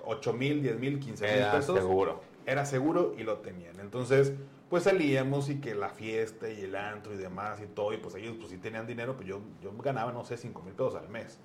8 0.05 0.33
mil, 0.33 0.63
10 0.63 0.79
mil, 0.79 1.01
15 1.01 1.25
mil 1.27 1.35
pesos, 1.51 1.77
seguro. 1.81 2.21
Era 2.51 2.65
seguro 2.65 3.15
y 3.19 3.23
lo 3.25 3.39
tenían. 3.39 3.79
Entonces, 3.79 4.33
pues 4.71 4.85
salíamos 4.85 5.49
y 5.51 5.61
que 5.61 5.75
la 5.75 5.91
fiesta 5.91 6.51
y 6.51 6.63
el 6.63 6.75
antro 6.77 7.13
y 7.15 7.17
demás 7.17 7.61
y 7.63 7.67
todo, 7.67 7.93
y 7.93 7.99
pues 7.99 8.15
ellos 8.15 8.37
pues 8.39 8.51
sí 8.51 8.59
tenían 8.59 8.87
dinero, 8.87 9.15
pues 9.15 9.29
yo, 9.29 9.41
yo 9.63 9.71
ganaba, 9.83 10.13
no 10.13 10.25
sé, 10.25 10.37
5 10.37 10.63
mil 10.63 10.73
pesos 10.75 10.95
al 10.97 11.09
mes, 11.09 11.39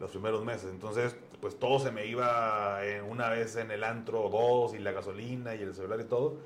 los 0.00 0.10
primeros 0.10 0.44
meses. 0.44 0.70
Entonces, 0.70 1.16
pues 1.40 1.58
todo 1.58 1.78
se 1.78 1.90
me 1.92 2.06
iba 2.06 2.84
eh, 2.84 3.00
una 3.02 3.28
vez 3.28 3.56
en 3.56 3.70
el 3.70 3.84
antro, 3.84 4.28
dos, 4.28 4.74
y 4.74 4.78
la 4.78 4.92
gasolina 4.92 5.54
y 5.54 5.62
el 5.62 5.74
celular 5.74 6.00
y 6.00 6.04
todo. 6.04 6.36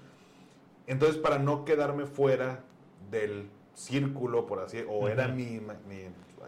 Entonces, 0.86 1.16
para 1.16 1.38
no 1.38 1.64
quedarme 1.64 2.06
fuera 2.06 2.64
del 3.10 3.48
círculo, 3.74 4.46
por 4.46 4.60
así, 4.60 4.84
o 4.88 5.08
era 5.08 5.28
mi, 5.28 5.58
ima- 5.58 5.78
mi 5.88 6.04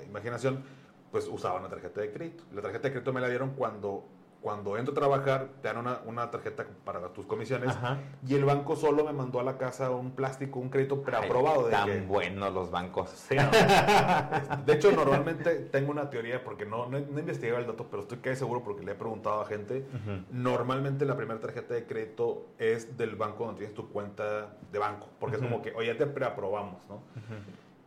imaginación, 0.06 0.62
pues 1.10 1.28
usaba 1.28 1.58
una 1.60 1.68
tarjeta 1.68 2.00
de 2.00 2.12
crédito. 2.12 2.44
La 2.52 2.60
tarjeta 2.60 2.88
de 2.88 2.92
crédito 2.92 3.12
me 3.12 3.20
la 3.20 3.28
dieron 3.28 3.50
cuando, 3.50 4.04
cuando 4.44 4.76
entro 4.76 4.92
a 4.92 4.94
trabajar, 4.94 5.48
te 5.62 5.68
dan 5.68 5.78
una, 5.78 6.00
una 6.04 6.30
tarjeta 6.30 6.66
para 6.84 7.00
tus 7.14 7.24
comisiones. 7.24 7.70
Ajá. 7.70 7.96
Y 8.28 8.34
el 8.34 8.44
banco 8.44 8.76
solo 8.76 9.02
me 9.02 9.14
mandó 9.14 9.40
a 9.40 9.42
la 9.42 9.56
casa 9.56 9.90
un 9.90 10.10
plástico, 10.10 10.58
un 10.60 10.68
crédito 10.68 11.00
preaprobado. 11.00 11.70
Tan 11.70 11.88
que- 11.88 12.00
buenos 12.02 12.52
los 12.52 12.70
bancos. 12.70 13.08
Sí, 13.08 13.36
no. 13.36 13.44
De 14.66 14.74
hecho, 14.74 14.92
normalmente 14.92 15.54
tengo 15.72 15.90
una 15.92 16.10
teoría, 16.10 16.44
porque 16.44 16.66
no, 16.66 16.84
no, 16.90 17.00
no 17.00 17.16
he 17.16 17.20
investigado 17.20 17.58
el 17.58 17.66
dato, 17.66 17.86
pero 17.90 18.02
estoy 18.02 18.18
casi 18.18 18.36
seguro 18.36 18.62
porque 18.62 18.84
le 18.84 18.92
he 18.92 18.94
preguntado 18.94 19.40
a 19.40 19.46
gente. 19.46 19.86
Normalmente 20.30 21.06
la 21.06 21.16
primera 21.16 21.40
tarjeta 21.40 21.72
de 21.72 21.86
crédito 21.86 22.48
es 22.58 22.98
del 22.98 23.16
banco 23.16 23.46
donde 23.46 23.60
tienes 23.60 23.74
tu 23.74 23.88
cuenta 23.88 24.58
de 24.70 24.78
banco, 24.78 25.08
porque 25.20 25.36
es 25.36 25.42
como 25.42 25.62
que, 25.62 25.72
oye, 25.72 25.94
te 25.94 26.04
preaprobamos, 26.04 26.86
¿no? 26.90 27.00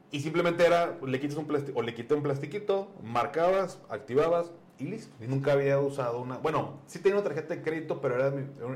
Y 0.10 0.22
simplemente 0.22 0.66
era, 0.66 0.98
le 1.06 1.20
quitas 1.20 1.38
un 1.38 1.46
plástico, 1.46 1.78
o 1.78 1.84
le 1.84 1.94
quité 1.94 2.16
un 2.16 2.24
plastiquito, 2.24 2.88
marcabas, 3.04 3.80
activabas 3.90 4.52
y 4.80 4.86
listo. 4.86 5.16
Y 5.24 5.28
nunca 5.28 5.54
había 5.54 5.80
usado 5.80 6.20
una, 6.22 6.38
bueno, 6.38 6.80
sí 6.86 7.00
tenía 7.00 7.18
una 7.18 7.24
tarjeta 7.28 7.56
de 7.56 7.62
crédito, 7.64 8.00
pero 8.02 8.16
era, 8.16 8.34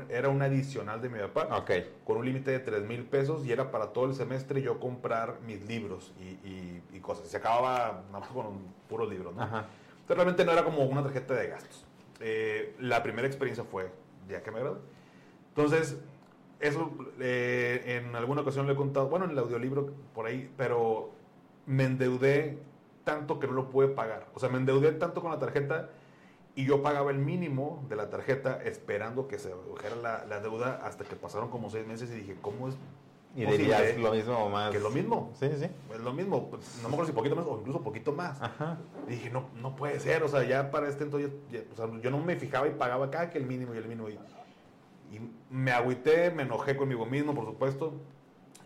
era 0.08 0.28
un 0.28 0.42
adicional 0.42 1.00
de 1.00 1.08
mi 1.08 1.18
papá 1.20 1.48
Ok. 1.58 1.70
con 2.04 2.16
un 2.16 2.24
límite 2.24 2.50
de 2.50 2.58
3 2.58 2.82
mil 2.84 3.04
pesos 3.04 3.44
y 3.46 3.52
era 3.52 3.70
para 3.70 3.92
todo 3.92 4.06
el 4.06 4.14
semestre 4.14 4.62
yo 4.62 4.80
comprar 4.80 5.38
mis 5.46 5.64
libros 5.66 6.12
y, 6.20 6.24
y- 6.48 6.82
y 6.92 7.00
cosas. 7.00 7.28
Se 7.28 7.36
acababa 7.36 8.02
nada 8.08 8.20
más 8.20 8.28
con 8.30 8.46
un 8.46 8.74
puro 8.88 9.08
libro, 9.08 9.32
¿no? 9.32 9.42
Ajá. 9.42 9.66
Entonces 9.92 10.16
realmente 10.16 10.44
no 10.44 10.52
era 10.52 10.64
como 10.64 10.84
una 10.84 11.02
tarjeta 11.02 11.34
de 11.34 11.48
gastos. 11.48 11.84
Eh, 12.20 12.74
la 12.80 13.02
primera 13.02 13.26
experiencia 13.28 13.62
fue 13.64 13.90
ya 14.28 14.42
que 14.42 14.50
me 14.50 14.58
gradué. 14.60 14.78
Entonces, 15.48 15.98
eso 16.60 16.90
eh, 17.20 18.00
en 18.04 18.14
alguna 18.16 18.40
ocasión 18.42 18.66
le 18.66 18.72
he 18.72 18.76
contado, 18.76 19.08
bueno, 19.08 19.24
en 19.26 19.32
el 19.32 19.38
audiolibro 19.38 19.92
por 20.14 20.26
ahí, 20.26 20.50
pero 20.56 21.10
me 21.66 21.84
endeudé 21.84 22.58
tanto 23.04 23.38
que 23.40 23.46
no 23.46 23.52
lo 23.54 23.70
pude 23.70 23.88
pagar. 23.88 24.26
O 24.34 24.40
sea, 24.40 24.48
me 24.48 24.58
endeudé 24.58 24.92
tanto 24.92 25.20
con 25.20 25.30
la 25.30 25.38
tarjeta 25.38 25.90
y 26.54 26.64
yo 26.66 26.82
pagaba 26.82 27.10
el 27.10 27.18
mínimo 27.18 27.84
de 27.88 27.96
la 27.96 28.10
tarjeta 28.10 28.62
esperando 28.62 29.26
que 29.28 29.38
se 29.38 29.48
redujera 29.48 29.96
la, 29.96 30.24
la 30.26 30.40
deuda 30.40 30.80
hasta 30.84 31.04
que 31.04 31.16
pasaron 31.16 31.48
como 31.50 31.70
seis 31.70 31.86
meses 31.86 32.10
y 32.10 32.14
dije, 32.14 32.36
¿cómo 32.42 32.68
es 32.68 32.74
Y 33.34 33.46
dirías 33.46 33.96
lo 33.96 34.12
mismo 34.12 34.36
o 34.36 34.50
más. 34.50 34.70
que 34.70 34.76
es 34.76 34.82
lo 34.82 34.90
mismo? 34.90 35.30
Sí, 35.40 35.48
sí. 35.58 35.66
Es 35.94 36.00
lo 36.00 36.12
mismo, 36.12 36.50
pues, 36.50 36.62
no 36.82 36.88
me 36.90 36.94
acuerdo 36.94 37.10
si 37.10 37.16
poquito 37.16 37.34
más 37.36 37.46
o 37.46 37.58
incluso 37.58 37.80
poquito 37.80 38.12
más. 38.12 38.40
Ajá. 38.42 38.76
Y 39.08 39.12
dije, 39.12 39.30
no, 39.30 39.46
no 39.62 39.74
puede 39.74 39.98
ser, 40.00 40.22
o 40.22 40.28
sea, 40.28 40.42
ya 40.44 40.70
para 40.70 40.88
este 40.88 41.04
entonces, 41.04 41.30
ya- 41.50 41.62
o 41.72 41.76
sea, 41.76 42.00
yo 42.02 42.10
no 42.10 42.18
me 42.18 42.36
fijaba 42.36 42.68
y 42.68 42.72
pagaba 42.72 43.06
acá 43.06 43.30
que 43.30 43.38
el 43.38 43.46
mínimo 43.46 43.74
y 43.74 43.78
el 43.78 43.86
mínimo. 43.88 44.10
Y, 44.10 44.18
y 45.10 45.30
me 45.50 45.72
agüité, 45.72 46.30
me 46.30 46.42
enojé 46.42 46.76
conmigo 46.76 47.06
mismo, 47.06 47.34
por 47.34 47.46
supuesto. 47.46 47.94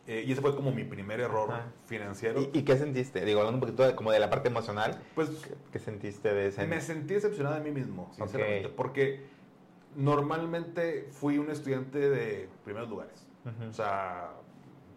Eh, 0.06 0.24
y 0.26 0.32
ese 0.32 0.40
fue 0.40 0.54
como 0.54 0.70
mi 0.72 0.84
primer 0.84 1.20
error 1.20 1.50
Ajá. 1.50 1.66
financiero. 1.86 2.40
¿Y, 2.40 2.58
y 2.58 2.62
qué 2.62 2.76
sentiste? 2.76 3.24
Digo, 3.24 3.40
hablando 3.40 3.56
un 3.56 3.60
poquito 3.60 3.84
de, 3.86 3.94
como 3.94 4.12
de 4.12 4.20
la 4.20 4.30
parte 4.30 4.48
emocional, 4.48 5.00
pues 5.14 5.30
¿qué 5.72 5.78
sentiste 5.78 6.32
de 6.32 6.48
ese? 6.48 6.66
me 6.66 6.80
sentí 6.80 7.14
decepcionado 7.14 7.56
de 7.56 7.62
mí 7.62 7.70
mismo, 7.72 8.10
sinceramente, 8.14 8.68
porque 8.68 9.26
normalmente 9.96 11.08
fui 11.12 11.38
un 11.38 11.50
estudiante 11.50 11.98
de 11.98 12.48
primeros 12.64 12.88
lugares. 12.88 13.26
O 13.68 13.72
sea, 13.72 14.30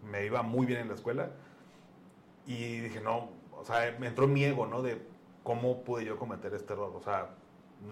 me 0.03 0.25
iba 0.25 0.41
muy 0.41 0.65
bien 0.65 0.79
en 0.79 0.87
la 0.87 0.95
escuela 0.95 1.31
y 2.47 2.79
dije, 2.79 2.99
no, 2.99 3.29
o 3.51 3.63
sea, 3.63 3.95
me 3.99 4.07
entró 4.07 4.27
mi 4.27 4.43
ego, 4.43 4.65
¿no? 4.65 4.81
De 4.81 4.97
cómo 5.43 5.83
pude 5.83 6.03
yo 6.05 6.17
cometer 6.17 6.53
este 6.55 6.73
error. 6.73 6.91
O 6.95 7.01
sea, 7.01 7.29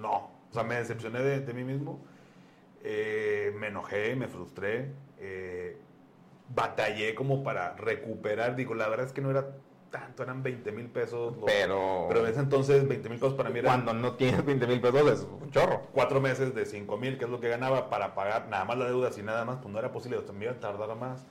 no. 0.01 0.31
O 0.49 0.53
sea, 0.53 0.63
me 0.63 0.75
decepcioné 0.75 1.19
de, 1.21 1.41
de 1.41 1.53
mí 1.53 1.63
mismo, 1.63 1.99
eh, 2.83 3.53
me 3.59 3.67
enojé, 3.67 4.15
me 4.15 4.27
frustré, 4.27 4.93
eh, 5.19 5.77
batallé 6.53 7.15
como 7.15 7.43
para 7.43 7.75
recuperar. 7.75 8.55
Digo, 8.55 8.73
la 8.75 8.87
verdad 8.87 9.05
es 9.05 9.13
que 9.13 9.21
no 9.21 9.31
era 9.31 9.47
tanto, 9.91 10.23
eran 10.23 10.43
20 10.43 10.71
mil 10.71 10.87
pesos. 10.87 11.33
Pero, 11.45 12.05
pero 12.09 12.25
en 12.25 12.31
ese 12.31 12.41
entonces 12.41 12.87
20 12.87 13.09
mil 13.09 13.19
pesos 13.19 13.35
para 13.35 13.49
mí 13.49 13.59
eran 13.59 13.83
cuando 13.83 13.93
no 13.93 14.15
tienes 14.15 14.45
20 14.45 14.67
mil 14.67 14.81
pesos 14.81 15.11
es 15.11 15.27
un 15.41 15.49
chorro. 15.51 15.83
cuatro 15.93 16.19
meses 16.19 16.53
de 16.53 16.65
5 16.65 16.97
mil, 16.97 17.17
que 17.17 17.25
es 17.25 17.31
lo 17.31 17.39
que 17.39 17.47
ganaba 17.49 17.89
para 17.89 18.13
pagar 18.13 18.47
nada 18.49 18.65
más 18.65 18.77
la 18.77 18.85
deuda, 18.85 19.11
sin 19.11 19.25
nada 19.25 19.45
más, 19.45 19.57
pues 19.57 19.71
no 19.71 19.79
era 19.79 19.91
posible, 19.91 20.19
me 20.33 20.45
iba 20.45 20.53
a 20.53 20.59
tardar 20.59 20.95
más. 20.97 21.25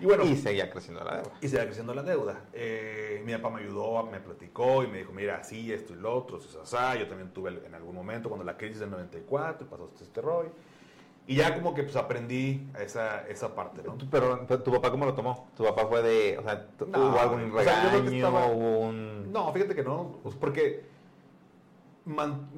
Y 0.00 0.04
bueno, 0.04 0.22
Y 0.24 0.36
seguía 0.36 0.70
creciendo 0.70 1.02
la 1.02 1.16
deuda. 1.16 1.30
y 1.40 1.48
se 1.48 1.56
iba 1.56 1.64
creciendo 1.64 1.92
la 1.92 2.04
deuda. 2.04 2.40
Eh, 2.52 3.20
mi 3.26 3.32
papá 3.32 3.50
me 3.50 3.62
ayudó, 3.62 4.04
me 4.04 4.20
platicó 4.20 4.84
y 4.84 4.86
me 4.86 4.98
dijo, 4.98 5.12
mira, 5.12 5.38
así, 5.38 5.72
esto 5.72 5.92
y 5.92 5.96
lo 5.96 6.14
otro, 6.14 6.38
eso 6.38 6.62
es 6.62 6.72
así. 6.72 7.00
Yo 7.00 7.08
también 7.08 7.32
tuve 7.32 7.60
en 7.66 7.74
algún 7.74 7.96
momento, 7.96 8.28
cuando 8.28 8.44
la 8.44 8.56
crisis 8.56 8.78
del 8.78 8.90
94, 8.92 9.66
pasó 9.68 9.90
este 10.00 10.20
rollo. 10.20 10.52
Y 11.28 11.36
ya 11.36 11.54
como 11.54 11.74
que 11.74 11.82
pues 11.82 11.94
aprendí 11.94 12.66
esa, 12.80 13.28
esa 13.28 13.54
parte, 13.54 13.82
¿no? 13.84 13.98
Pero, 14.10 14.46
pero, 14.48 14.62
¿tu 14.62 14.72
papá 14.72 14.90
cómo 14.90 15.04
lo 15.04 15.12
tomó? 15.12 15.46
¿Tu 15.54 15.62
papá 15.62 15.86
fue 15.86 16.02
de, 16.02 16.38
o 16.38 16.42
sea, 16.42 16.66
No, 16.86 17.10
hubo 17.10 17.20
algún 17.20 17.52
o 17.54 17.62
sea, 17.62 17.82
yo 17.82 17.88
creo 17.90 18.00
regaño, 18.00 18.10
que 18.10 18.16
estaba- 18.16 18.46
hubo 18.46 18.78
un... 18.78 19.30
No, 19.30 19.52
fíjate 19.52 19.74
que 19.74 19.84
no, 19.84 20.16
pues 20.22 20.34
porque 20.34 20.86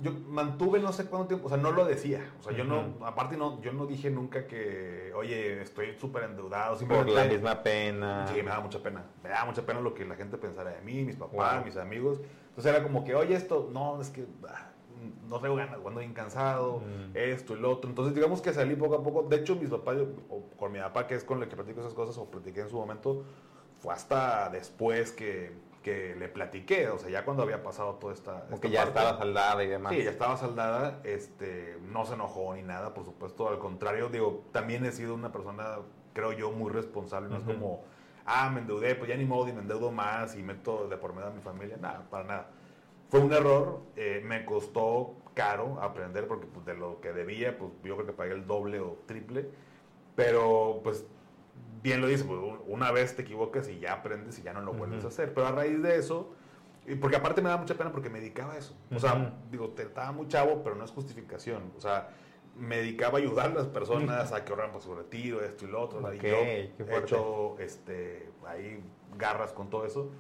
yo 0.01 0.13
mantuve 0.29 0.79
no 0.79 0.93
sé 0.93 1.07
cuánto 1.07 1.27
tiempo, 1.29 1.47
o 1.47 1.49
sea, 1.49 1.59
no 1.59 1.73
lo 1.73 1.85
decía. 1.85 2.33
O 2.39 2.45
sea, 2.45 2.53
yo 2.53 2.63
no, 2.63 3.05
aparte 3.05 3.37
no, 3.37 3.61
yo 3.61 3.73
no 3.73 3.87
dije 3.87 4.09
nunca 4.09 4.47
que, 4.47 5.13
oye, 5.17 5.61
estoy 5.63 5.97
súper 5.99 6.23
endeudado. 6.23 6.79
Por 6.87 7.09
la 7.09 7.25
misma 7.25 7.65
pena. 7.65 8.29
Sí, 8.29 8.41
me 8.41 8.51
da 8.51 8.61
mucha 8.61 8.81
pena. 8.81 9.03
Me 9.25 9.31
da 9.31 9.45
mucha 9.45 9.63
pena 9.63 9.81
lo 9.81 9.95
que 9.95 10.05
la 10.05 10.15
gente 10.15 10.37
pensara 10.39 10.71
de 10.71 10.81
mí, 10.83 11.05
mis 11.05 11.17
papás, 11.17 11.65
mis 11.65 11.77
amigos. 11.77 12.21
Entonces 12.51 12.73
era 12.73 12.85
como 12.85 13.03
que, 13.03 13.17
oye, 13.17 13.35
esto, 13.35 13.69
no, 13.73 14.01
es 14.01 14.11
que 14.11 14.25
no 15.29 15.41
tengo 15.41 15.57
ganas, 15.57 15.79
cuando 15.79 16.03
incansado, 16.03 16.83
esto 17.15 17.57
y 17.57 17.61
lo 17.61 17.71
otro. 17.71 17.89
Entonces, 17.89 18.15
digamos 18.15 18.41
que 18.41 18.53
salí 18.53 18.75
poco 18.77 18.97
a 18.97 19.03
poco. 19.03 19.23
De 19.23 19.37
hecho, 19.37 19.57
mis 19.57 19.71
papás, 19.71 19.99
o 20.29 20.43
con 20.57 20.73
mi 20.73 20.79
papá, 20.79 21.07
que 21.07 21.15
es 21.15 21.25
con 21.25 21.43
el 21.43 21.49
que 21.49 21.57
platico 21.57 21.81
esas 21.81 21.95
cosas, 21.95 22.17
o 22.19 22.31
platiqué 22.31 22.61
en 22.61 22.69
su 22.69 22.77
momento, 22.77 23.25
fue 23.81 23.95
hasta 23.95 24.49
después 24.51 25.13
que 25.13 25.53
que 25.83 26.15
le 26.15 26.29
platiqué, 26.29 26.89
o 26.89 26.99
sea, 26.99 27.09
ya 27.11 27.25
cuando 27.25 27.43
había 27.43 27.63
pasado 27.63 27.95
toda 27.95 28.13
esta... 28.13 28.47
que 28.61 28.71
ya 28.71 28.85
estaba 28.85 29.17
saldada 29.17 29.65
y 29.65 29.69
demás. 29.69 29.93
Sí, 29.93 30.03
ya 30.03 30.11
estaba 30.11 30.37
saldada, 30.37 31.01
este, 31.05 31.79
no 31.91 32.05
se 32.05 32.15
enojó 32.15 32.55
ni 32.55 32.63
nada, 32.63 32.93
por 32.93 33.05
supuesto, 33.05 33.49
al 33.49 33.59
contrario, 33.59 34.09
digo, 34.09 34.45
también 34.53 34.85
he 34.85 34.93
sido 34.93 35.15
una 35.15 35.33
persona, 35.33 35.79
creo 36.13 36.33
yo, 36.33 36.51
muy 36.51 36.71
responsable, 36.71 37.31
no 37.31 37.39
es 37.39 37.45
como, 37.45 37.83
ah, 38.27 38.51
me 38.51 38.61
endeudé, 38.61 38.95
pues 38.95 39.09
ya 39.09 39.17
ni 39.17 39.25
modo 39.25 39.49
y 39.49 39.53
me 39.53 39.61
endeudo 39.61 39.91
más 39.91 40.37
y 40.37 40.43
meto 40.43 40.87
de 40.87 40.97
por 40.99 41.15
medio 41.15 41.29
a 41.29 41.33
mi 41.33 41.41
familia, 41.41 41.79
nada, 41.81 42.07
para 42.11 42.25
nada. 42.25 42.51
Fue 43.11 43.21
un 43.21 43.33
error, 43.33 43.81
eh, 43.97 44.23
me 44.25 44.45
costó 44.45 45.17
caro 45.35 45.81
aprender 45.81 46.27
porque 46.27 46.47
pues, 46.47 46.65
de 46.65 46.75
lo 46.75 47.01
que 47.01 47.13
debía, 47.13 47.59
pues 47.59 47.73
yo 47.83 47.97
creo 47.97 48.07
que 48.07 48.13
pagué 48.13 48.33
el 48.35 48.47
doble 48.47 48.81
o 48.81 48.99
triple, 49.07 49.49
pero 50.15 50.81
pues 50.83 51.05
bien 51.83 52.01
lo 52.01 52.07
dice, 52.07 52.25
pues 52.25 52.39
una 52.67 52.91
vez 52.93 53.17
te 53.17 53.23
equivocas 53.23 53.69
y 53.69 53.79
ya 53.79 53.95
aprendes 53.95 54.39
y 54.39 54.43
ya 54.43 54.53
no 54.53 54.61
lo 54.61 54.73
vuelves 54.73 55.05
a 55.05 55.09
hacer. 55.09 55.35
Pero 55.35 55.47
a 55.47 55.53
raíz 55.53 55.83
de 55.83 55.97
eso, 55.97 56.35
porque 57.01 57.17
aparte 57.17 57.43
me 57.43 57.49
da 57.49 57.57
mucha 57.57 57.75
pena 57.75 57.93
porque 57.93 58.11
me 58.11 58.21
dedicaba 58.21 58.55
a 58.55 58.59
eso. 58.59 58.77
O 58.95 58.99
sea, 58.99 59.35
digo, 59.51 59.71
te, 59.71 59.83
estaba 59.83 60.13
muy 60.13 60.29
chavo, 60.29 60.63
pero 60.63 60.77
no 60.77 60.85
es 60.85 60.91
justificación. 60.91 61.73
O 61.77 61.81
sea, 61.81 62.11
me 62.57 62.77
dedicaba 62.77 63.19
a 63.19 63.23
ayudar 63.23 63.51
a 63.51 63.55
las 63.55 63.67
personas 63.67 64.33
a 64.33 64.45
que 64.45 64.51
ahorraran 64.53 64.73
para 64.73 64.85
su 64.85 64.95
retiro, 64.95 65.41
esto 65.43 65.65
y 65.65 65.69
lo 65.69 65.81
otro. 65.81 66.15
y 66.15 66.19
yo 66.19 66.37
he 66.37 66.99
hecho 66.99 67.59
este, 67.59 68.31
ahí 68.47 68.83
garras 69.17 69.53
con 69.53 69.71
todo 69.71 69.87
eso. 69.87 70.11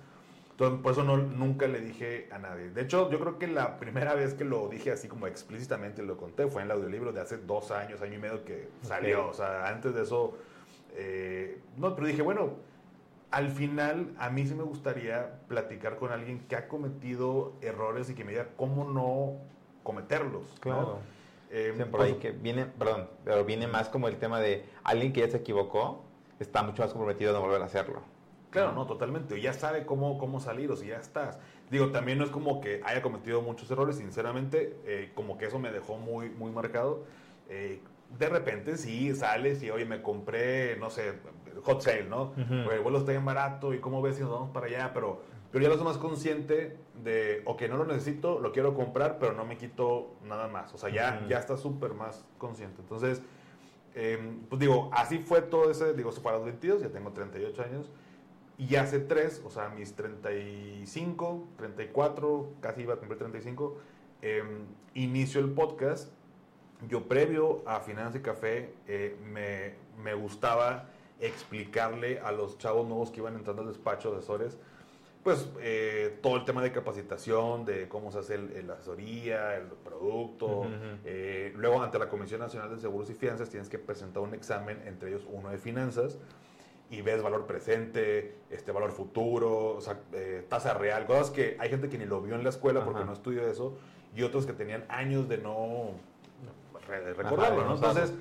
Entonces, 0.60 0.82
por 0.82 0.92
eso 0.92 1.04
no, 1.04 1.16
nunca 1.16 1.66
le 1.66 1.80
dije 1.80 2.28
a 2.30 2.38
nadie. 2.38 2.68
De 2.68 2.82
hecho, 2.82 3.10
yo 3.10 3.18
creo 3.18 3.38
que 3.38 3.46
la 3.46 3.78
primera 3.78 4.14
vez 4.14 4.34
que 4.34 4.44
lo 4.44 4.68
dije 4.68 4.92
así 4.92 5.08
como 5.08 5.26
explícitamente 5.26 6.02
lo 6.02 6.18
conté 6.18 6.48
fue 6.48 6.60
en 6.60 6.66
el 6.66 6.72
audiolibro 6.72 7.12
de 7.12 7.20
hace 7.22 7.38
dos 7.38 7.70
años, 7.70 8.02
año 8.02 8.16
y 8.16 8.18
medio 8.18 8.44
que 8.44 8.68
salió. 8.82 9.28
O 9.28 9.32
sea, 9.32 9.68
antes 9.68 9.94
de 9.94 10.02
eso 10.02 10.36
eh, 10.96 11.62
no, 11.78 11.94
pero 11.94 12.06
dije, 12.06 12.20
bueno, 12.20 12.56
al 13.30 13.48
final 13.48 14.12
a 14.18 14.28
mí 14.28 14.46
sí 14.46 14.54
me 14.54 14.64
gustaría 14.64 15.40
platicar 15.48 15.96
con 15.96 16.12
alguien 16.12 16.40
que 16.40 16.56
ha 16.56 16.68
cometido 16.68 17.54
errores 17.62 18.10
y 18.10 18.14
que 18.14 18.24
me 18.24 18.32
diga 18.32 18.48
cómo 18.58 18.84
no 18.84 19.38
cometerlos. 19.82 20.44
Claro. 20.60 20.98
Eh, 21.50 21.72
por 21.90 22.02
ahí 22.02 22.12
pues 22.12 22.22
que 22.22 22.32
viene, 22.32 22.66
perdón, 22.66 23.08
pero 23.24 23.46
viene 23.46 23.66
más 23.66 23.88
como 23.88 24.08
el 24.08 24.18
tema 24.18 24.40
de 24.40 24.66
alguien 24.84 25.14
que 25.14 25.20
ya 25.20 25.30
se 25.30 25.38
equivocó, 25.38 26.04
está 26.38 26.62
mucho 26.62 26.82
más 26.82 26.92
comprometido 26.92 27.30
a 27.30 27.32
no 27.32 27.40
volver 27.40 27.62
a 27.62 27.64
hacerlo. 27.64 28.02
Claro, 28.50 28.72
no, 28.72 28.86
totalmente. 28.86 29.40
Ya 29.40 29.52
sabe 29.52 29.86
cómo, 29.86 30.18
cómo 30.18 30.40
salir, 30.40 30.70
o 30.70 30.76
si 30.76 30.88
ya 30.88 30.96
estás. 30.96 31.38
Digo, 31.70 31.90
también 31.90 32.18
no 32.18 32.24
es 32.24 32.30
como 32.30 32.60
que 32.60 32.80
haya 32.84 33.00
cometido 33.00 33.42
muchos 33.42 33.70
errores, 33.70 33.96
sinceramente, 33.96 34.76
eh, 34.84 35.12
como 35.14 35.38
que 35.38 35.46
eso 35.46 35.58
me 35.58 35.70
dejó 35.70 35.96
muy, 35.96 36.30
muy 36.30 36.50
marcado 36.50 37.04
de 38.18 38.28
repente 38.28 38.76
sí 38.76 39.14
sales 39.14 39.62
y, 39.62 39.70
oye, 39.70 39.84
me 39.84 40.02
compré, 40.02 40.76
no 40.76 40.90
sé, 40.90 41.14
hot 41.62 41.80
sale, 41.80 42.04
¿no? 42.04 42.32
el 42.36 42.80
vuelo 42.80 42.98
está 42.98 43.12
bien 43.12 43.24
barato 43.24 43.72
y 43.74 43.78
cómo 43.78 44.02
ves 44.02 44.16
si 44.16 44.22
nos 44.22 44.32
vamos 44.32 44.50
para 44.50 44.66
allá, 44.66 44.90
pero, 44.92 45.22
pero 45.52 45.62
ya 45.62 45.68
lo 45.68 45.76
soy 45.76 45.84
más 45.84 45.98
consciente 45.98 46.76
de, 47.02 47.42
ok, 47.44 47.62
no 47.68 47.76
lo 47.76 47.84
necesito, 47.84 48.40
lo 48.40 48.52
quiero 48.52 48.74
comprar, 48.74 49.18
pero 49.18 49.32
no 49.32 49.44
me 49.44 49.56
quito 49.56 50.14
nada 50.24 50.48
más. 50.48 50.74
O 50.74 50.78
sea, 50.78 50.90
ya, 50.90 51.24
ya 51.28 51.38
está 51.38 51.56
súper 51.56 51.94
más 51.94 52.24
consciente. 52.38 52.82
Entonces, 52.82 53.22
em, 53.94 54.40
pues 54.48 54.60
digo, 54.60 54.90
así 54.92 55.18
fue 55.18 55.40
todo 55.42 55.70
ese, 55.70 55.94
digo, 55.94 56.12
se 56.12 56.20
fue 56.20 56.32
a 56.32 56.36
los 56.36 56.44
22, 56.44 56.82
ya 56.82 56.88
tengo 56.88 57.12
38 57.12 57.62
años. 57.62 57.90
Y 58.68 58.76
hace 58.76 59.00
tres, 59.00 59.42
o 59.44 59.50
sea, 59.50 59.70
mis 59.70 59.94
35, 59.94 61.48
34, 61.56 62.52
casi 62.60 62.82
iba 62.82 62.94
a 62.94 62.96
cumplir 62.98 63.18
35, 63.18 63.78
eh, 64.20 64.42
inicio 64.94 65.40
el 65.40 65.50
podcast. 65.50 66.12
Yo 66.86 67.08
previo 67.08 67.62
a 67.66 67.80
Finanza 67.80 68.18
y 68.18 68.20
Café 68.20 68.74
eh, 68.86 69.16
me, 69.24 69.74
me, 70.02 70.14
gustaba 70.14 70.90
explicarle 71.20 72.20
a 72.20 72.32
los 72.32 72.58
chavos 72.58 72.86
nuevos 72.86 73.10
que 73.10 73.20
iban 73.20 73.34
entrando 73.34 73.62
al 73.62 73.68
despacho 73.68 74.10
de 74.10 74.18
asesores, 74.18 74.58
pues 75.22 75.48
eh, 75.60 76.18
todo 76.22 76.36
el 76.36 76.44
tema 76.44 76.62
de 76.62 76.72
capacitación, 76.72 77.64
de 77.66 77.88
cómo 77.88 78.10
se 78.10 78.18
hace 78.18 78.38
la 78.62 78.74
asesoría, 78.74 79.56
el 79.56 79.66
producto. 79.66 80.66
Eh, 81.04 81.52
luego 81.56 81.82
ante 81.82 81.98
la 81.98 82.08
Comisión 82.08 82.40
Nacional 82.40 82.70
de 82.70 82.78
Seguros 82.78 83.10
y 83.10 83.14
Fianzas 83.14 83.50
tienes 83.50 83.68
que 83.68 83.78
presentar 83.78 84.22
un 84.22 84.34
examen, 84.34 84.82
entre 84.86 85.10
ellos 85.10 85.26
uno 85.30 85.50
de 85.50 85.58
finanzas, 85.58 86.18
y 86.90 87.02
ves 87.02 87.22
valor 87.22 87.46
presente, 87.46 88.34
este 88.50 88.72
valor 88.72 88.90
futuro, 88.90 89.76
o 89.76 89.80
sea, 89.80 90.00
tasa 90.48 90.74
real, 90.74 91.06
cosas 91.06 91.30
que 91.30 91.56
hay 91.60 91.70
gente 91.70 91.88
que 91.88 91.96
ni 91.96 92.04
lo 92.04 92.20
vio 92.20 92.34
en 92.34 92.42
la 92.42 92.50
escuela 92.50 92.84
porque 92.84 93.04
no 93.04 93.12
estudió 93.12 93.46
eso, 93.46 93.78
y 94.14 94.22
otros 94.22 94.44
que 94.44 94.52
tenían 94.52 94.84
años 94.88 95.28
de 95.28 95.38
no 95.38 95.92
recordarlo, 97.16 97.64
¿no? 97.64 97.74
Entonces, 97.76 98.12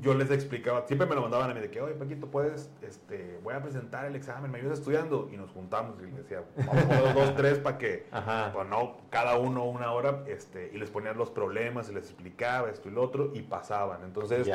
yo 0.00 0.14
les 0.14 0.30
explicaba, 0.30 0.86
siempre 0.86 1.08
me 1.08 1.16
lo 1.16 1.22
mandaban 1.22 1.50
a 1.50 1.54
mí 1.54 1.58
de 1.58 1.68
que, 1.68 1.80
oye, 1.80 1.94
Paquito, 1.94 2.28
puedes, 2.28 2.70
este, 2.80 3.40
voy 3.42 3.54
a 3.54 3.60
presentar 3.60 4.04
el 4.04 4.14
examen, 4.14 4.48
me 4.48 4.58
ayudas 4.58 4.78
estudiando, 4.78 5.28
y 5.32 5.36
nos 5.36 5.50
juntamos 5.50 5.98
y 5.98 6.04
les 6.04 6.16
decía, 6.18 6.44
vamos 6.56 7.14
dos, 7.14 7.34
tres, 7.34 7.58
para 7.58 7.76
que, 7.76 8.06
pues 8.52 8.68
no, 8.68 8.98
cada 9.10 9.36
uno 9.36 9.64
una 9.64 9.90
hora, 9.90 10.22
este, 10.28 10.70
y 10.72 10.78
les 10.78 10.90
ponían 10.90 11.18
los 11.18 11.32
problemas, 11.32 11.90
y 11.90 11.94
les 11.94 12.04
explicaba 12.04 12.70
esto 12.70 12.88
y 12.88 12.92
lo 12.92 13.02
otro, 13.02 13.32
y 13.34 13.42
pasaban. 13.42 14.04
Entonces, 14.04 14.48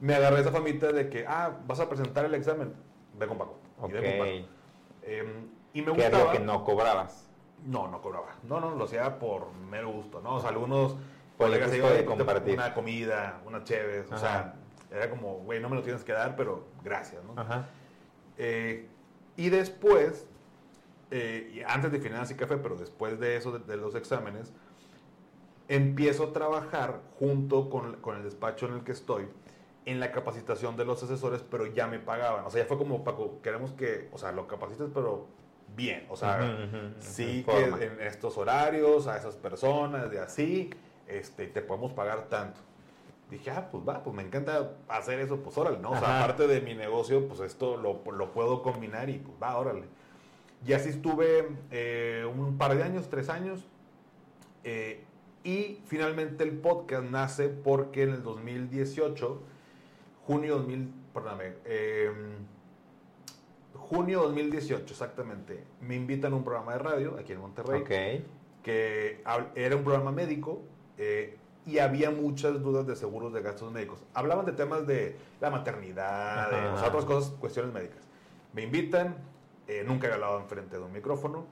me 0.00 0.14
agarré 0.14 0.40
esa 0.40 0.50
famita 0.50 0.92
de 0.92 1.08
que, 1.08 1.24
ah, 1.26 1.58
vas 1.66 1.80
a 1.80 1.88
presentar 1.88 2.24
el 2.24 2.34
examen, 2.34 2.74
ve 3.18 3.26
con 3.26 3.38
Paco. 3.38 3.58
Y, 3.78 3.80
con 3.80 3.90
Paco. 3.90 4.24
Em, 5.02 5.48
y 5.72 5.82
me 5.82 5.92
¿Qué 5.92 6.02
gustaba. 6.02 6.32
que 6.32 6.38
no 6.40 6.64
cobrabas? 6.64 7.28
No, 7.66 7.88
no 7.88 8.00
cobraba. 8.00 8.36
No, 8.42 8.60
no, 8.60 8.70
lo 8.74 8.84
hacía 8.84 9.18
por 9.18 9.52
mero 9.52 9.90
gusto, 9.90 10.20
¿no? 10.20 10.36
O 10.36 10.40
sea, 10.40 10.50
algunos 10.50 10.96
por 11.36 11.52
el 11.52 11.70
de 11.70 12.04
compartir. 12.04 12.54
Una 12.54 12.74
comida, 12.74 13.40
una 13.46 13.64
chévere, 13.64 14.00
o 14.00 14.18
sea, 14.18 14.54
era 14.90 15.10
como, 15.10 15.38
güey, 15.38 15.60
no 15.60 15.68
me 15.68 15.76
lo 15.76 15.82
tienes 15.82 16.04
que 16.04 16.12
dar, 16.12 16.36
pero 16.36 16.68
gracias, 16.82 17.22
¿no? 17.24 17.40
Ajá. 17.40 17.66
Eh, 18.38 18.88
y 19.36 19.48
después, 19.48 20.26
eh, 21.10 21.64
antes 21.66 21.90
de 21.90 21.98
Finanzas 21.98 22.30
y 22.32 22.36
Café, 22.36 22.56
pero 22.58 22.76
después 22.76 23.18
de 23.18 23.36
eso, 23.36 23.58
de, 23.58 23.76
los 23.76 23.94
exámenes, 23.94 24.52
empiezo 25.68 26.24
a 26.24 26.32
trabajar 26.32 27.00
junto 27.18 27.68
con, 27.70 27.94
con, 27.96 28.16
el 28.16 28.22
despacho 28.22 28.66
en 28.66 28.74
el 28.74 28.84
que 28.84 28.92
estoy 28.92 29.26
en 29.86 30.00
la 30.00 30.12
capacitación 30.12 30.76
de 30.76 30.84
los 30.84 31.02
asesores, 31.02 31.42
pero 31.48 31.66
ya 31.66 31.86
me 31.86 31.98
pagaban. 31.98 32.44
O 32.44 32.50
sea, 32.50 32.62
ya 32.62 32.68
fue 32.68 32.78
como, 32.78 33.04
Paco, 33.04 33.40
queremos 33.42 33.72
que, 33.72 34.08
o 34.12 34.18
sea, 34.18 34.32
lo 34.32 34.46
capacites, 34.46 34.88
pero 34.92 35.26
bien. 35.76 36.06
O 36.08 36.16
sea, 36.16 36.68
sí 36.98 37.44
que 37.44 37.84
en 37.84 38.00
estos 38.00 38.38
horarios, 38.38 39.06
a 39.06 39.16
esas 39.16 39.36
personas, 39.36 40.10
de 40.10 40.20
así 40.20 40.70
este, 41.06 41.46
te 41.46 41.60
podemos 41.62 41.92
pagar 41.92 42.28
tanto. 42.28 42.60
Dije, 43.30 43.50
ah, 43.50 43.68
pues 43.70 43.82
va, 43.86 44.02
pues 44.02 44.14
me 44.14 44.22
encanta 44.22 44.72
hacer 44.88 45.18
eso, 45.18 45.40
pues 45.40 45.56
órale, 45.56 45.78
¿no? 45.78 45.90
O 45.90 45.98
sea, 45.98 46.22
aparte 46.22 46.46
de 46.46 46.60
mi 46.60 46.74
negocio, 46.74 47.26
pues 47.26 47.40
esto 47.40 47.76
lo, 47.76 48.00
lo, 48.12 48.32
puedo 48.32 48.62
combinar 48.62 49.08
y 49.08 49.18
pues 49.18 49.36
va, 49.42 49.56
órale. 49.56 49.84
Y 50.64 50.72
así 50.72 50.90
estuve 50.90 51.48
eh, 51.70 52.30
un 52.32 52.56
par 52.56 52.76
de 52.76 52.82
años, 52.82 53.08
tres 53.08 53.28
años. 53.28 53.66
Eh, 54.62 55.04
y 55.42 55.80
finalmente 55.86 56.44
el 56.44 56.58
podcast 56.58 57.04
nace 57.04 57.48
porque 57.48 58.04
en 58.04 58.10
el 58.10 58.22
2018, 58.22 59.42
junio 60.26 60.56
2000, 60.56 60.92
perdóname, 61.12 61.54
em, 61.64 62.46
junio 63.74 64.22
2018 64.22 64.92
exactamente, 64.92 65.64
me 65.80 65.94
invitan 65.94 66.32
a 66.32 66.36
un 66.36 66.44
programa 66.44 66.72
de 66.72 66.78
radio 66.78 67.16
aquí 67.18 67.32
en 67.32 67.40
Monterrey. 67.40 67.84
Que 68.62 69.22
era 69.54 69.76
un 69.76 69.84
programa 69.84 70.10
médico 70.10 70.62
eh, 70.96 71.36
y 71.66 71.78
había 71.78 72.10
muchas 72.10 72.62
dudas 72.62 72.86
de 72.86 72.96
seguros 72.96 73.32
de 73.32 73.42
gastos 73.42 73.70
médicos. 73.70 74.02
Hablaban 74.14 74.46
de 74.46 74.52
temas 74.52 74.86
de 74.86 75.16
la 75.40 75.50
maternidad, 75.50 76.50
de 76.50 76.86
otras 76.86 77.04
cosas, 77.04 77.30
cuestiones 77.32 77.72
médicas. 77.74 78.02
Me 78.54 78.62
invitan, 78.62 79.16
eh, 79.66 79.84
nunca 79.86 80.08
he 80.08 80.12
hablado 80.12 80.40
enfrente 80.40 80.76
de 80.76 80.82
un 80.82 80.92
micrófono, 80.92 81.46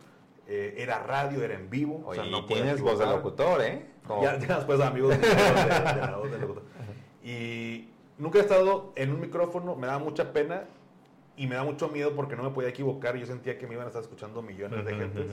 eh, 0.47 0.75
era 0.79 1.03
radio, 1.03 1.43
era 1.43 1.55
en 1.55 1.69
vivo. 1.69 2.03
o 2.07 2.15
sea, 2.15 2.25
no 2.25 2.47
tienes 2.47 2.81
voz 2.81 2.99
de 2.99 3.07
locutor, 3.07 3.63
¿eh? 3.63 3.87
Ya, 4.23 4.39
ya, 4.39 4.57
después 4.57 4.81
amigos 4.81 5.11
de, 5.21 5.29
la 5.29 6.17
voz 6.17 6.31
de 6.31 6.39
locutor. 6.39 6.65
Y 7.23 7.92
nunca 8.19 8.39
he 8.39 8.43
estado 8.43 8.93
en 8.97 9.13
un 9.13 9.21
micrófono, 9.21 9.77
me 9.77 9.87
daba 9.87 9.99
mucha 9.99 10.33
pena 10.33 10.65
y 11.37 11.47
me 11.47 11.55
da 11.55 11.65
mucho 11.65 11.89
miedo 11.89 12.15
porque 12.15 12.37
no 12.37 12.43
me 12.43 12.51
podía 12.51 12.69
equivocar. 12.69 13.17
Yo 13.17 13.27
sentía 13.27 13.59
que 13.59 13.67
me 13.67 13.75
iban 13.75 13.87
a 13.87 13.89
estar 13.89 14.03
escuchando 14.03 14.43
millones 14.43 14.85
de 14.85 14.95
gente. 14.95 15.27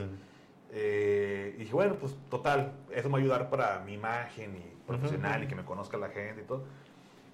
Eh, 0.72 1.54
y 1.56 1.60
dije, 1.60 1.72
bueno, 1.72 1.96
pues 1.96 2.16
total, 2.28 2.72
eso 2.94 3.08
me 3.08 3.14
va 3.14 3.18
a 3.18 3.20
ayudar 3.22 3.50
para 3.50 3.80
mi 3.80 3.94
imagen 3.94 4.56
y 4.56 4.86
profesional 4.86 5.42
y 5.42 5.48
que 5.48 5.54
me 5.54 5.64
conozca 5.64 5.96
la 5.96 6.08
gente 6.08 6.42
y 6.42 6.44
todo. 6.44 6.64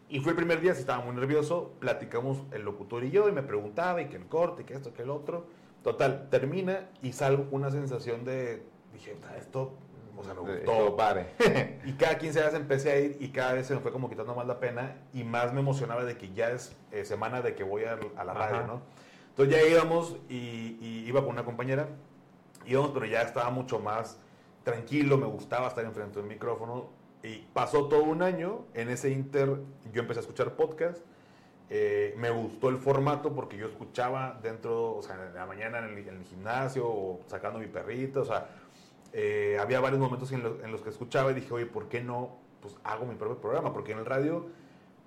Y 0.08 0.20
fue 0.20 0.32
el 0.32 0.36
primer 0.36 0.60
día, 0.60 0.72
si 0.74 0.80
estaba 0.80 1.04
muy 1.04 1.14
nervioso, 1.14 1.72
platicamos 1.80 2.38
el 2.52 2.62
locutor 2.62 3.04
y 3.04 3.10
yo 3.10 3.28
y 3.28 3.32
me 3.32 3.42
preguntaba 3.42 4.00
y 4.00 4.06
que 4.06 4.16
el 4.16 4.26
corte, 4.26 4.64
que 4.64 4.74
esto, 4.74 4.94
que 4.94 5.02
el 5.02 5.10
otro. 5.10 5.46
Total, 5.82 6.28
termina 6.30 6.88
y 7.02 7.12
salgo 7.12 7.44
con 7.50 7.60
una 7.60 7.70
sensación 7.70 8.24
de, 8.24 8.62
dije, 8.92 9.16
esto 9.38 9.74
o 10.16 10.24
sea, 10.24 10.34
me 10.34 10.40
gustó. 10.40 10.96
Padre. 10.96 11.26
y 11.84 11.92
cada 11.92 12.18
15 12.18 12.40
días 12.40 12.54
empecé 12.54 12.90
a 12.90 12.98
ir 12.98 13.16
y 13.20 13.28
cada 13.28 13.54
vez 13.54 13.66
se 13.66 13.74
me 13.74 13.80
fue 13.80 13.92
como 13.92 14.08
quitando 14.08 14.34
más 14.34 14.46
la 14.46 14.60
pena 14.60 14.96
y 15.12 15.24
más 15.24 15.52
me 15.52 15.60
emocionaba 15.60 16.04
de 16.04 16.16
que 16.16 16.32
ya 16.32 16.50
es 16.50 16.76
eh, 16.92 17.04
semana 17.04 17.42
de 17.42 17.54
que 17.54 17.64
voy 17.64 17.84
a, 17.84 17.96
la 18.24 18.34
radio, 18.34 18.66
¿no? 18.66 18.82
Entonces 19.30 19.54
ya 19.54 19.68
íbamos 19.68 20.16
y, 20.28 21.04
iba 21.06 21.20
con 21.20 21.30
una 21.30 21.44
compañera, 21.44 21.88
íbamos, 22.64 22.92
pero 22.92 23.06
ya 23.06 23.22
estaba 23.22 23.50
mucho 23.50 23.78
más 23.78 24.18
tranquilo, 24.64 25.18
me 25.18 25.26
gustaba 25.26 25.68
estar 25.68 25.84
enfrente 25.84 26.18
del 26.18 26.28
micrófono 26.28 26.90
y 27.22 27.46
pasó 27.52 27.86
todo 27.86 28.02
un 28.04 28.22
año, 28.22 28.64
en 28.74 28.88
ese 28.88 29.10
inter 29.10 29.60
yo 29.92 30.00
empecé 30.00 30.20
a 30.20 30.22
escuchar 30.22 30.54
podcast, 30.54 31.02
eh, 31.68 32.14
me 32.16 32.30
gustó 32.30 32.68
el 32.68 32.78
formato 32.78 33.34
porque 33.34 33.56
yo 33.56 33.66
escuchaba 33.66 34.38
dentro, 34.40 34.96
o 34.96 35.02
sea, 35.02 35.16
en 35.16 35.34
la 35.34 35.46
mañana 35.46 35.78
en 35.80 35.98
el, 35.98 36.24
gimnasio 36.24 36.86
o 36.86 37.20
sacando 37.26 37.58
mi 37.58 37.66
perrito, 37.66 38.22
o 38.22 38.24
sea, 38.24 38.48
eh, 39.18 39.56
había 39.58 39.80
varios 39.80 39.98
momentos 39.98 40.30
en, 40.32 40.42
los 40.42 40.82
que 40.82 40.90
escuchaba 40.90 41.30
y 41.30 41.34
dije, 41.34 41.50
oye, 41.54 41.64
¿por 41.64 41.88
qué 41.88 42.02
no 42.02 42.36
pues, 42.60 42.76
hago 42.84 43.06
mi 43.06 43.14
propio 43.14 43.40
programa? 43.40 43.72
Porque 43.72 43.92
en 43.92 43.98
el 43.98 44.04
radio, 44.04 44.44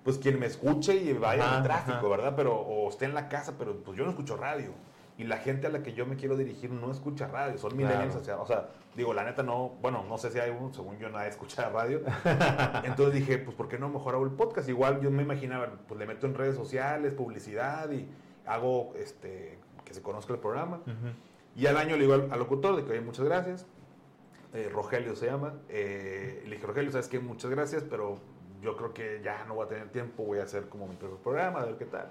pues 0.02 0.18
quien 0.18 0.40
me 0.40 0.46
escuche 0.46 0.96
y 0.96 1.12
vaya 1.12 1.48
en 1.48 1.54
el 1.58 1.62
tráfico, 1.62 2.10
¿verdad? 2.10 2.34
Pero, 2.34 2.56
o 2.56 2.88
esté 2.88 3.04
en 3.04 3.14
la 3.14 3.28
casa, 3.28 3.54
pero 3.56 3.76
pues 3.76 3.96
yo 3.96 4.02
no 4.02 4.10
escucho 4.10 4.36
radio. 4.36 4.72
Y 5.16 5.22
la 5.22 5.36
gente 5.36 5.68
a 5.68 5.70
la 5.70 5.84
que 5.84 5.92
yo 5.92 6.06
me 6.06 6.16
quiero 6.16 6.36
dirigir 6.36 6.72
no 6.72 6.90
escucha 6.90 7.28
radio, 7.28 7.56
son 7.56 7.76
millennials, 7.76 8.16
o, 8.16 8.24
sea, 8.24 8.40
o 8.40 8.46
sea, 8.46 8.70
digo, 8.96 9.14
la 9.14 9.22
neta 9.22 9.44
no, 9.44 9.76
bueno, 9.80 10.04
no 10.08 10.18
sé 10.18 10.32
si 10.32 10.40
hay 10.40 10.50
uno, 10.50 10.72
según 10.72 10.98
yo 10.98 11.08
nadie 11.08 11.28
escucha 11.28 11.68
radio. 11.68 12.00
Entonces 12.82 13.14
dije, 13.14 13.38
pues 13.38 13.56
¿por 13.56 13.68
qué 13.68 13.78
no 13.78 13.88
mejor 13.90 14.16
hago 14.16 14.24
el 14.24 14.32
podcast? 14.32 14.68
Igual 14.68 15.00
yo 15.02 15.12
me 15.12 15.22
imaginaba, 15.22 15.68
pues 15.86 16.00
le 16.00 16.06
meto 16.06 16.26
en 16.26 16.34
redes 16.34 16.56
sociales, 16.56 17.14
publicidad 17.14 17.88
y 17.92 18.08
hago 18.44 18.92
este 18.96 19.60
que 19.84 19.94
se 19.94 20.02
conozca 20.02 20.32
el 20.32 20.40
programa. 20.40 20.80
Y 21.54 21.66
al 21.66 21.76
año 21.76 21.94
le 21.94 22.02
digo 22.02 22.14
al, 22.14 22.38
locutor 22.38 22.74
de 22.74 22.84
que, 22.84 22.92
oye, 22.92 23.00
muchas 23.00 23.24
gracias, 23.24 23.66
eh, 24.52 24.68
Rogelio 24.72 25.14
se 25.14 25.26
llama. 25.26 25.54
Eh, 25.68 26.42
le 26.44 26.56
dije, 26.56 26.66
Rogelio, 26.66 26.90
sabes 26.90 27.08
que 27.08 27.20
muchas 27.20 27.50
gracias, 27.50 27.84
pero 27.88 28.18
yo 28.62 28.76
creo 28.76 28.92
que 28.92 29.20
ya 29.22 29.44
no 29.44 29.54
voy 29.54 29.66
a 29.66 29.68
tener 29.68 29.90
tiempo, 29.90 30.24
voy 30.24 30.38
a 30.38 30.44
hacer 30.44 30.68
como 30.68 30.86
mi 30.86 30.96
propio 30.96 31.18
programa, 31.18 31.60
a 31.60 31.66
ver 31.66 31.76
qué 31.76 31.84
tal. 31.84 32.10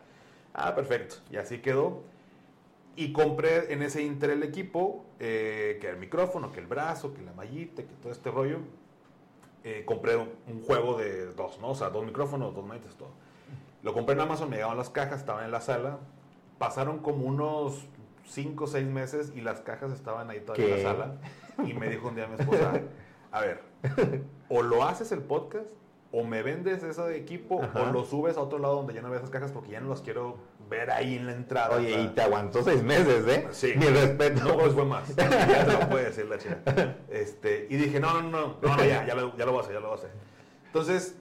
Ah, 0.53 0.73
perfecto. 0.73 1.15
Y 1.29 1.37
así 1.37 1.59
quedó. 1.59 2.03
Y 2.95 3.13
compré 3.13 3.71
en 3.71 3.81
ese 3.83 4.01
inter 4.01 4.31
el 4.31 4.43
equipo, 4.43 5.05
eh, 5.19 5.77
que 5.79 5.89
el 5.89 5.97
micrófono, 5.97 6.51
que 6.51 6.59
el 6.59 6.67
brazo, 6.67 7.13
que 7.13 7.21
la 7.21 7.33
mallita, 7.33 7.83
que 7.83 7.93
todo 8.01 8.11
este 8.11 8.31
rollo. 8.31 8.59
compré 9.85 10.15
un, 10.15 10.63
juego 10.65 10.97
de 10.97 11.27
dos, 11.33 11.59
¿no? 11.59 11.71
O 11.71 11.75
sea, 11.75 11.89
dos 11.89 12.05
micrófonos, 12.05 12.55
dos 12.55 12.65
mallitas, 12.65 12.95
todo. 12.95 13.11
Lo 13.83 13.93
compré 13.93 14.15
en 14.15 14.21
Amazon, 14.21 14.49
me 14.49 14.55
llegaban 14.57 14.77
las 14.77 14.89
cajas, 14.89 15.19
estaban 15.19 15.45
en 15.45 15.51
la 15.51 15.61
sala. 15.61 15.99
Pasaron 16.57 16.99
como 16.99 17.25
unos 17.25 17.87
5 18.25 18.63
o 18.63 18.67
6 18.67 18.87
meses 18.87 19.31
y 19.35 19.41
las 19.41 19.61
cajas 19.61 19.91
estaban 19.91 20.29
ahí 20.29 20.41
todavía 20.41 20.65
en 20.65 20.83
la 20.83 20.89
sala. 20.89 21.17
Y 21.65 21.73
me 21.73 21.89
dijo 21.89 22.07
un 22.07 22.15
día 22.15 22.27
mi 22.27 22.35
esposa, 22.35 22.81
a 23.31 23.41
ver, 23.41 23.61
o 24.49 24.61
lo 24.61 24.83
haces 24.83 25.11
el 25.11 25.21
podcast, 25.21 25.69
o 26.11 26.23
me 26.23 26.41
vendes 26.41 26.83
ese 26.83 27.15
equipo, 27.15 27.61
o 27.73 27.85
lo 27.91 28.03
subes 28.03 28.37
a 28.37 28.41
otro 28.41 28.59
lado 28.59 28.75
donde 28.75 28.93
ya 28.93 29.01
no 29.01 29.09
veas 29.09 29.21
esas 29.21 29.31
cajas 29.31 29.51
porque 29.51 29.71
ya 29.71 29.79
no 29.79 29.89
las 29.89 30.01
quiero 30.01 30.37
ver 30.69 30.91
ahí 30.91 31.15
en 31.15 31.27
la 31.27 31.33
entrada. 31.33 31.75
Oye, 31.75 32.01
y 32.01 32.07
te 32.09 32.21
aguantó 32.21 32.63
seis 32.63 32.83
meses, 32.83 33.27
¿eh? 33.27 33.47
Sí. 33.51 33.73
Mi 33.75 33.85
respeto. 33.87 34.43
No, 34.43 34.57
pues 34.57 34.73
fue 34.73 34.85
más. 34.85 35.15
ya 35.15 35.65
te 35.65 35.73
lo 35.73 35.89
puede 35.89 36.05
decir 36.05 36.25
la 36.25 36.37
chica. 36.37 36.95
Este, 37.09 37.67
y 37.69 37.75
dije, 37.75 37.99
no, 37.99 38.21
no, 38.21 38.29
no, 38.29 38.57
no, 38.61 38.85
ya, 38.85 39.05
ya 39.05 39.15
lo, 39.15 39.35
ya 39.35 39.45
lo 39.45 39.51
voy 39.51 39.59
a 39.59 39.63
hacer, 39.63 39.73
ya 39.73 39.79
lo 39.79 39.87
voy 39.87 39.97
a 39.97 39.99
hacer. 39.99 40.11
Entonces, 40.67 41.17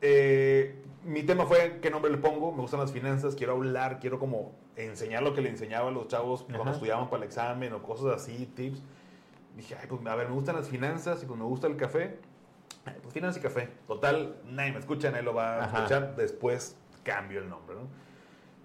eh, 0.00 0.82
mi 1.04 1.22
tema 1.22 1.46
fue 1.46 1.78
qué 1.80 1.90
nombre 1.90 2.10
le 2.10 2.18
pongo, 2.18 2.52
me 2.52 2.62
gustan 2.62 2.80
las 2.80 2.92
finanzas, 2.92 3.34
quiero 3.34 3.54
hablar, 3.54 3.98
quiero 4.00 4.18
como 4.18 4.52
enseñar 4.76 5.22
lo 5.22 5.34
que 5.34 5.40
le 5.40 5.50
enseñaba 5.50 5.88
a 5.88 5.90
los 5.90 6.08
chavos 6.08 6.44
cuando 6.44 6.72
estudiaban 6.72 7.10
para 7.10 7.22
el 7.22 7.28
examen 7.28 7.72
o 7.72 7.82
cosas 7.82 8.14
así, 8.14 8.46
tips 8.54 8.82
dije, 9.56 9.76
ay, 9.80 9.86
pues 9.88 10.04
a 10.06 10.14
ver, 10.14 10.28
me 10.28 10.34
gustan 10.34 10.56
las 10.56 10.68
finanzas 10.68 11.22
y 11.22 11.26
pues 11.26 11.38
me 11.38 11.44
gusta 11.44 11.66
el 11.66 11.76
café. 11.76 12.18
pues 12.84 13.12
finanzas 13.12 13.38
y 13.38 13.42
café. 13.42 13.68
Total, 13.86 14.36
nadie 14.46 14.72
me 14.72 14.78
escucha, 14.78 15.10
nadie 15.10 15.24
lo 15.24 15.34
va 15.34 15.64
a 15.64 15.66
escuchar. 15.66 16.16
Después 16.16 16.76
cambio 17.02 17.40
el 17.40 17.48
nombre, 17.48 17.76
¿no? 17.76 18.08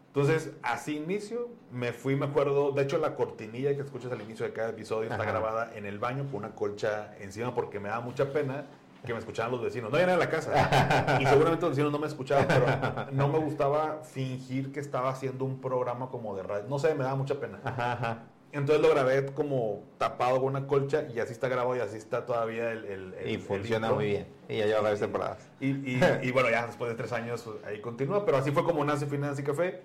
Entonces, 0.08 0.52
así 0.62 0.98
inicio, 0.98 1.50
me 1.72 1.92
fui, 1.92 2.16
me 2.16 2.28
acuerdo, 2.28 2.72
de 2.72 2.84
hecho 2.84 3.00
la 3.00 3.16
cortinilla 3.16 3.76
que 3.76 3.82
escuchas 3.82 4.12
al 4.12 4.22
inicio 4.22 4.46
de 4.46 4.54
cada 4.54 4.70
episodio 4.70 5.10
está 5.10 5.24
grabada 5.24 5.72
en 5.76 5.88
el 5.88 5.98
baño 5.98 6.26
con 6.26 6.36
una 6.36 6.52
colcha 6.52 7.16
encima 7.20 7.56
porque 7.56 7.80
me 7.80 7.90
da 7.90 8.00
mucha 8.00 8.32
pena 8.32 8.66
que 9.04 9.12
me 9.12 9.18
escucharan 9.18 9.52
los 9.52 9.64
vecinos. 9.64 9.92
No, 9.92 9.98
era 9.98 10.14
en 10.14 10.20
la 10.20 10.30
casa. 10.30 11.18
y 11.20 11.26
seguramente 11.26 11.62
los 11.62 11.72
vecinos 11.72 11.92
no 11.92 11.98
me 11.98 12.06
escuchaban, 12.06 12.46
pero 12.48 12.66
no 13.12 13.28
me 13.28 13.40
gustaba 13.40 14.02
fingir 14.04 14.72
que 14.72 14.80
estaba 14.80 15.10
haciendo 15.10 15.46
un 15.46 15.60
programa 15.60 16.10
como 16.10 16.36
de 16.36 16.44
radio. 16.44 16.66
No 16.70 16.78
sé, 16.78 16.94
me 16.94 17.04
daba 17.04 17.16
mucha 17.16 17.40
pena. 17.40 17.60
Ajá, 17.64 18.24
entonces 18.54 18.82
lo 18.82 18.89
grabé 18.89 19.26
como 19.34 19.84
tapado 19.97 20.39
con 20.39 20.49
una 20.56 20.68
colcha 20.68 21.08
y 21.14 21.20
así 21.20 21.34
está 21.34 21.49
grabado 21.49 21.76
y 21.76 21.80
así 21.80 21.97
está 21.97 22.24
todavía 22.26 22.72
el... 22.72 23.16
y 23.26 23.38
funciona 23.39 23.91
muy 23.91 24.06
bien. 24.06 24.28
Y 24.47 24.58
ya 24.58 24.68
lleva 24.68 24.82
varias 24.82 24.99
temporadas. 24.99 25.49
Y, 25.60 25.97
y, 25.97 26.32
bueno, 26.32 26.51
ya 26.51 26.68
después 26.68 26.91
de 26.91 26.95
tres 26.95 27.12
años 27.14 27.41
pues, 27.41 27.64
ahí 27.66 27.82
continúa, 27.82 28.24
pero 28.26 28.38
así 28.38 28.51
fue 28.51 28.64
como 28.64 28.86
nace 28.86 29.08
Finanzas 29.08 29.39
y 29.39 29.43
Café. 29.43 29.82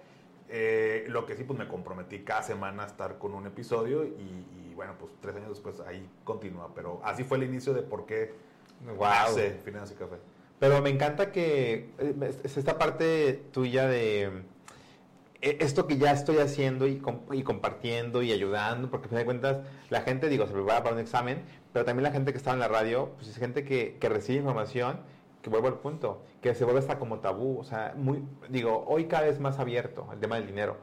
Eh, 0.51 1.07
lo 1.09 1.25
que 1.25 1.35
sí, 1.35 1.45
pues 1.45 1.59
me 1.59 1.67
comprometí 1.67 2.21
cada 2.21 2.43
semana 2.43 2.85
a 2.85 2.87
estar 2.87 3.19
con 3.19 3.35
un 3.35 3.47
episodio 3.47 4.05
y, 4.05 4.75
bueno, 4.75 4.95
pues 4.99 5.13
tres 5.21 5.37
años 5.37 5.49
después 5.49 5.81
ahí 5.81 6.07
continúa. 6.25 6.71
Pero 6.75 7.01
así 7.05 7.25
fue 7.25 7.39
el 7.39 7.45
inicio 7.45 7.73
de 7.73 7.81
por 7.81 8.05
qué 8.05 8.35
wow. 8.85 9.09
nace 9.09 9.59
Finanzas 9.65 9.93
y 9.93 9.99
Café. 9.99 10.17
Pero 10.59 10.83
me 10.83 10.91
encanta 10.91 11.33
que 11.33 11.91
eh, 11.99 12.35
es 12.45 12.57
esta 12.59 12.77
parte 12.77 13.45
tuya 13.51 13.89
de 13.89 14.43
esto 15.41 15.87
que 15.87 15.99
ya 15.99 16.13
estoy 16.13 16.39
haciendo 16.39 16.87
y, 16.87 16.99
compartiendo 16.99 18.23
y 18.23 18.33
ayudando, 18.33 18.91
porque 18.91 19.07
a 19.07 19.09
fin 19.09 19.19
de 19.19 19.25
cuentas 19.25 19.61
la 19.89 20.01
gente, 20.01 20.29
digo, 20.29 20.47
se 20.47 20.53
prepara 20.53 20.83
para 20.83 20.97
un 20.97 21.01
examen, 21.01 21.43
pero 21.73 21.85
también 21.85 22.05
la 22.05 22.11
gente 22.11 22.33
que 22.33 22.39
está 22.39 22.53
en 22.53 22.59
la 22.59 22.69
radio, 22.69 23.11
pues 23.17 23.29
es 23.29 23.37
gente 23.37 23.65
que, 23.65 23.97
recibe 24.09 24.39
información, 24.39 25.01
que 25.43 25.51
vuelvo 25.51 25.69
al 25.69 25.79
punto, 25.79 26.25
que 26.43 26.55
se 26.55 26.65
vuelve 26.65 26.81
hasta 26.81 26.99
como 26.99 27.21
tabú, 27.21 27.59
o 27.59 27.65
sea, 27.65 27.95
muy, 27.97 28.23
digo, 28.49 28.85
hoy 28.89 29.05
cada 29.05 29.27
vez 29.27 29.39
más 29.39 29.59
abierto 29.59 30.09
el 30.13 30.19
tema 30.19 30.37
del 30.37 30.47
dinero. 30.47 30.77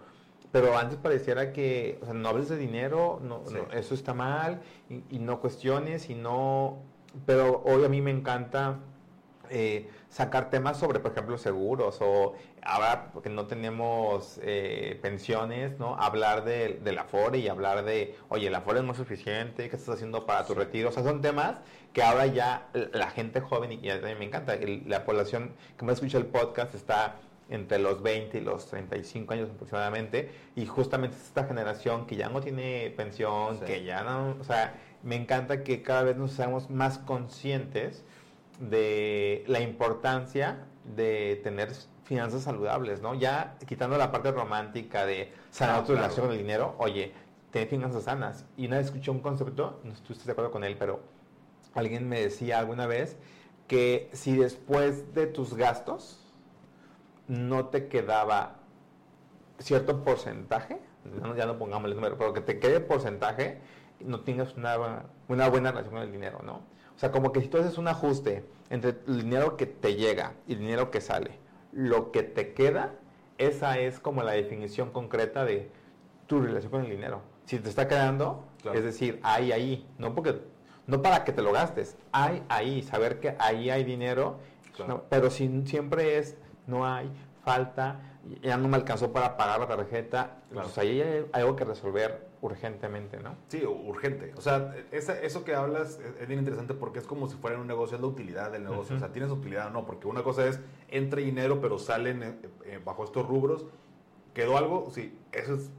Pero 0.53 0.77
antes 0.77 0.97
pareciera 0.97 1.51
que, 1.51 1.99
o 2.01 2.05
sea, 2.05 2.13
no 2.13 2.29
hables 2.29 2.47
de 2.47 2.55
dinero, 2.55 3.19
no, 3.21 3.43
eso 3.73 3.93
está 3.93 4.13
mal, 4.13 4.61
y, 4.89 5.03
y 5.09 5.19
no 5.19 5.41
cuestiones, 5.41 6.09
y 6.09 6.15
no... 6.15 6.77
Pero 7.25 7.61
hoy 7.65 7.83
a 7.83 7.89
mí 7.89 8.01
me 8.01 8.11
encanta 8.11 8.79
eh, 9.49 9.89
sacar 10.09 10.49
temas 10.49 10.77
sobre, 10.77 10.99
por 10.99 11.11
ejemplo, 11.11 11.37
seguros 11.37 11.97
o 12.01 12.33
ahora, 12.66 13.11
porque 13.13 13.30
no 13.30 13.45
tenemos 13.45 14.39
eh, 14.41 14.99
pensiones, 15.01 15.78
¿no? 15.80 15.95
Hablar 15.95 16.43
de, 16.43 16.80
la 16.84 17.01
Afore 17.01 17.38
y 17.38 17.47
hablar 17.47 17.86
de, 17.86 18.16
oye, 18.30 18.49
la 18.49 18.59
Afore 18.59 18.80
es 18.80 18.86
más 18.86 18.97
suficiente, 18.97 19.70
¿qué 19.70 19.76
estás 19.76 19.95
haciendo 19.95 20.26
para 20.26 20.45
tu 20.45 20.55
retiro? 20.55 20.89
O 20.89 20.91
sea, 20.91 21.03
son 21.03 21.22
temas 21.22 21.59
que 21.93 22.03
ahora 22.03 22.26
ya 22.26 22.68
la 22.91 23.09
gente 23.11 23.39
joven, 23.39 23.80
y, 23.82 23.89
a 23.89 23.97
mí 23.97 24.16
me 24.20 24.26
encanta, 24.26 24.57
la 24.86 25.05
población 25.05 25.53
que 25.78 25.86
me 25.86 25.93
escucha 25.93 26.18
el 26.18 26.26
podcast 26.26 26.76
está 26.76 27.16
entre 27.49 27.78
los 27.78 28.01
20 28.01 28.39
y 28.39 28.41
los 28.41 28.66
35 28.66 29.34
años 29.34 29.49
aproximadamente, 29.51 30.32
y 30.55 30.66
justamente 30.66 31.16
esta 31.16 31.45
generación 31.45 32.07
que 32.07 32.16
ya 32.16 32.30
no 32.30 32.41
tiene 32.41 32.91
pensión, 32.97 33.59
que 33.59 33.84
ya 33.84 34.03
no, 34.03 34.36
o 34.39 34.43
sea, 34.43 34.74
me 35.03 35.16
encanta 35.16 35.63
que 35.63 35.84
cada 35.84 36.01
vez 36.01 36.18
nos 36.18 36.32
seamos 36.32 36.72
más 36.72 36.97
conscientes 36.97 38.03
de 38.59 39.43
la 39.47 39.59
importancia 39.59 40.66
de 40.95 41.39
tener 41.43 41.72
finanzas 42.05 42.43
saludables, 42.43 43.01
¿no? 43.01 43.15
Ya 43.15 43.57
quitando 43.67 43.97
la 43.97 44.11
parte 44.11 44.31
romántica 44.31 45.05
de 45.05 45.33
sanar 45.49 45.85
tu 45.85 45.93
relación 45.93 46.27
con 46.27 46.33
el 46.33 46.41
dinero, 46.41 46.75
oye, 46.77 47.13
tener 47.51 47.67
finanzas 47.67 48.03
sanas. 48.03 48.45
Y 48.55 48.67
una 48.67 48.77
vez 48.77 48.87
escuché 48.87 49.11
un 49.11 49.19
concepto, 49.19 49.79
no 49.83 49.91
estás 49.91 50.25
de 50.25 50.31
acuerdo 50.31 50.51
con 50.51 50.63
él, 50.63 50.77
pero 50.77 51.01
alguien 51.73 52.07
me 52.07 52.21
decía 52.21 52.59
alguna 52.59 52.85
vez 52.85 53.17
que 53.67 54.09
si 54.13 54.37
después 54.37 55.13
de 55.13 55.25
tus 55.25 55.55
gastos 55.55 56.19
no 57.27 57.67
te 57.67 57.87
quedaba 57.87 58.57
cierto 59.57 60.03
porcentaje, 60.03 60.79
ya 61.35 61.45
no 61.45 61.57
pongamos 61.57 61.89
el 61.89 61.95
número, 61.95 62.17
pero 62.17 62.33
que 62.33 62.41
te 62.41 62.59
quede 62.59 62.79
porcentaje, 62.79 63.59
no 63.99 64.21
tengas 64.21 64.55
una, 64.55 65.05
una 65.27 65.49
buena 65.49 65.71
relación 65.71 65.95
con 65.95 66.03
el 66.03 66.11
dinero, 66.11 66.41
¿no? 66.43 66.61
O 66.95 66.99
sea, 66.99 67.11
como 67.11 67.31
que 67.31 67.41
si 67.41 67.47
tú 67.47 67.57
haces 67.57 67.77
un 67.77 67.87
ajuste 67.87 68.45
entre 68.69 68.95
el 69.07 69.21
dinero 69.21 69.57
que 69.57 69.65
te 69.65 69.95
llega 69.95 70.33
y 70.47 70.53
el 70.53 70.59
dinero 70.59 70.91
que 70.91 71.01
sale, 71.01 71.39
lo 71.76 72.11
que 72.11 72.23
te 72.23 72.53
queda, 72.53 72.93
esa 73.38 73.78
es 73.78 73.99
como 73.99 74.23
la 74.23 74.32
definición 74.32 74.91
concreta 74.91 75.43
de 75.43 75.69
tu 76.26 76.41
relación 76.41 76.71
con 76.71 76.86
el 76.86 76.89
dinero. 76.89 77.21
Si 77.45 77.59
te 77.59 77.69
está 77.69 77.88
quedando, 77.88 78.45
es 78.73 78.84
decir, 78.84 79.19
hay 79.21 79.51
ahí, 79.51 79.86
no 79.99 80.15
porque 80.15 80.39
no 80.88 81.01
para 81.01 81.23
que 81.26 81.34
te 81.34 81.41
lo 81.41 81.51
gastes, 81.51 81.97
hay 82.13 82.43
ahí, 82.47 82.82
saber 82.82 83.19
que 83.19 83.36
ahí 83.39 83.69
hay 83.69 83.84
dinero, 83.84 84.39
pero 85.09 85.30
si 85.30 85.63
siempre 85.65 86.17
es 86.17 86.38
no 86.65 86.88
hay, 86.88 87.11
falta, 87.43 87.99
ya 88.41 88.57
no 88.57 88.69
me 88.69 88.78
alcanzó 88.78 89.11
para 89.11 89.36
pagar 89.36 89.59
la 89.59 89.67
tarjeta, 89.67 90.38
pues 90.51 90.78
ahí 90.78 91.01
hay 91.01 91.26
algo 91.34 91.55
que 91.55 91.65
resolver 91.65 92.26
urgentemente, 92.45 93.19
¿no? 93.19 93.35
Sí, 93.47 93.63
urgente. 93.65 94.33
O 94.37 94.41
sea, 94.41 94.75
eso 94.91 95.43
que 95.43 95.55
hablas 95.55 95.99
es, 96.19 96.27
bien 96.27 96.39
interesante 96.39 96.73
porque 96.73 96.99
es 96.99 97.05
como 97.05 97.27
si 97.27 97.35
fuera 97.35 97.59
un 97.59 97.67
negocio, 97.67 97.95
es 97.95 98.01
la 98.01 98.07
utilidad 98.07 98.51
del 98.51 98.63
negocio. 98.63 98.95
O 98.95 98.99
sea, 98.99 99.11
tienes 99.11 99.31
utilidad 99.31 99.67
o 99.67 99.69
no, 99.71 99.85
porque 99.85 100.07
una 100.07 100.23
cosa 100.23 100.47
es, 100.47 100.59
entre 100.89 101.23
dinero, 101.23 101.59
pero 101.59 101.79
salen 101.79 102.23
eh, 102.23 102.35
eh, 102.65 102.79
bajo 102.83 103.03
estos 103.03 103.27
rubros. 103.27 103.65
¿Quedó 104.33 104.57
algo? 104.57 104.89
Sí, 104.91 105.17
eso 105.31 105.55
es 105.55 105.69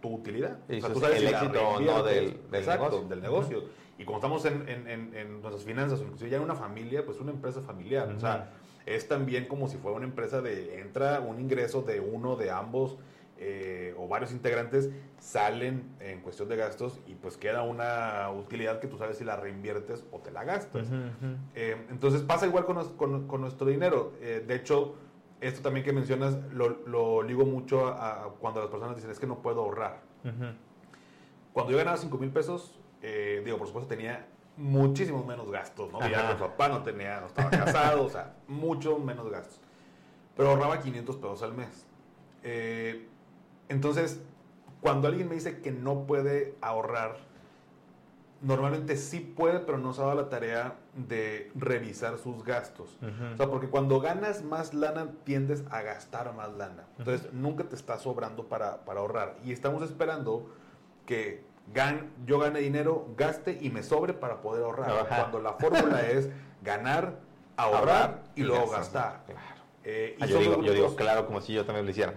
tu 0.00 0.14
utilidad. 0.14 0.58
Y 0.68 0.78
o 0.78 0.80
sea, 0.80 0.92
tú 0.92 1.00
sabes 1.00 1.18
el 1.18 1.28
éxito 1.28 1.68
o 1.68 1.80
no 1.80 2.02
del, 2.02 2.40
del, 2.50 2.66
negocio. 2.66 3.02
del 3.08 3.20
negocio. 3.22 3.64
Y 3.98 4.04
como 4.04 4.18
estamos 4.18 4.44
en, 4.44 4.68
en, 4.68 5.40
nuestras 5.40 5.64
finanzas, 5.64 6.00
inclusive 6.00 6.30
ya 6.30 6.36
en 6.38 6.42
una 6.42 6.54
familia, 6.54 7.04
pues 7.04 7.20
una 7.20 7.30
empresa 7.30 7.60
familiar. 7.62 8.08
O 8.08 8.18
sea, 8.18 8.50
es 8.86 9.08
también 9.08 9.46
como 9.46 9.68
si 9.68 9.76
fuera 9.76 9.96
una 9.96 10.06
empresa 10.06 10.40
de, 10.40 10.80
entra 10.80 11.20
un 11.20 11.40
ingreso 11.40 11.82
de 11.82 12.00
uno, 12.00 12.36
de 12.36 12.50
ambos, 12.50 12.96
eh, 13.44 13.92
o 13.98 14.06
varios 14.06 14.30
integrantes, 14.30 14.88
salen 15.18 15.96
en 15.98 16.20
cuestión 16.20 16.48
de 16.48 16.54
gastos 16.54 17.00
y 17.08 17.16
pues 17.16 17.36
queda 17.36 17.62
una 17.62 18.30
utilidad 18.30 18.78
que 18.78 18.86
tú 18.86 18.98
sabes 18.98 19.18
si 19.18 19.24
la 19.24 19.34
reinviertes 19.34 20.04
o 20.12 20.20
te 20.20 20.30
la 20.30 20.44
gastas. 20.44 20.86
Eh, 21.56 21.76
entonces 21.90 22.22
pasa 22.22 22.46
igual 22.46 22.64
con, 22.64 23.26
con, 23.26 23.40
nuestro 23.40 23.66
dinero. 23.66 24.12
Eh, 24.20 24.44
de 24.46 24.54
hecho, 24.54 24.94
esto 25.40 25.60
también 25.60 25.84
que 25.84 25.92
mencionas 25.92 26.38
lo, 26.52 26.86
lo 26.86 27.24
ligo 27.24 27.44
mucho 27.44 27.88
a, 27.88 28.32
cuando 28.38 28.60
las 28.60 28.70
personas 28.70 28.94
dicen 28.94 29.10
es 29.10 29.18
que 29.18 29.26
no 29.26 29.42
puedo 29.42 29.62
ahorrar. 29.62 30.02
Cuando 31.52 31.72
yo 31.72 31.78
ganaba 31.78 31.96
5 31.96 32.16
mil 32.18 32.30
pesos, 32.30 32.78
digo, 33.00 33.58
por 33.58 33.66
supuesto 33.66 33.88
tenía 33.88 34.24
muchísimos 34.56 35.26
menos 35.26 35.50
gastos, 35.50 35.90
¿no? 35.90 35.98
Vivía 35.98 36.28
con 36.28 36.48
papá, 36.48 36.68
no 36.68 36.84
tenía, 36.84 37.20
no 37.20 37.26
estaba 37.26 37.50
casado, 37.50 38.04
o 38.04 38.08
sea, 38.08 38.36
mucho 38.46 39.00
menos 39.00 39.28
gastos. 39.28 39.58
Pero 40.36 40.50
ahorraba 40.50 40.80
500 40.80 41.16
pesos 41.16 41.42
al 41.42 41.54
mes. 41.54 41.86
Eh, 42.44 43.08
entonces, 43.72 44.20
cuando 44.80 45.08
alguien 45.08 45.28
me 45.28 45.34
dice 45.34 45.60
que 45.60 45.72
no 45.72 46.06
puede 46.06 46.54
ahorrar, 46.60 47.16
normalmente 48.40 48.96
sí 48.96 49.20
puede, 49.20 49.60
pero 49.60 49.78
no 49.78 49.92
se 49.92 50.02
ha 50.02 50.04
dado 50.06 50.22
la 50.22 50.28
tarea 50.28 50.74
de 50.94 51.50
revisar 51.54 52.18
sus 52.18 52.44
gastos. 52.44 52.98
O 53.32 53.36
sea, 53.36 53.48
porque 53.48 53.68
cuando 53.68 54.00
ganas 54.00 54.42
más 54.42 54.74
lana, 54.74 55.08
tiendes 55.24 55.64
a 55.70 55.82
gastar 55.82 56.34
más 56.34 56.52
lana. 56.52 56.84
Entonces, 56.98 57.32
nunca 57.32 57.64
te 57.64 57.76
está 57.76 57.98
sobrando 57.98 58.48
para, 58.48 58.84
para 58.84 59.00
ahorrar. 59.00 59.36
Y 59.44 59.52
estamos 59.52 59.82
esperando 59.82 60.50
que 61.06 61.44
yo 62.26 62.38
gane 62.38 62.60
dinero, 62.60 63.08
gaste 63.16 63.58
y 63.60 63.70
me 63.70 63.82
sobre 63.82 64.12
para 64.12 64.40
poder 64.42 64.64
ahorrar. 64.64 65.08
Cuando 65.08 65.40
la 65.40 65.54
fórmula 65.54 66.02
es 66.02 66.28
ganar, 66.62 67.20
ahorrar 67.56 68.22
y, 68.34 68.42
luego 68.42 68.70
gastar. 68.70 69.24
Eh, 69.84 70.16
ah, 70.20 70.26
yo, 70.26 70.38
digo, 70.38 70.94
claro, 70.94 71.26
como 71.26 71.40
si 71.40 71.52
yo 71.52 71.64
también 71.64 71.84
lo 71.84 71.90
hiciera. 71.90 72.14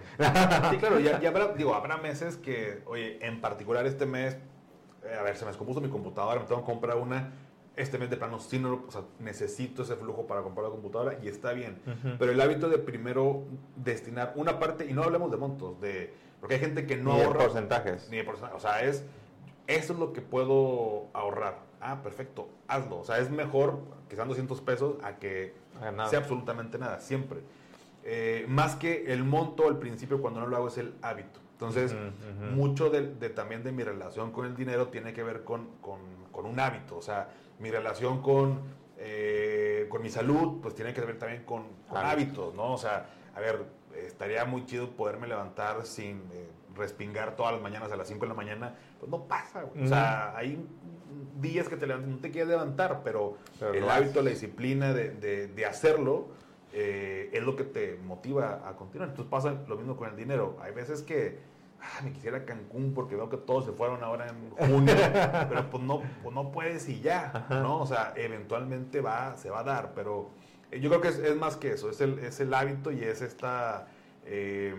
sí, 0.70 0.76
claro, 0.78 1.00
ya, 1.00 1.20
habrá, 1.28 1.52
digo, 1.54 1.74
habrá 1.74 1.96
meses 1.96 2.36
que, 2.36 2.82
oye, 2.86 3.18
en 3.26 3.40
particular 3.40 3.86
este 3.86 4.06
mes, 4.06 4.36
eh, 5.04 5.16
a 5.18 5.22
ver, 5.22 5.36
se 5.36 5.44
me 5.44 5.50
descompuso 5.50 5.80
mi 5.80 5.88
computadora, 5.88 6.40
me 6.40 6.46
tengo 6.46 6.60
que 6.60 6.66
comprar 6.66 6.96
una. 6.96 7.32
Este 7.74 7.98
mes 7.98 8.08
de 8.08 8.16
plano 8.16 8.40
sí 8.40 8.58
no, 8.58 8.84
o 8.88 8.90
sea, 8.90 9.02
necesito 9.18 9.82
ese 9.82 9.96
flujo 9.96 10.26
para 10.26 10.40
comprar 10.40 10.64
la 10.64 10.70
computadora 10.70 11.18
y 11.22 11.28
está 11.28 11.52
bien. 11.52 11.78
Pero 12.18 12.32
el 12.32 12.40
hábito 12.40 12.70
de 12.70 12.78
primero 12.78 13.44
destinar 13.76 14.32
una 14.36 14.58
parte, 14.58 14.86
y 14.88 14.94
no 14.94 15.02
hablemos 15.02 15.30
de 15.30 15.36
montos, 15.36 15.78
de 15.78 16.14
porque 16.40 16.54
hay 16.54 16.60
gente 16.60 16.86
que 16.86 16.96
no 16.96 17.14
ni 17.14 17.20
ahorra. 17.20 17.40
porcentajes. 17.40 18.08
Ni 18.10 18.16
de 18.16 18.24
porcentajes. 18.24 18.56
O 18.56 18.60
sea, 18.60 18.82
es 18.82 19.04
eso 19.66 19.92
es 19.92 19.98
lo 19.98 20.12
que 20.12 20.20
puedo 20.20 21.08
ahorrar. 21.12 21.58
Ah, 21.80 22.02
perfecto, 22.02 22.48
hazlo. 22.68 22.98
O 22.98 23.04
sea, 23.04 23.18
es 23.18 23.30
mejor 23.30 23.80
que 24.08 24.16
sean 24.16 24.28
200 24.28 24.60
pesos 24.60 24.96
a 25.02 25.16
que 25.16 25.54
sea 26.10 26.18
absolutamente 26.18 26.78
nada, 26.78 27.00
siempre. 27.00 27.40
Eh, 28.04 28.46
más 28.48 28.76
que 28.76 29.12
el 29.12 29.24
monto 29.24 29.68
al 29.68 29.78
principio 29.78 30.20
cuando 30.20 30.40
no 30.40 30.46
lo 30.46 30.56
hago 30.56 30.68
es 30.68 30.78
el 30.78 30.94
hábito. 31.02 31.40
Entonces, 31.52 31.96
mucho 32.54 32.90
de, 32.90 33.02
también 33.30 33.64
de 33.64 33.72
mi 33.72 33.82
relación 33.82 34.30
con 34.30 34.44
el 34.44 34.54
dinero 34.54 34.88
tiene 34.88 35.14
que 35.14 35.22
ver 35.22 35.42
con, 35.42 35.68
un 35.82 36.60
hábito. 36.60 36.98
O 36.98 37.02
sea, 37.02 37.30
mi 37.58 37.70
relación 37.70 38.20
con, 38.20 38.60
eh, 38.98 39.86
con 39.88 40.02
mi 40.02 40.10
salud, 40.10 40.60
pues 40.60 40.74
tiene 40.74 40.92
que 40.92 41.00
ver 41.00 41.18
también 41.18 41.44
con, 41.44 41.64
hábitos, 41.90 42.54
¿no? 42.54 42.74
O 42.74 42.78
sea, 42.78 43.08
a 43.34 43.40
ver, 43.40 43.64
estaría 43.96 44.44
muy 44.44 44.66
chido 44.66 44.90
poderme 44.90 45.26
levantar 45.26 45.86
sin 45.86 46.18
eh, 46.32 46.46
respingar 46.76 47.36
todas 47.36 47.52
las 47.52 47.62
mañanas 47.62 47.90
a 47.92 47.96
las 47.96 48.08
5 48.08 48.20
de 48.20 48.28
la 48.28 48.34
mañana, 48.34 48.74
pues 48.98 49.10
no 49.10 49.24
pasa, 49.24 49.64
O 49.64 49.86
sea, 49.86 50.36
hay 50.36 50.64
días 51.40 51.68
que 51.68 51.76
te 51.76 51.86
levantas, 51.86 52.10
no 52.10 52.18
te 52.18 52.30
quieres 52.30 52.48
levantar, 52.48 53.00
pero, 53.04 53.36
el 53.74 53.88
hábito, 53.88 54.22
la 54.22 54.30
disciplina 54.30 54.92
de, 54.92 55.48
de, 55.48 55.66
hacerlo 55.66 56.28
eh, 56.72 57.30
es 57.32 57.42
lo 57.42 57.56
que 57.56 57.64
te 57.64 57.98
motiva 58.04 58.68
a 58.68 58.76
continuar. 58.76 59.10
Entonces 59.10 59.30
pasa 59.30 59.56
lo 59.66 59.76
mismo 59.76 59.96
con 59.96 60.10
el 60.10 60.16
dinero. 60.16 60.56
Hay 60.60 60.72
veces 60.72 61.02
que 61.02 61.38
ah, 61.80 62.02
me 62.04 62.12
quisiera 62.12 62.44
Cancún 62.44 62.92
porque 62.94 63.16
veo 63.16 63.28
que 63.28 63.36
todos 63.36 63.64
se 63.64 63.72
fueron 63.72 64.02
ahora 64.02 64.28
en 64.28 64.50
junio, 64.50 64.94
pero 65.48 65.70
pues 65.70 65.82
no, 65.82 66.02
pues 66.22 66.34
no 66.34 66.52
puedes 66.52 66.88
y 66.88 67.00
ya, 67.00 67.46
¿no? 67.50 67.80
O 67.80 67.86
sea, 67.86 68.12
eventualmente 68.16 69.00
va, 69.00 69.36
se 69.36 69.50
va 69.50 69.60
a 69.60 69.64
dar, 69.64 69.92
pero 69.94 70.30
eh, 70.70 70.80
yo 70.80 70.90
creo 70.90 71.00
que 71.00 71.08
es, 71.08 71.36
más 71.36 71.56
que 71.56 71.72
eso, 71.72 71.90
es 71.90 72.00
el, 72.00 72.18
es 72.18 72.40
el 72.40 72.52
hábito 72.52 72.90
y 72.90 73.02
es 73.02 73.22
esta... 73.22 73.88
Eh, 74.24 74.74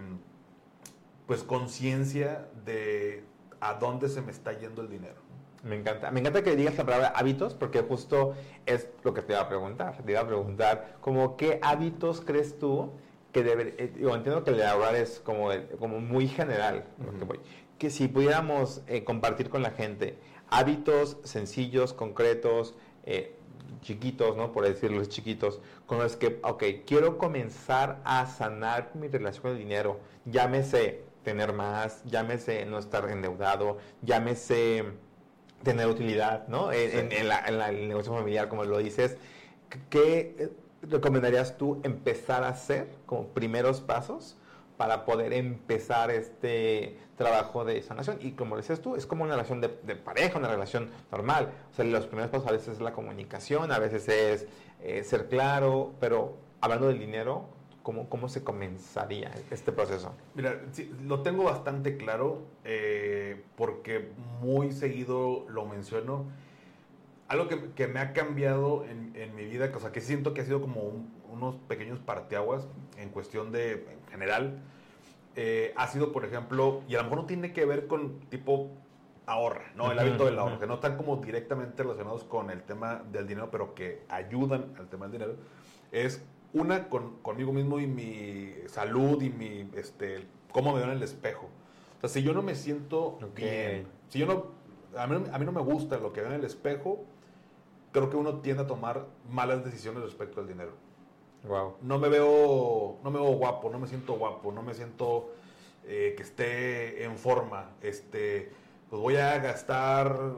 pues 1.28 1.44
conciencia 1.44 2.48
de 2.66 3.24
a 3.60 3.76
dónde 3.76 4.10
se 4.10 4.22
me 4.22 4.32
está 4.32 4.54
yendo 4.54 4.82
el 4.82 4.90
dinero. 4.90 5.28
Me 5.64 5.76
encanta, 5.76 6.12
me 6.12 6.22
encanta 6.22 6.44
que 6.44 6.56
digas 6.56 6.78
la 6.78 6.86
palabra 6.86 7.14
hábitos 7.16 7.54
porque 7.54 7.82
justo 7.82 8.36
es 8.66 8.88
lo 9.04 9.14
que 9.14 9.22
te 9.22 9.34
iba 9.34 9.42
a 9.42 9.50
preguntar. 9.50 10.02
Te 10.04 10.12
iba 10.12 10.22
a 10.22 10.28
preguntar, 10.28 10.98
como 11.02 11.36
qué 11.36 11.60
hábitos 11.62 12.22
crees 12.22 12.58
tú 12.58 12.92
que 13.32 13.44
debe, 13.44 13.76
eh, 13.78 13.94
yo 14.00 14.16
entiendo 14.16 14.44
que 14.44 14.52
el 14.52 14.58
de 14.58 14.66
ahorrar 14.66 14.96
es 14.96 15.20
como, 15.20 15.50
como 15.80 16.00
muy 16.00 16.28
general, 16.28 16.86
que, 17.78 17.90
si 17.90 18.08
pudiéramos 18.08 18.82
eh, 18.88 19.04
compartir 19.04 19.50
con 19.50 19.62
la 19.62 19.72
gente 19.72 20.18
hábitos 20.50 21.18
sencillos, 21.24 21.94
concretos, 21.94 22.76
eh, 23.04 23.36
chiquitos, 23.82 24.38
¿no? 24.38 24.52
Por 24.52 24.64
decirlos 24.64 25.10
chiquitos, 25.10 25.60
con 25.86 26.00
los 26.00 26.16
que, 26.16 26.40
ok, 26.44 26.64
quiero 26.86 27.18
comenzar 27.18 28.02
a 28.06 28.26
sanar 28.26 28.92
mi 28.96 29.08
relación 29.08 29.42
con 29.42 29.52
el 29.52 29.58
dinero, 29.58 30.00
llámese 30.26 31.04
tener 31.28 31.52
más, 31.52 32.06
llámese 32.06 32.66
no 32.66 32.80
estar 32.80 33.10
endeudado, 33.10 33.80
llámese 34.02 34.86
tener 35.62 35.88
utilidad, 35.88 36.48
¿no? 36.48 36.72
En, 36.72 37.12
el 37.12 37.88
negocio 37.90 38.14
familiar, 38.14 38.48
como 38.48 38.64
lo 38.64 38.78
dices, 38.78 39.18
¿qué 39.90 40.54
recomendarías 40.84 41.58
tú 41.58 41.82
empezar 41.84 42.46
a 42.46 42.48
hacer 42.48 42.88
como 43.06 43.28
primeros 43.28 43.82
pasos 43.82 44.38
para 44.78 45.04
poder 45.04 45.34
empezar 45.34 46.12
este 46.12 46.98
trabajo 47.18 47.66
de 47.66 47.82
sanación? 47.82 48.20
Y 48.22 48.32
como 48.32 48.56
dices 48.56 48.80
tú, 48.82 48.96
es 48.96 49.06
como 49.06 49.26
una 49.26 49.34
relación 49.34 49.60
de, 49.60 49.68
pareja, 49.98 50.40
una 50.40 50.48
relación 50.48 50.90
normal. 51.12 51.52
O 51.74 51.76
sea, 51.76 51.84
los 51.84 52.08
primeros 52.08 52.32
pasos 52.32 52.48
a 52.48 52.54
veces 52.54 52.76
es 52.76 52.80
la 52.80 52.94
comunicación, 52.94 53.74
a 53.74 53.80
veces 53.80 54.08
es 54.08 54.48
eh, 54.82 55.04
ser 55.04 55.28
claro, 55.28 55.92
pero 56.00 56.38
hablando 56.62 56.88
del 56.88 57.00
dinero, 57.00 57.50
¿Cómo, 57.88 58.28
se 58.28 58.44
comenzaría 58.44 59.32
este 59.50 59.72
proceso? 59.72 60.14
Mira, 60.36 60.62
lo 61.06 61.22
tengo 61.22 61.46
bastante 61.46 61.96
claro 61.96 62.42
eh, 62.66 63.42
porque 63.56 64.10
muy 64.42 64.74
seguido 64.74 65.46
lo 65.48 65.66
menciono. 65.66 66.26
Algo 67.30 67.48
que, 67.48 67.88
me 67.88 68.02
ha 68.02 68.12
cambiado 68.12 68.84
en, 68.84 69.36
mi 69.36 69.46
vida, 69.46 69.72
o 69.74 69.80
sea, 69.80 69.94
que 69.94 70.02
siento 70.02 70.34
que 70.34 70.42
ha 70.42 70.44
sido 70.44 70.60
como 70.60 70.82
unos 71.32 71.56
pequeños 71.70 72.00
parteaguas 72.00 72.68
en 72.98 73.08
cuestión 73.08 73.54
de, 73.54 73.74
en 73.74 74.12
general, 74.12 74.60
eh, 75.38 75.74
ha 75.78 75.88
sido, 75.88 76.12
por 76.12 76.26
ejemplo, 76.26 76.82
y 76.90 76.96
a 76.96 76.98
lo 76.98 77.04
mejor 77.06 77.20
no 77.20 77.26
tiene 77.26 77.54
que 77.54 77.64
ver 77.64 77.88
con 77.88 78.20
tipo 78.30 78.70
ahorra, 79.28 79.72
¿no? 79.76 79.94
El 79.94 80.00
hábito 80.00 80.26
del 80.26 80.38
ahorro, 80.38 80.60
que 80.60 80.68
no 80.68 80.74
están 80.74 80.98
como 80.98 81.16
directamente 81.18 81.84
relacionados 81.84 82.26
con 82.26 82.50
el 82.50 82.64
tema 82.64 83.02
del 83.14 83.28
dinero, 83.28 83.50
pero 83.50 83.74
que 83.74 84.04
ayudan 84.10 84.74
al 84.78 84.90
tema 84.90 85.06
del 85.06 85.14
dinero, 85.14 85.36
es 85.94 86.22
una, 86.60 86.90
con, 86.90 87.18
conmigo 87.22 87.54
mismo 87.54 87.80
y 87.80 87.88
mi 87.88 88.54
salud 88.68 89.22
y 89.22 89.30
mi, 89.30 89.70
este, 89.76 90.28
cómo 90.52 90.74
me 90.74 90.80
veo 90.80 90.92
en 90.92 90.98
el 90.98 91.04
espejo. 91.04 91.48
O 91.98 92.00
sea, 92.02 92.10
si 92.10 92.24
yo 92.24 92.34
no 92.34 92.42
me 92.42 92.56
siento 92.56 93.18
bien, 93.36 93.88
si 94.10 94.20
yo 94.20 94.26
no, 94.26 94.46
a 94.98 95.08
mí, 95.08 95.24
a 95.32 95.40
mí 95.40 95.46
no 95.46 95.52
me 95.52 95.62
gusta 95.62 95.98
lo 95.98 96.14
que 96.14 96.22
veo 96.22 96.30
en 96.30 96.40
el 96.40 96.46
espejo, 96.46 97.06
creo 97.92 98.10
que 98.10 98.18
uno 98.18 98.40
tiende 98.40 98.64
a 98.64 98.68
tomar 98.68 99.08
malas 99.30 99.64
decisiones 99.64 100.04
respecto 100.04 100.40
al 100.40 100.48
dinero. 100.48 100.74
Wow. 101.48 101.76
No 101.82 101.98
me 102.00 102.10
veo, 102.10 102.98
no 103.04 103.12
me 103.12 103.20
veo 103.20 103.32
guapo, 103.34 103.70
no 103.70 103.80
me 103.80 103.88
siento 103.88 104.14
guapo, 104.14 104.52
no 104.52 104.64
me 104.64 104.74
siento 104.74 105.32
eh, 105.86 106.14
que 106.18 106.24
esté 106.24 107.04
en 107.04 107.18
forma. 107.18 107.72
Este, 107.82 108.52
pues 108.90 109.02
voy 109.02 109.16
a 109.16 109.38
gastar 109.40 110.36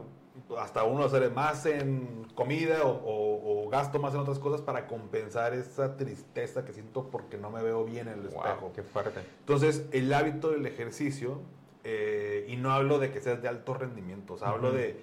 hasta 0.57 0.83
uno 0.83 1.03
hacer 1.03 1.29
más 1.31 1.65
en 1.65 2.27
comida 2.35 2.79
o, 2.83 3.67
gasto 3.69 3.99
más 3.99 4.13
en 4.15 4.21
otras 4.21 4.39
cosas 4.39 4.61
para 4.61 4.87
compensar 4.87 5.53
esa 5.53 5.95
tristeza 5.95 6.65
que 6.65 6.73
siento 6.73 7.09
porque 7.11 7.37
no 7.37 7.51
me 7.51 7.61
veo 7.61 7.85
bien 7.85 8.07
en 8.07 8.19
el 8.19 8.25
espejo. 8.27 8.71
Qué 8.73 8.81
fuerte. 8.81 9.19
Entonces, 9.41 9.85
el 9.91 10.11
hábito 10.11 10.49
del 10.49 10.65
ejercicio, 10.65 11.41
eh, 11.83 12.47
y 12.49 12.55
no 12.55 12.71
hablo 12.71 12.97
de 12.97 13.11
que 13.11 13.21
seas 13.21 13.41
de 13.43 13.47
alto 13.47 13.75
rendimiento, 13.75 14.35
o 14.35 14.45
hablo 14.45 14.71
de 14.71 15.01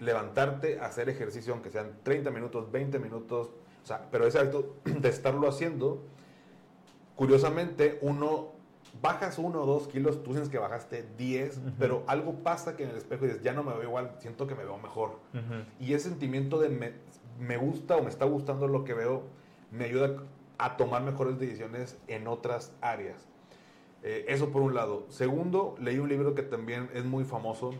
levantarte, 0.00 0.80
hacer 0.80 1.08
ejercicio, 1.10 1.52
aunque 1.52 1.70
sean 1.70 1.98
30 2.02 2.30
minutos, 2.30 2.72
20 2.72 2.98
minutos, 2.98 3.50
o 3.82 3.86
sea, 3.86 4.08
pero 4.10 4.26
ese 4.26 4.38
hábito 4.38 4.76
de 4.84 5.08
estarlo 5.08 5.48
haciendo, 5.48 6.02
curiosamente, 7.14 7.98
uno 8.00 8.57
bajas 9.00 9.38
uno 9.38 9.62
o 9.62 9.66
dos 9.66 9.88
kilos, 9.88 10.22
tú 10.22 10.32
sientes 10.32 10.50
que 10.50 10.58
bajaste 10.58 11.06
10, 11.16 11.60
pero 11.78 12.04
algo 12.06 12.34
pasa 12.42 12.76
que 12.76 12.84
en 12.84 12.90
el 12.90 12.96
espejo 12.96 13.24
dices, 13.24 13.42
ya 13.42 13.52
no 13.52 13.62
me 13.62 13.72
veo 13.72 13.84
igual, 13.84 14.12
siento 14.18 14.46
que 14.46 14.54
me 14.54 14.64
veo 14.64 14.78
mejor. 14.78 15.18
Y 15.78 15.94
ese 15.94 16.08
sentimiento 16.08 16.58
de 16.58 16.68
me, 17.38 17.56
gusta 17.56 17.96
o 17.96 18.02
me 18.02 18.08
está 18.08 18.24
gustando 18.24 18.66
lo 18.68 18.84
que 18.84 18.94
veo, 18.94 19.22
me 19.70 19.84
ayuda 19.84 20.22
a 20.58 20.76
tomar 20.76 21.02
mejores 21.02 21.38
decisiones 21.38 21.98
en 22.08 22.26
otras 22.26 22.72
áreas. 22.80 23.28
Eh, 24.02 24.26
eso 24.28 24.50
por 24.50 24.62
un 24.62 24.74
lado. 24.74 25.06
Segundo, 25.08 25.76
leí 25.78 25.98
un 25.98 26.08
libro 26.08 26.34
que 26.34 26.42
también 26.42 26.88
es 26.94 27.04
muy 27.04 27.24
famoso, 27.24 27.72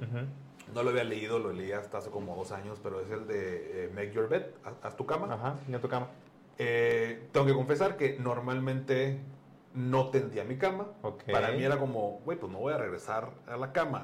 No 0.74 0.82
lo 0.82 0.90
había 0.90 1.04
leído, 1.04 1.38
lo 1.38 1.50
leí 1.50 1.72
hasta 1.72 1.96
hace 1.96 2.10
como 2.10 2.36
dos 2.36 2.52
años, 2.52 2.78
pero 2.82 3.00
es 3.00 3.10
el 3.10 3.26
de 3.26 3.86
eh, 3.86 3.90
Make 3.94 4.12
Your 4.12 4.28
Bed, 4.28 4.46
haz, 4.82 4.96
tu 4.96 5.06
cama. 5.06 5.32
Ajá, 5.32 5.56
tu 5.80 5.88
cama. 5.88 6.08
Eh, 6.58 7.28
tengo 7.32 7.46
que 7.46 7.54
confesar 7.54 7.96
que 7.96 8.18
normalmente 8.18 9.18
no 9.74 10.08
tendía 10.10 10.44
mi 10.44 10.56
cama. 10.56 10.88
Para 11.30 11.52
mí 11.52 11.62
era 11.62 11.78
como, 11.78 12.20
güey, 12.24 12.38
pues 12.38 12.50
no 12.52 12.58
voy 12.58 12.72
a 12.72 12.78
regresar 12.78 13.30
a 13.46 13.56
la 13.56 13.72
cama. 13.72 14.02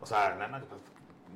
O 0.00 0.06
sea, 0.06 0.34
nana, 0.36 0.64
pues, 0.68 0.80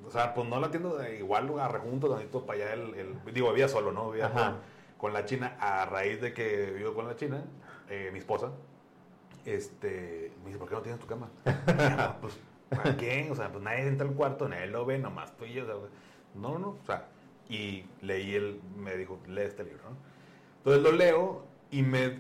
o 0.07 0.11
sea, 0.11 0.35
pues 0.35 0.49
no 0.49 0.61
la 0.61 0.67
atiendo 0.67 1.03
igual, 1.13 1.51
rejunto 1.71 2.09
tantito 2.09 2.45
para 2.45 2.65
allá 2.65 2.75
el, 2.75 3.19
digo, 3.33 3.51
vivía 3.51 3.69
solo, 3.69 3.93
¿no? 3.93 4.11
Vivía 4.11 4.61
con, 4.99 5.13
la 5.13 5.25
China 5.25 5.57
a 5.61 5.85
raíz 5.87 6.21
de 6.21 6.33
que 6.33 6.71
vivo 6.73 6.95
con 6.95 7.07
la 7.07 7.17
China, 7.17 7.43
eh, 7.89 8.11
mi 8.13 8.19
esposa, 8.19 8.51
este, 9.45 10.33
me 10.41 10.47
dice, 10.47 10.59
¿por 10.59 10.69
qué 10.69 10.75
no 10.75 10.83
tienes 10.83 11.01
tu 11.01 11.07
cama? 11.07 11.29
pues, 12.21 12.39
¿para 12.71 12.97
qué? 12.97 13.29
O 13.31 13.35
sea, 13.35 13.51
pues 13.51 13.63
nadie 13.63 13.87
entra 13.87 14.07
al 14.07 14.15
cuarto, 14.15 14.49
nadie 14.49 14.67
lo 14.67 14.85
ve, 14.85 14.99
nomás 14.99 15.37
tú 15.37 15.45
y 15.45 15.55
yo. 15.55 15.65
O 15.65 15.67
sea, 15.67 15.75
no, 16.35 16.59
no, 16.59 16.69
o 16.71 16.85
sea, 16.87 17.09
y 17.49 17.85
leí 18.01 18.35
el, 18.35 18.61
me 18.77 18.97
dijo, 18.97 19.19
lee 19.27 19.43
este 19.43 19.65
libro, 19.65 19.83
¿no? 19.91 19.97
Entonces 20.59 20.83
lo 20.83 20.93
leo 20.93 21.45
y 21.71 21.83
me, 21.83 22.19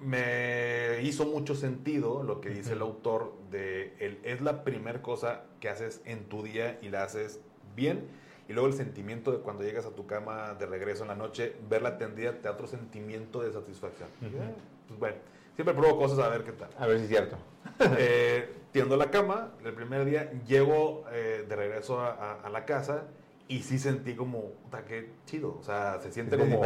me 0.00 1.02
hizo 1.02 1.26
mucho 1.26 1.54
sentido 1.54 2.22
lo 2.22 2.40
que 2.40 2.50
dice 2.50 2.74
el 2.74 2.82
autor 2.82 3.34
de, 3.50 3.94
el, 3.98 4.18
es 4.22 4.40
la 4.40 4.64
primera 4.64 5.02
cosa 5.02 5.42
que 5.60 5.68
haces 5.68 6.00
en 6.04 6.24
tu 6.24 6.42
día 6.42 6.78
y 6.82 6.88
la 6.88 7.02
haces 7.02 7.40
bien. 7.74 8.06
Y 8.48 8.52
luego 8.52 8.68
el 8.68 8.74
sentimiento 8.74 9.30
de 9.30 9.38
cuando 9.38 9.62
llegas 9.62 9.84
a 9.84 9.90
tu 9.90 10.06
cama 10.06 10.54
de 10.54 10.66
regreso 10.66 11.02
en 11.02 11.08
la 11.08 11.14
noche, 11.14 11.54
verla 11.68 11.98
tendida 11.98 12.32
te 12.32 12.42
da 12.42 12.52
otro 12.52 12.66
sentimiento 12.66 13.42
de 13.42 13.52
satisfacción. 13.52 14.08
pues 14.20 14.98
bueno, 14.98 15.16
siempre 15.54 15.74
pruebo 15.74 15.98
cosas 15.98 16.18
a 16.20 16.28
ver 16.28 16.44
qué 16.44 16.52
tal. 16.52 16.70
A 16.78 16.86
ver 16.86 16.98
si 16.98 17.04
es 17.04 17.10
cierto. 17.10 17.36
eh, 17.98 18.48
tiendo 18.72 18.96
la 18.96 19.10
cama, 19.10 19.52
el 19.64 19.74
primer 19.74 20.04
día 20.04 20.32
llego 20.46 21.04
eh, 21.12 21.44
de 21.46 21.56
regreso 21.56 22.00
a, 22.00 22.48
la 22.50 22.64
casa 22.64 23.04
y 23.48 23.60
sí 23.60 23.78
sentí 23.78 24.14
como, 24.14 24.52
qué 24.86 25.10
chido, 25.26 25.58
o 25.58 25.62
sea, 25.62 25.98
se 26.00 26.12
siente 26.12 26.38
como, 26.38 26.62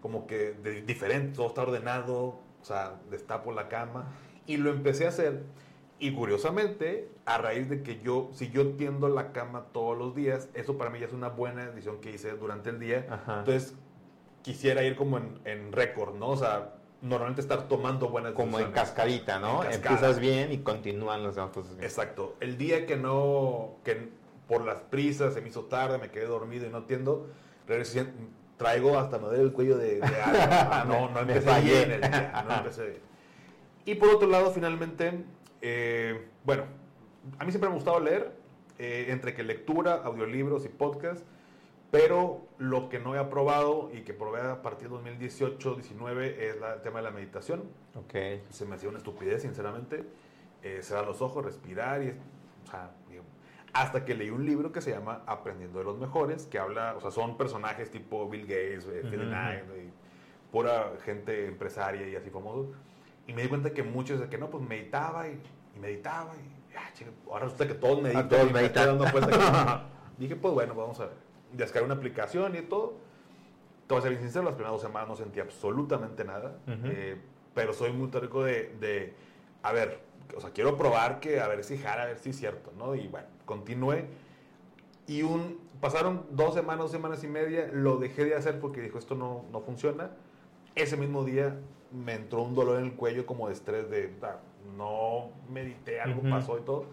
como 0.00 0.26
que 0.26 0.54
diferente, 0.86 1.36
todo 1.36 1.46
está 1.46 1.62
ordenado, 1.62 2.40
o 2.62 2.64
sea, 2.64 3.00
destapo 3.10 3.52
la 3.52 3.68
cama 3.68 4.12
y 4.46 4.56
lo 4.56 4.70
empecé 4.70 5.06
a 5.06 5.08
hacer 5.08 5.42
y 6.02 6.12
curiosamente, 6.14 7.08
a 7.26 7.38
raíz 7.38 7.68
de 7.68 7.84
que 7.84 8.00
yo, 8.00 8.30
si 8.32 8.50
yo 8.50 8.72
tiendo 8.72 9.08
la 9.08 9.30
cama 9.30 9.66
todos 9.72 9.96
los 9.96 10.16
días, 10.16 10.48
eso 10.52 10.76
para 10.76 10.90
mí 10.90 10.98
ya 10.98 11.06
es 11.06 11.12
una 11.12 11.28
buena 11.28 11.64
decisión 11.64 12.00
que 12.00 12.10
hice 12.10 12.32
durante 12.32 12.70
el 12.70 12.80
día, 12.80 13.06
entonces 13.38 13.76
quisiera 14.42 14.82
ir 14.82 14.96
como 14.96 15.18
en, 15.18 15.38
en 15.44 15.70
récord, 15.70 16.16
¿no? 16.16 16.30
O 16.30 16.36
sea, 16.36 16.74
normalmente 17.02 17.40
estar 17.40 17.68
tomando 17.68 18.08
buenas 18.08 18.32
Como 18.32 18.58
en 18.58 18.72
cascadita, 18.72 19.38
¿no? 19.38 19.62
Empiezas 19.62 20.18
bien 20.18 20.50
y 20.50 20.58
continúan 20.58 21.22
cosas 21.22 21.76
bien. 21.76 21.84
Exacto. 21.84 22.34
El 22.40 22.58
día 22.58 22.84
que 22.84 22.96
no, 22.96 23.76
que 23.84 24.08
por 24.48 24.64
las 24.64 24.80
prisas 24.80 25.34
se 25.34 25.40
me 25.40 25.50
hizo 25.50 25.66
tarde, 25.66 25.98
me 25.98 26.10
quedé 26.10 26.26
dormido 26.26 26.66
y 26.66 26.70
no 26.70 26.78
atiendo, 26.78 27.28
traigo 28.56 28.98
hasta 28.98 29.18
me 29.18 29.26
duele 29.26 29.42
el 29.42 29.52
cuello 29.52 29.76
de, 29.76 30.00
de 30.00 30.20
ah, 30.24 30.84
no, 30.88 31.10
no 31.10 31.20
empecé 31.20 31.60
bien 31.60 31.92
el 31.92 32.00
día, 32.00 32.44
no 32.46 32.54
empecé 32.54 32.86
bien. 32.86 33.00
Y 33.84 33.94
por 33.96 34.10
otro 34.10 34.28
lado, 34.28 34.52
finalmente, 34.52 35.24
eh, 35.60 36.28
bueno, 36.44 36.64
a 37.38 37.44
mí 37.44 37.50
siempre 37.50 37.68
me 37.68 37.74
ha 37.74 37.76
gustado 37.76 38.00
leer, 38.00 38.32
eh, 38.78 39.06
entre 39.08 39.34
que 39.34 39.42
lectura, 39.42 40.02
audiolibros 40.04 40.64
y 40.64 40.68
podcast 40.68 41.24
pero 41.92 42.40
lo 42.56 42.88
que 42.88 42.98
no 42.98 43.14
he 43.14 43.18
aprobado 43.18 43.90
y 43.92 44.00
que 44.00 44.14
probé 44.14 44.40
a 44.40 44.62
partir 44.62 44.88
de 44.88 44.96
2018-19 44.96 46.22
es 46.22 46.56
el 46.56 46.80
tema 46.82 47.00
de 47.00 47.02
la 47.02 47.10
meditación. 47.10 47.64
Okay. 48.06 48.42
Se 48.48 48.64
me 48.64 48.76
hacía 48.76 48.88
una 48.88 48.96
estupidez, 48.96 49.42
sinceramente. 49.42 50.06
Eh, 50.62 50.78
cerrar 50.80 51.06
los 51.06 51.20
ojos, 51.20 51.44
respirar 51.44 52.02
y... 52.02 52.08
O 52.08 52.70
sea, 52.70 52.92
hasta 53.72 54.04
que 54.04 54.14
leí 54.14 54.30
un 54.30 54.44
libro 54.44 54.72
que 54.72 54.80
se 54.80 54.90
llama 54.90 55.22
Aprendiendo 55.26 55.78
de 55.78 55.84
los 55.84 55.98
Mejores, 55.98 56.46
que 56.46 56.58
habla, 56.58 56.94
o 56.96 57.00
sea, 57.00 57.10
son 57.10 57.36
personajes 57.36 57.90
tipo 57.90 58.28
Bill 58.28 58.42
Gates, 58.42 58.86
uh 58.86 59.08
Phil 59.08 59.28
Knight, 59.28 59.64
pura 60.50 60.92
gente 61.04 61.46
empresaria 61.46 62.08
y 62.08 62.16
así 62.16 62.30
famosos. 62.30 62.66
Y 63.26 63.32
me 63.32 63.42
di 63.42 63.48
cuenta 63.48 63.72
que 63.72 63.82
muchos 63.82 64.20
de 64.20 64.28
que 64.28 64.36
no, 64.36 64.50
pues 64.50 64.66
meditaba 64.66 65.28
y, 65.28 65.40
meditaba 65.80 66.32
y 66.36 66.76
ah, 66.76 66.90
ahora 67.28 67.44
resulta 67.44 67.66
que 67.66 67.74
todos 67.74 68.02
meditan. 68.02 68.28
todos 68.28 68.52
meditan. 68.52 68.98
dije, 70.18 70.36
pues 70.36 70.52
bueno, 70.52 70.74
vamos 70.74 71.00
a 71.00 71.06
ver 71.06 71.32
descargué 71.52 71.86
una 71.86 71.94
aplicación 71.94 72.56
y 72.56 72.62
todo. 72.62 72.94
Te 73.86 73.94
voy 73.94 73.98
a 73.98 74.02
ser 74.02 74.10
bien 74.10 74.22
sincero, 74.22 74.44
las 74.44 74.54
primeras 74.54 74.72
dos 74.72 74.82
semanas 74.82 75.08
no 75.08 75.16
sentí 75.16 75.40
absolutamente 75.40 76.24
nada. 76.24 76.56
Eh, 76.66 77.20
pero 77.54 77.72
soy 77.72 77.92
muy 77.92 78.08
teórico 78.08 78.42
de, 78.42 78.74
de, 78.80 79.14
a 79.62 79.72
ver, 79.72 80.00
o 80.36 80.40
sea, 80.40 80.50
quiero 80.50 80.76
probar 80.76 81.20
que, 81.20 81.40
a 81.40 81.48
ver 81.48 81.64
si 81.64 81.78
jara, 81.78 82.04
a 82.04 82.06
ver 82.06 82.18
si 82.18 82.30
es 82.30 82.36
cierto, 82.36 82.72
¿no? 82.78 82.94
Y 82.94 83.08
bueno, 83.08 83.28
continué. 83.44 84.06
Y 85.06 85.22
un, 85.22 85.58
pasaron 85.80 86.26
dos 86.30 86.54
semanas, 86.54 86.80
dos 86.80 86.90
semanas 86.90 87.24
y 87.24 87.28
media, 87.28 87.68
lo 87.72 87.96
dejé 87.96 88.24
de 88.24 88.34
hacer 88.34 88.60
porque 88.60 88.80
dijo, 88.80 88.98
esto 88.98 89.14
no, 89.14 89.44
no 89.50 89.60
funciona. 89.60 90.10
Ese 90.74 90.96
mismo 90.96 91.24
día 91.24 91.56
me 91.92 92.14
entró 92.14 92.42
un 92.42 92.54
dolor 92.54 92.78
en 92.78 92.86
el 92.86 92.92
cuello 92.94 93.26
como 93.26 93.48
de 93.48 93.54
estrés 93.54 93.90
de, 93.90 94.12
ah, 94.22 94.36
no 94.76 95.30
medité, 95.50 96.00
algo 96.00 96.22
pasó 96.22 96.58
y 96.58 96.62
todo. 96.62 96.86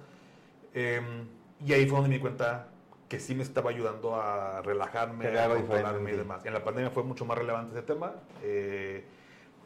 Em, 0.74 1.28
y 1.66 1.74
ahí 1.74 1.86
fue 1.86 1.98
donde 1.98 2.10
me 2.10 2.16
di 2.16 2.22
cuenta, 2.22 2.68
que 3.08 3.20
sí 3.20 3.34
me 3.34 3.44
estaba 3.44 3.72
ayudando 3.72 4.16
a 4.16 4.62
relajarme, 4.62 5.28
a 5.28 5.50
controlarme 5.50 6.14
y 6.14 6.16
demás. 6.16 6.46
En 6.46 6.54
la 6.54 6.64
pandemia 6.64 6.92
fue 6.92 7.04
mucho 7.04 7.26
más 7.26 7.38
relevante 7.38 7.78
ese 7.78 7.86
tema, 7.86 8.14
eh, 8.44 9.04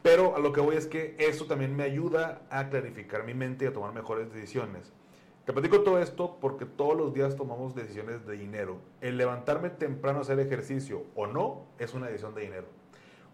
pero 0.04 0.36
a 0.36 0.38
lo 0.38 0.52
que 0.52 0.60
voy 0.60 0.76
es 0.76 0.86
que 0.86 1.16
eso 1.18 1.46
también 1.46 1.74
me 1.74 1.82
ayuda 1.82 2.42
a 2.50 2.68
clarificar 2.68 3.24
mi 3.24 3.32
mente 3.32 3.64
y 3.64 3.68
a 3.68 3.72
tomar 3.72 3.94
mejores 3.94 4.30
decisiones. 4.30 4.92
Te 5.46 5.54
platico 5.54 5.80
todo 5.80 5.98
esto 5.98 6.36
porque 6.42 6.66
todos 6.66 6.94
los 6.94 7.14
días 7.14 7.36
tomamos 7.36 7.74
decisiones 7.74 8.26
de 8.26 8.36
dinero. 8.36 8.76
El 9.00 9.16
levantarme 9.16 9.70
temprano 9.70 10.18
a 10.18 10.20
hacer 10.20 10.38
ejercicio 10.40 11.04
o 11.14 11.26
no 11.26 11.64
es 11.78 11.94
una 11.94 12.08
decisión 12.08 12.34
de 12.34 12.42
dinero. 12.42 12.66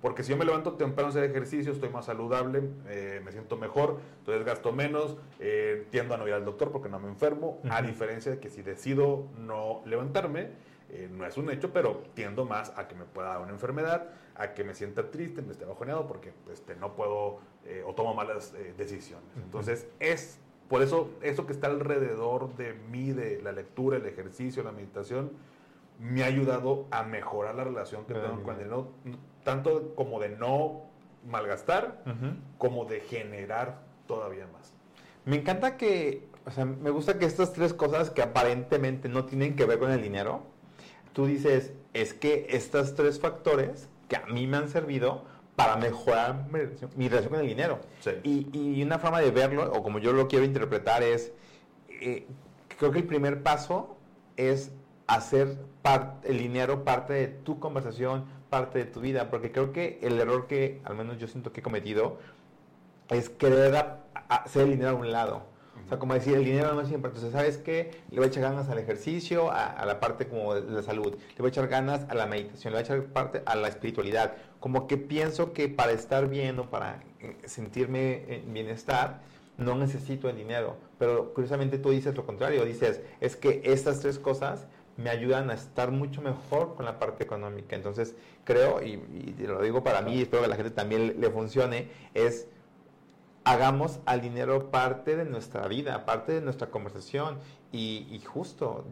Porque 0.01 0.23
si 0.23 0.31
yo 0.31 0.37
me 0.37 0.45
levanto 0.45 0.75
temprano 0.75 1.09
a 1.09 1.11
hacer 1.11 1.25
ejercicio, 1.25 1.73
estoy 1.73 1.89
más 1.89 2.05
saludable, 2.05 2.63
eh, 2.87 3.21
me 3.25 3.33
siento 3.33 3.57
mejor, 3.57 3.99
entonces 4.21 4.47
gasto 4.47 4.73
menos, 4.73 5.17
eh, 5.41 5.89
tiendo 5.91 6.15
a 6.15 6.19
no 6.19 6.29
ir 6.29 6.35
al 6.35 6.45
doctor 6.45 6.71
porque 6.71 6.89
no 6.89 7.01
me 7.01 7.09
enfermo, 7.09 7.61
a 7.69 7.83
diferencia 7.83 8.31
de 8.31 8.39
que 8.39 8.49
si 8.49 8.63
decido 8.63 9.27
no 9.41 9.83
levantarme, 9.87 10.51
eh, 10.93 11.09
no 11.11 11.27
es 11.27 11.37
un 11.37 11.51
hecho, 11.51 11.73
pero 11.73 12.03
tiendo 12.15 12.45
más 12.45 12.73
a 12.77 12.89
que 12.89 12.95
me 12.95 13.05
pueda 13.05 13.29
dar 13.29 13.41
una 13.41 13.53
enfermedad, 13.53 14.09
a 14.35 14.55
que 14.55 14.65
me 14.65 14.75
sienta 14.75 15.11
triste, 15.11 15.43
me 15.43 15.53
esté 15.53 15.65
bajoneado 15.65 16.07
porque 16.07 16.33
este, 16.53 16.75
no 16.77 16.95
puedo 16.95 17.41
o 17.87 17.95
tomo 17.95 18.15
malas 18.15 18.55
decisiones. 18.77 19.29
Entonces 19.37 19.87
es 20.01 20.41
por 20.69 20.83
eso 20.83 21.11
eso 21.21 21.47
que 21.47 21.53
está 21.53 21.67
alrededor 21.67 22.57
de 22.57 22.73
mí, 22.73 23.13
de 23.13 23.43
la 23.43 23.53
lectura, 23.53 23.99
el 23.99 24.07
ejercicio, 24.07 24.63
la 24.63 24.73
meditación, 24.73 25.33
me 26.01 26.23
ha 26.23 26.27
ayudado 26.27 26.87
a 26.91 27.03
mejorar 27.03 27.55
la 27.55 27.65
relación 27.65 28.07
que 28.07 28.15
tengo 28.15 28.43
con 28.43 28.55
el 28.55 28.59
dinero, 28.59 28.93
tanto 29.45 29.95
como 29.95 30.19
de 30.19 30.31
no 30.31 30.83
malgastar, 31.29 32.03
como 32.57 32.87
de 32.87 33.01
generar 33.01 33.83
todavía 34.07 34.47
más. 34.47 34.73
Me 35.27 35.37
encanta 35.37 35.77
que, 35.77 36.27
o 36.47 36.51
sea, 36.51 36.65
me 36.65 36.91
gusta 36.91 37.19
que 37.19 37.27
estas 37.27 37.53
tres 37.53 37.75
cosas 37.75 38.11
que 38.11 38.23
aparentemente 38.23 39.09
no 39.09 39.27
tienen 39.27 39.57
que 39.57 39.67
ver 39.67 39.79
con 39.79 39.91
el 39.91 40.01
dinero, 40.01 40.45
tú 41.13 41.27
dices, 41.27 41.73
es 41.93 42.15
que 42.15 42.47
estos 42.51 42.95
tres 42.95 43.21
factores 43.21 43.89
que 44.09 44.17
a 44.17 44.27
mí 44.27 44.47
me 44.47 44.57
han 44.57 44.69
servido 44.69 45.25
para 45.57 45.77
mejorar 45.77 46.47
mi 46.97 47.09
relación, 47.09 47.31
con 47.31 47.41
el 47.41 47.47
dinero. 47.47 47.81
Y, 48.23 48.83
una 48.83 48.99
forma 48.99 49.21
de 49.21 49.31
verlo, 49.31 49.71
o 49.73 49.83
como 49.83 49.99
yo 49.99 50.13
lo 50.13 50.27
quiero 50.27 50.45
interpretar, 50.45 51.03
es, 51.03 51.33
eh, 51.89 52.27
creo 52.79 52.91
que 52.93 53.01
el 53.01 53.07
primer 53.07 53.43
paso 53.43 53.97
es 54.37 54.73
hacer 55.07 55.59
el 56.25 56.39
dinero 56.39 56.85
parte 56.85 57.13
de 57.13 57.29
tu 57.29 57.59
conversación, 57.59 58.25
parte 58.49 58.79
de 58.79 58.85
tu 58.87 59.01
vida, 59.01 59.31
porque 59.31 59.53
creo 59.53 59.73
que 59.73 59.99
el 60.03 60.19
error 60.21 60.47
que 60.47 60.81
al 60.85 60.97
menos 60.97 61.19
yo 61.19 61.27
siento 61.27 61.53
que 61.53 61.61
he 61.61 61.63
cometido 61.63 62.19
es 63.09 63.29
querer 63.29 63.99
hacer 64.29 64.63
el 64.63 64.71
dinero 64.71 64.91
a 64.91 64.95
un 64.95 65.13
lado. 65.13 65.50
Sea, 65.91 65.99
como 65.99 66.15
decir, 66.15 66.37
el 66.37 66.45
dinero 66.45 66.73
no 66.73 66.83
es 66.83 66.89
siempre. 66.89 67.09
Entonces, 67.09 67.33
¿sabes 67.33 67.59
qué? 67.59 67.91
Le 68.11 68.19
voy 68.19 68.27
a 68.27 68.29
echar 68.29 68.45
ganas 68.45 68.69
al 68.69 68.79
ejercicio, 68.79 69.51
a, 69.51 69.85
la 69.85 69.99
parte 69.99 70.29
como 70.29 70.55
de 70.55 70.71
la 70.71 70.83
salud. 70.85 71.13
Le 71.15 71.37
voy 71.39 71.47
a 71.47 71.49
echar 71.49 71.67
ganas 71.67 72.07
a 72.09 72.15
la 72.15 72.27
meditación, 72.27 72.73
le 72.73 72.79
voy 72.79 72.89
a 72.89 72.95
echar 72.95 73.13
parte 73.13 73.43
a 73.45 73.57
la 73.57 73.67
espiritualidad. 73.67 74.35
Como 74.61 74.87
que 74.87 74.97
pienso 74.97 75.53
que 75.53 75.69
para 75.69 75.91
estar 75.91 76.29
bien 76.29 76.61
o 76.61 76.71
para 76.71 77.03
eh, 77.19 77.37
sentirme 77.45 78.37
en 78.37 78.55
bienestar, 78.55 79.21
no 79.59 79.75
necesito 79.75 80.29
el 80.29 80.37
dinero. 80.37 80.77
Pero 80.97 81.35
curiosamente 81.35 81.79
tú 81.79 81.91
dices 81.91 82.15
lo 82.15 82.25
contrario. 82.25 82.65
Dices, 82.65 83.01
es 83.21 83.35
que 83.35 83.61
estas 83.65 83.99
tres 83.99 84.21
cosas 84.21 84.69
me 84.97 85.11
ayudan 85.11 85.51
a 85.51 85.55
estar 85.55 85.91
mucho 85.91 86.23
mejor 86.23 86.77
con 86.77 86.85
la 86.85 87.01
parte 87.01 87.25
económica. 87.25 87.75
Entonces, 87.75 88.15
creo, 88.45 88.81
y, 88.81 88.97
lo 89.45 89.61
digo 89.61 89.83
para 89.83 90.03
mí, 90.03 90.15
y 90.15 90.23
espero 90.23 90.43
que 90.43 90.47
a 90.47 90.51
la 90.51 90.57
gente 90.57 90.71
también 90.71 91.21
le, 91.21 91.31
funcione, 91.31 91.89
es 92.15 92.47
hagamos 93.45 94.01
al 94.07 94.21
dinero 94.21 94.71
parte 94.71 95.17
de 95.17 95.25
nuestra 95.25 95.67
vida, 95.69 96.05
parte 96.05 96.33
de 96.33 96.41
nuestra 96.41 96.69
conversación. 96.69 97.39
Y, 97.73 98.21
justo, 98.27 98.85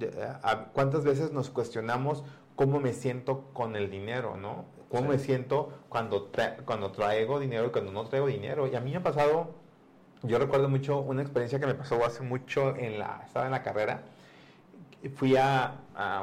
¿cuántas 0.72 1.05
veces 1.05 1.32
nos 1.32 1.51
cuestionamos 1.51 2.22
cómo 2.55 2.80
me 2.80 2.92
siento 2.92 3.44
con 3.53 3.76
el 3.76 3.90
dinero, 3.90 4.36
no? 4.36 4.64
¿Cómo 4.88 5.11
me 5.11 5.18
siento 5.18 5.72
cuando, 5.88 6.30
cuando 6.64 6.92
traigo 6.92 7.40
dinero 7.40 7.66
y 7.66 7.70
cuando 7.70 7.92
no 7.92 8.07
traigo 8.07 8.26
dinero? 8.26 8.66
Y 8.66 8.74
a 8.74 8.80
mí 8.80 8.92
me 8.92 8.99
ha 8.99 9.03
pasado, 9.03 9.51
yo 10.22 10.38
recuerdo 10.38 10.68
mucho 10.68 11.01
una 11.01 11.22
experiencia 11.22 11.61
que 11.61 11.66
me 11.66 11.74
pasó 11.74 12.05
hace 12.05 12.22
mucho 12.22 12.74
en 12.76 12.99
la, 12.99 13.22
estaba 13.26 13.46
en 13.46 13.53
la 13.53 13.62
carrera, 13.62 14.03
fui 15.14 15.36
a, 15.36 15.74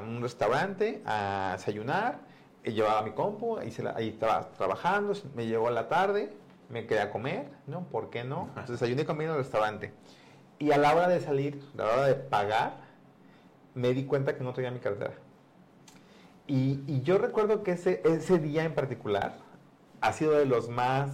un 0.02 0.22
restaurante 0.22 1.02
a 1.06 1.54
desayunar, 1.58 2.20
y 2.64 2.72
llevaba 2.72 3.04
mi 3.04 3.12
compu, 3.12 3.58
ahí, 3.58 3.72
ahí 3.96 4.10
estaba 4.10 4.50
trabajando, 4.52 5.14
me 5.36 5.46
llegó 5.46 5.70
la 5.70 5.88
tarde, 5.88 6.34
me 6.70 6.88
quedé 6.88 7.02
a 7.02 7.12
comer, 7.12 7.48
¿no? 7.68 7.88
¿Por 7.88 8.10
qué 8.10 8.24
no? 8.24 8.48
Entonces 8.50 8.80
desayuné 8.80 9.04
y 9.04 9.06
comí 9.06 9.24
en 9.26 9.32
el 9.32 9.38
restaurante. 9.38 9.94
Y 10.60 10.72
a 10.72 10.78
la 10.78 10.96
hora 10.96 11.08
de 11.08 11.20
salir, 11.20 11.62
a 11.74 11.78
la 11.78 11.84
hora 11.86 12.06
de 12.08 12.16
pagar, 12.16 12.78
me 13.74 13.94
di 13.94 14.06
cuenta 14.06 14.36
que 14.36 14.44
no 14.44 14.54
traía 14.54 14.72
mi 14.72 14.80
cartera. 14.80 15.14
Y, 16.48 17.02
yo 17.02 17.18
recuerdo 17.18 17.64
que 17.64 17.72
ese, 17.72 18.02
ese 18.06 18.38
día 18.38 18.64
en 18.64 18.76
particular 18.76 19.38
ha 20.02 20.14
sido 20.14 20.34
de 20.34 20.46
los 20.46 20.70
más 20.70 21.10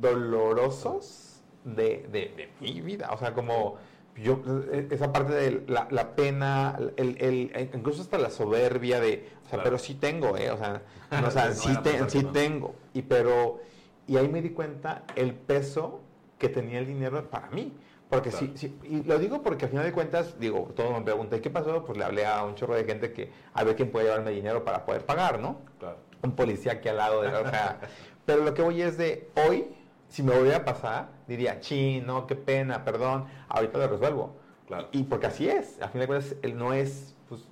dolorosos 0.00 1.40
de, 1.64 2.06
de, 2.12 2.50
mi 2.60 2.80
vida. 2.80 3.10
O 3.12 3.18
sea, 3.18 3.32
como 3.32 3.76
yo, 4.14 4.42
esa 4.90 5.12
parte 5.12 5.32
de 5.32 5.64
la, 5.66 6.14
pena, 6.14 6.78
el, 6.96 7.16
el, 7.20 7.70
incluso 7.74 8.02
hasta 8.02 8.18
la 8.18 8.30
soberbia 8.30 9.00
de, 9.00 9.28
o 9.46 9.48
sea, 9.48 9.62
pero 9.62 9.78
sí 9.78 9.94
tengo, 9.94 10.36
¿eh? 10.36 10.50
O 10.50 10.58
sea, 10.58 10.82
o 11.26 11.30
sea 11.30 11.52
sí, 11.54 11.70
sí 12.08 12.24
tengo. 12.24 12.74
Y, 12.92 13.02
pero, 13.02 13.60
y 14.06 14.16
ahí 14.16 14.28
me 14.28 14.42
di 14.42 14.50
cuenta 14.50 15.04
el 15.16 15.34
peso 15.34 16.00
que 16.38 16.48
tenía 16.48 16.78
el 16.78 16.86
dinero 16.86 17.28
para 17.30 17.50
mí. 17.50 17.72
Porque 18.08 18.30
sí, 18.30 18.52
sí, 18.54 18.78
y 18.84 19.02
lo 19.02 19.18
digo 19.18 19.42
porque 19.42 19.64
al 19.64 19.70
final 19.72 19.84
de 19.84 19.92
cuentas, 19.92 20.38
digo, 20.38 20.72
todo 20.76 20.92
me 20.92 21.00
pregunta, 21.02 21.40
¿qué 21.40 21.50
pasó? 21.50 21.84
Pues 21.84 21.98
le 21.98 22.04
hablé 22.04 22.24
a 22.24 22.44
un 22.44 22.54
chorro 22.54 22.76
de 22.76 22.84
gente 22.84 23.12
que 23.12 23.32
a 23.52 23.64
ver 23.64 23.74
quién 23.74 23.90
puede 23.90 24.06
llevarme 24.06 24.30
dinero 24.30 24.64
para 24.64 24.84
poder 24.84 25.04
pagar, 25.04 25.40
¿no? 25.40 25.58
Claro. 25.80 25.98
Un 26.22 26.32
policía 26.32 26.72
aquí 26.72 26.88
al 26.88 26.98
lado 26.98 27.22
de 27.22 27.32
la. 27.32 27.80
Pero 28.24 28.44
lo 28.44 28.54
que 28.54 28.62
voy 28.62 28.80
es 28.80 28.96
de 28.96 29.28
hoy, 29.48 29.66
si 30.08 30.22
me 30.22 30.32
volviera 30.32 30.58
a 30.58 30.64
pasar, 30.64 31.08
diría, 31.26 31.58
chino, 31.58 32.28
qué 32.28 32.36
pena, 32.36 32.84
perdón, 32.84 33.26
ahorita 33.48 33.78
lo 33.78 33.88
resuelvo. 33.88 34.36
Claro. 34.68 34.88
Y, 34.92 35.02
porque 35.04 35.26
así 35.26 35.48
es, 35.48 35.80
al 35.80 35.90
final 35.90 36.06
de 36.06 36.06
cuentas, 36.06 36.54
no 36.54 36.72
es, 36.72 37.16
pues, 37.28 37.42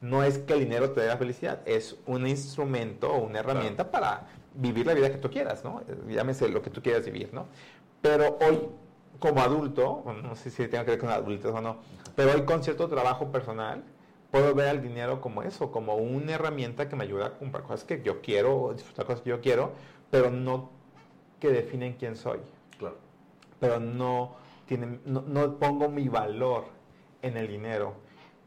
no 0.00 0.24
es 0.24 0.38
que 0.38 0.54
el 0.54 0.60
dinero 0.60 0.90
te 0.90 1.00
dé 1.00 1.08
la 1.08 1.16
felicidad, 1.16 1.60
es 1.64 1.96
un 2.06 2.26
instrumento 2.26 3.12
o 3.12 3.24
una 3.24 3.38
herramienta 3.38 3.90
para 3.90 4.26
vivir 4.54 4.86
la 4.86 4.94
vida 4.94 5.10
que 5.10 5.18
tú 5.18 5.30
quieras, 5.30 5.64
¿no? 5.64 5.82
Llámese 6.08 6.48
lo 6.48 6.62
que 6.62 6.70
tú 6.70 6.82
quieras 6.82 7.04
vivir, 7.04 7.32
¿no? 7.32 7.46
Pero 8.00 8.38
hoy 8.40 8.68
como 9.18 9.40
adulto, 9.40 10.02
no 10.22 10.34
sé 10.34 10.50
si 10.50 10.66
tengo 10.66 10.84
que 10.84 10.92
ver 10.92 11.00
con 11.00 11.08
adultos 11.08 11.54
o 11.54 11.60
no, 11.60 11.76
pero 12.16 12.32
hoy 12.32 12.42
con 12.42 12.62
cierto 12.64 12.88
trabajo 12.88 13.30
personal, 13.30 13.84
puedo 14.32 14.54
ver 14.54 14.68
al 14.68 14.82
dinero 14.82 15.20
como 15.20 15.42
eso, 15.42 15.70
como 15.70 15.94
una 15.94 16.32
herramienta 16.32 16.88
que 16.88 16.96
me 16.96 17.04
ayuda 17.04 17.26
a 17.26 17.38
comprar 17.38 17.62
cosas 17.62 17.84
que 17.84 18.02
yo 18.02 18.20
quiero, 18.20 18.72
disfrutar 18.72 19.06
cosas 19.06 19.22
que 19.22 19.30
yo 19.30 19.40
quiero, 19.40 19.72
pero 20.10 20.30
no 20.30 20.70
que 21.38 21.50
definen 21.50 21.94
quién 21.94 22.16
soy. 22.16 22.40
Claro. 22.78 22.96
Pero 23.60 23.78
no, 23.78 24.34
tienen, 24.66 25.00
no, 25.04 25.58
pongo 25.58 25.88
mi 25.88 26.08
valor 26.08 26.64
en 27.20 27.36
el 27.36 27.46
dinero. 27.46 27.94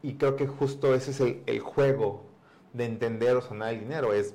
Y 0.02 0.14
creo 0.14 0.36
que 0.36 0.46
justo 0.46 0.94
ese 0.94 1.12
es 1.12 1.20
el, 1.20 1.42
el 1.46 1.60
juego 1.60 2.24
de 2.72 2.84
entender 2.84 3.36
o 3.36 3.40
sanar 3.40 3.72
el 3.72 3.80
dinero, 3.80 4.12
es 4.12 4.34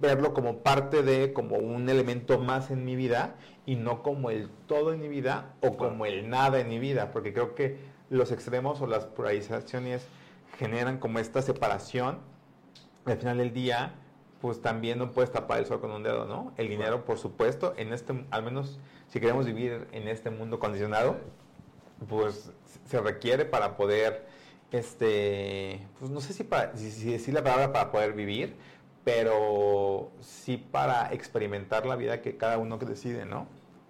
verlo 0.00 0.32
como 0.32 0.58
parte 0.58 1.02
de, 1.02 1.32
como 1.32 1.56
un 1.56 1.88
elemento 1.88 2.38
más 2.38 2.70
en 2.70 2.84
mi 2.84 2.96
vida 2.96 3.34
y 3.66 3.76
no 3.76 4.02
como 4.02 4.30
el 4.30 4.48
todo 4.66 4.92
en 4.92 5.00
mi 5.00 5.08
vida 5.08 5.54
o 5.60 5.76
como 5.76 6.06
el 6.06 6.28
nada 6.28 6.60
en 6.60 6.68
mi 6.68 6.78
vida, 6.78 7.10
porque 7.10 7.32
creo 7.32 7.54
que 7.54 7.78
los 8.10 8.30
extremos 8.30 8.80
o 8.80 8.86
las 8.86 9.06
polarizaciones 9.06 10.06
generan 10.58 10.98
como 10.98 11.18
esta 11.18 11.42
separación. 11.42 12.18
Al 13.04 13.16
final 13.16 13.38
del 13.38 13.52
día, 13.52 13.94
pues 14.40 14.60
también 14.60 14.98
no 14.98 15.12
puedes 15.12 15.32
tapar 15.32 15.58
el 15.58 15.66
sol 15.66 15.80
con 15.80 15.90
un 15.90 16.02
dedo, 16.02 16.26
¿no? 16.26 16.52
El 16.56 16.68
dinero, 16.68 17.04
por 17.04 17.18
supuesto, 17.18 17.74
en 17.76 17.92
este, 17.92 18.24
al 18.30 18.42
menos 18.42 18.78
si 19.08 19.20
queremos 19.20 19.46
vivir 19.46 19.88
en 19.92 20.08
este 20.08 20.30
mundo 20.30 20.58
condicionado, 20.58 21.16
pues 22.08 22.50
se 22.86 23.00
requiere 23.00 23.44
para 23.44 23.76
poder, 23.76 24.26
este, 24.70 25.86
pues 25.98 26.10
no 26.10 26.20
sé 26.20 26.32
si, 26.32 26.44
para, 26.44 26.76
si 26.76 27.10
decir 27.10 27.34
la 27.34 27.42
palabra 27.42 27.72
para 27.72 27.90
poder 27.90 28.12
vivir, 28.12 28.56
pero 29.04 30.12
sí 30.20 30.56
para 30.56 31.12
experimentar 31.12 31.86
la 31.86 31.96
vida 31.96 32.20
que 32.22 32.36
cada 32.36 32.58
uno 32.58 32.78
que 32.78 32.86
decide, 32.86 33.24
¿no? 33.24 33.46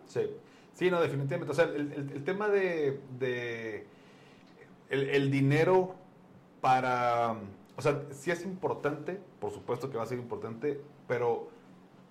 Sí, 0.06 0.30
sí, 0.72 0.90
no, 0.90 1.00
definitivamente. 1.00 1.52
O 1.52 1.54
sea, 1.54 1.64
el, 1.64 2.24
tema 2.24 2.48
de, 2.48 3.86
el, 4.88 5.30
dinero 5.30 5.94
para, 6.60 7.36
o 7.76 7.82
sea, 7.82 8.02
sí 8.10 8.30
es 8.30 8.44
importante, 8.44 9.20
por 9.38 9.52
supuesto 9.52 9.90
que 9.90 9.98
va 9.98 10.04
a 10.04 10.06
ser 10.06 10.18
importante, 10.18 10.80
pero 11.06 11.48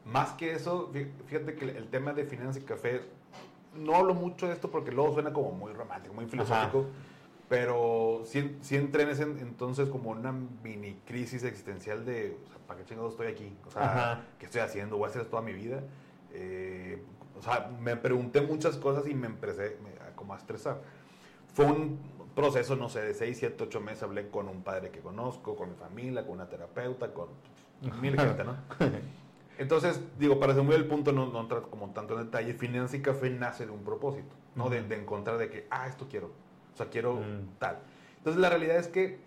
más 0.06 0.34
que 0.34 0.54
eso, 0.54 0.92
fíjate 1.26 1.56
que 1.56 1.66
el 1.66 1.88
tema 1.90 2.14
de 2.14 2.26
finanzas 2.26 2.62
y 2.62 2.66
café, 2.66 3.02
no 3.76 3.96
hablo 3.96 4.14
mucho 4.14 4.48
de 4.48 4.54
esto 4.54 4.70
porque 4.70 4.92
luego 4.92 5.14
suena 5.14 5.32
como 5.32 5.52
muy 5.52 5.74
romántico, 5.74 6.14
muy 6.14 6.26
filosófico. 6.26 6.86
Pero 7.52 8.22
sí, 8.24 8.58
sí 8.62 8.78
entré 8.78 9.04
en 9.04 9.10
ese 9.10 9.24
entonces 9.24 9.90
como 9.90 10.12
una 10.12 10.32
mini 10.32 10.94
crisis 11.06 11.44
existencial 11.44 12.06
de, 12.06 12.38
o 12.46 12.48
sea, 12.48 12.58
¿para 12.72 12.84
qué 12.84 12.90
chingados 12.90 13.12
estoy 13.12 13.28
aquí? 13.28 13.54
O 13.68 13.72
sea, 13.72 14.24
¿qué 14.40 14.46
estoy 14.46 14.62
haciendo? 14.62 14.96
¿Voy 14.96 15.08
a 15.08 15.10
hacer 15.10 15.24
esto 15.24 15.32
toda 15.32 15.44
mi 15.44 15.52
vida? 15.52 15.84
Eh, 16.32 17.04
o 17.38 17.42
sea, 17.42 17.70
me 17.82 17.98
pregunté 17.98 18.40
muchas 18.40 18.78
cosas 18.78 19.06
y 19.10 19.14
me 19.14 19.28
empecé 19.28 19.78
como 20.16 20.34
a 20.34 20.38
estresar. 20.38 20.80
Fue 21.54 21.66
un 21.66 22.00
proceso, 22.34 22.78
no 22.78 22.88
sé, 22.88 23.02
de 23.02 23.14
6, 23.14 23.38
7, 23.38 23.64
8 23.66 23.82
meses. 23.82 24.04
Hablé 24.04 24.30
con 24.30 24.48
un 24.48 24.64
padre 24.64 24.90
que 24.90 25.02
conozco, 25.02 25.58
con 25.58 25.70
mi 25.70 25.76
familia, 25.76 26.24
con 26.24 26.36
una 26.36 26.48
terapeuta, 26.48 27.14
con 27.14 27.28
mil 28.00 28.18
gente, 28.18 28.46
¿no? 28.46 28.56
Entonces, 29.58 30.00
digo, 30.18 30.40
para 30.40 30.54
muy 30.54 30.76
el 30.76 30.88
punto, 30.88 31.12
no, 31.12 31.26
no 31.26 31.42
entrar 31.42 31.64
como 31.64 31.90
tanto 31.90 32.18
en 32.18 32.26
detalle, 32.26 32.54
Finanza 32.54 32.96
y 32.96 33.02
Café 33.02 33.30
nace 33.32 33.66
de 33.66 33.72
un 33.74 33.84
propósito, 33.84 34.34
¿no? 34.56 34.70
de, 34.70 34.82
de, 34.82 34.96
encontrar 34.96 35.38
de 35.38 35.50
que, 35.50 35.68
ah, 35.70 35.88
esto 35.88 36.08
quiero 36.10 36.32
o 36.74 36.78
sea, 36.78 36.88
quiero 36.88 37.16
mm. 37.16 37.58
tal. 37.60 37.80
Entonces 38.18 38.42
la 38.42 38.50
realidad 38.50 38.78
es 38.78 38.88
que 38.88 39.20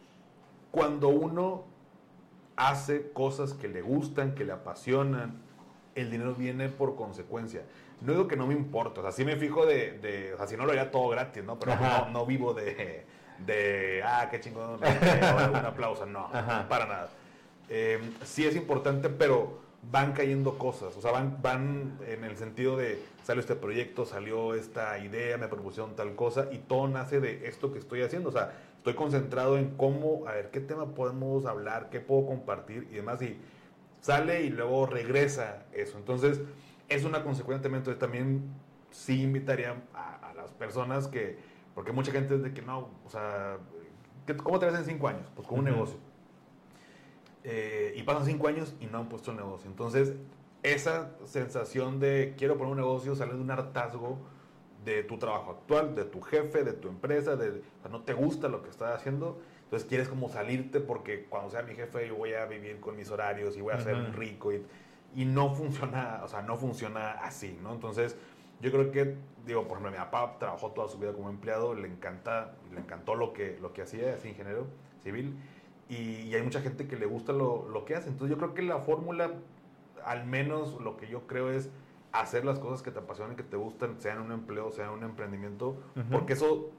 cuando 0.71 1.09
uno 1.09 1.65
hace 2.57 3.11
cosas 3.13 3.55
que 3.55 3.69
le 3.69 3.83
gustan, 3.83 4.35
que 4.35 4.45
le 4.45 4.53
apasionan, 4.53 5.43
el 5.95 6.11
dinero 6.11 6.35
viene 6.35 6.69
por 6.69 6.97
consecuencia. 6.97 7.63
No 8.01 8.13
digo 8.13 8.29
que 8.29 8.37
no 8.37 8.47
me 8.47 8.55
importa, 8.55 9.01
o 9.01 9.03
sea, 9.03 9.13
sí 9.13 9.25
me 9.25 9.37
fijo 9.37 9.65
de, 9.67 10.33
o 10.35 10.37
sea, 10.37 10.47
si 10.47 10.57
no 10.57 10.67
lo 10.67 10.73
haría 10.73 10.91
todo 10.91 11.09
gratis, 11.09 11.43
¿no? 11.45 11.59
Pero 11.59 11.77
no, 12.11 12.27
vivo 12.27 12.53
de, 12.53 13.07
de, 13.47 14.03
ah, 14.05 14.29
qué 14.31 14.41
chingón, 14.41 14.75
un 15.51 15.57
aplauso, 15.57 16.05
no, 16.07 16.29
para 16.69 16.87
nada. 16.87 17.09
Eh, 17.69 17.99
sí 18.25 18.47
es 18.47 18.57
importante, 18.57 19.09
pero 19.09 19.63
van 19.91 20.13
cayendo 20.13 20.59
cosas, 20.59 20.97
o 20.97 21.01
sea, 21.01 21.13
van, 21.13 21.41
van 21.43 21.99
en 22.07 22.25
el 22.25 22.37
sentido 22.37 22.77
de, 22.77 23.03
salió 23.23 23.41
este 23.41 23.55
proyecto, 23.55 24.05
salió 24.05 24.55
esta 24.55 24.99
idea, 24.99 25.37
me 25.39 25.49
propusieron 25.49 25.95
tal 25.95 26.15
cosa, 26.15 26.49
y 26.53 26.59
todo 26.59 26.89
nace 26.89 27.21
de 27.21 27.47
esto 27.49 27.73
que 27.73 27.79
estoy 27.79 28.03
haciendo, 28.03 28.31
o 28.31 28.33
sea, 28.33 28.53
estoy 28.85 28.97
concentrado 28.97 29.57
en 29.57 29.70
cómo, 29.78 30.28
a 30.28 30.32
ver, 30.32 30.51
qué 30.51 30.61
tema 30.61 30.95
podemos 30.95 31.47
hablar, 31.47 31.89
qué 31.89 32.01
puedo 32.01 32.26
compartir 32.26 32.87
y 32.91 32.97
demás, 32.97 33.22
y 33.22 33.41
sale 34.03 34.43
y 34.43 34.51
luego 34.51 34.85
regresa 34.85 35.64
eso. 35.72 35.97
Entonces, 35.97 36.43
es 36.91 37.05
una 37.05 37.24
consecuencia 37.24 37.66
entonces 37.66 37.99
también 37.99 38.43
sí 38.91 39.22
invitaría 39.22 39.82
a, 39.95 40.35
las 40.37 40.51
personas 40.51 41.09
que, 41.09 41.39
porque 41.74 41.93
mucha 41.93 42.12
gente 42.12 42.35
es 42.35 42.43
de 42.43 42.53
que 42.53 42.61
no, 42.61 42.91
o 43.07 43.09
sea, 43.09 43.57
¿cómo 44.43 44.59
te 44.59 44.66
ves 44.66 44.74
en 44.74 44.85
cinco 44.85 45.09
años? 45.09 45.32
Pues 45.35 45.49
con 45.49 45.61
un 45.61 45.64
negocio 45.64 45.97
eh, 47.43 47.95
y 47.97 48.03
pasan 48.03 48.26
cinco 48.26 48.49
años 48.49 48.74
y 48.80 48.87
no 48.87 48.99
han 48.99 49.09
puesto 49.09 49.30
el 49.30 49.39
negocio. 49.39 49.70
Entonces, 49.70 50.12
esa 50.62 51.12
sensación 51.24 52.01
de 52.01 52.35
quiero 52.37 52.59
poner 52.59 52.72
un 52.72 52.78
negocio 52.78 53.16
sale 53.16 53.32
de 53.32 53.41
un 53.41 53.51
hartazgo 53.51 54.18
de 54.85 55.03
tu 55.03 55.18
trabajo 55.18 55.53
actual, 55.53 55.95
de 55.95 56.05
tu 56.05 56.20
jefe, 56.20 56.64
de 56.64 56.72
tu 56.72 56.89
empresa, 56.89 57.37
de, 57.37 57.49
o 57.51 57.82
sea, 57.82 57.91
no 57.91 58.03
te 58.03 58.12
gusta 58.12 58.49
lo 58.49 58.62
que 58.62 58.70
estás 58.70 58.95
haciendo, 58.95 59.41
entonces 59.64 59.89
quieres 59.89 60.09
como 60.09 60.28
salirte 60.28 60.80
porque 60.80 61.24
cuando 61.24 61.51
sea 61.51 61.62
mi 61.62 61.74
jefe 61.74 62.07
yo 62.07 62.16
voy 62.16 62.35
a 62.35 62.47
vivir 62.47 62.80
con 62.80 62.97
mis 62.97 63.11
horarios 63.11 63.57
y 63.57 63.61
voy 63.61 63.74
a 63.74 63.80
ser 63.80 63.97
rico 64.16 64.53
y, 64.53 64.64
y, 65.14 65.24
no 65.24 65.55
funciona, 65.55 66.20
o 66.24 66.28
sea, 66.28 66.43
no 66.43 66.57
funciona 66.57 67.12
así, 67.12 67.59
¿no? 67.62 67.72
Entonces, 67.72 68.16
yo 68.61 68.70
creo 68.70 68.91
que, 68.91 69.16
digo, 69.47 69.62
por 69.62 69.78
ejemplo, 69.78 69.91
mi 69.91 69.97
papá 69.97 70.39
trabajó 70.39 70.70
toda 70.72 70.89
su 70.89 70.99
vida 70.99 71.12
como 71.12 71.30
empleado, 71.30 71.74
le 71.74 71.89
encanta, 71.89 72.55
le 72.72 72.80
encantó 72.80 73.14
lo 73.14 73.32
que, 73.32 73.59
lo 73.61 73.72
que 73.72 73.82
hacía, 73.82 74.14
es 74.14 74.24
ingeniero 74.24 74.66
civil, 75.03 75.37
y, 75.89 76.35
hay 76.35 76.43
mucha 76.43 76.61
gente 76.61 76.87
que 76.87 76.97
le 76.97 77.07
gusta 77.07 77.32
lo, 77.32 77.68
lo, 77.68 77.85
que 77.85 77.95
hace. 77.95 78.09
Entonces 78.09 78.37
yo 78.37 78.39
creo 78.39 78.55
que 78.55 78.62
la 78.62 78.78
fórmula, 78.78 79.32
al 80.05 80.24
menos 80.24 80.80
lo 80.80 80.97
que 80.97 81.09
yo 81.09 81.26
creo 81.26 81.51
es 81.51 81.70
hacer 82.15 82.45
las 82.45 82.59
cosas 82.59 82.83
que 82.83 82.91
te 82.91 83.01
apasionan, 83.01 83.37
que 83.37 83.43
te 83.43 83.57
gustan, 83.57 84.01
sea 84.01 84.15
en 84.15 84.21
un 84.21 84.33
empleo, 84.33 84.71
sea 84.71 84.87
en 84.87 84.93
un 84.93 85.03
emprendimiento, 85.03 85.77
porque 86.11 86.35
eso 86.35 86.71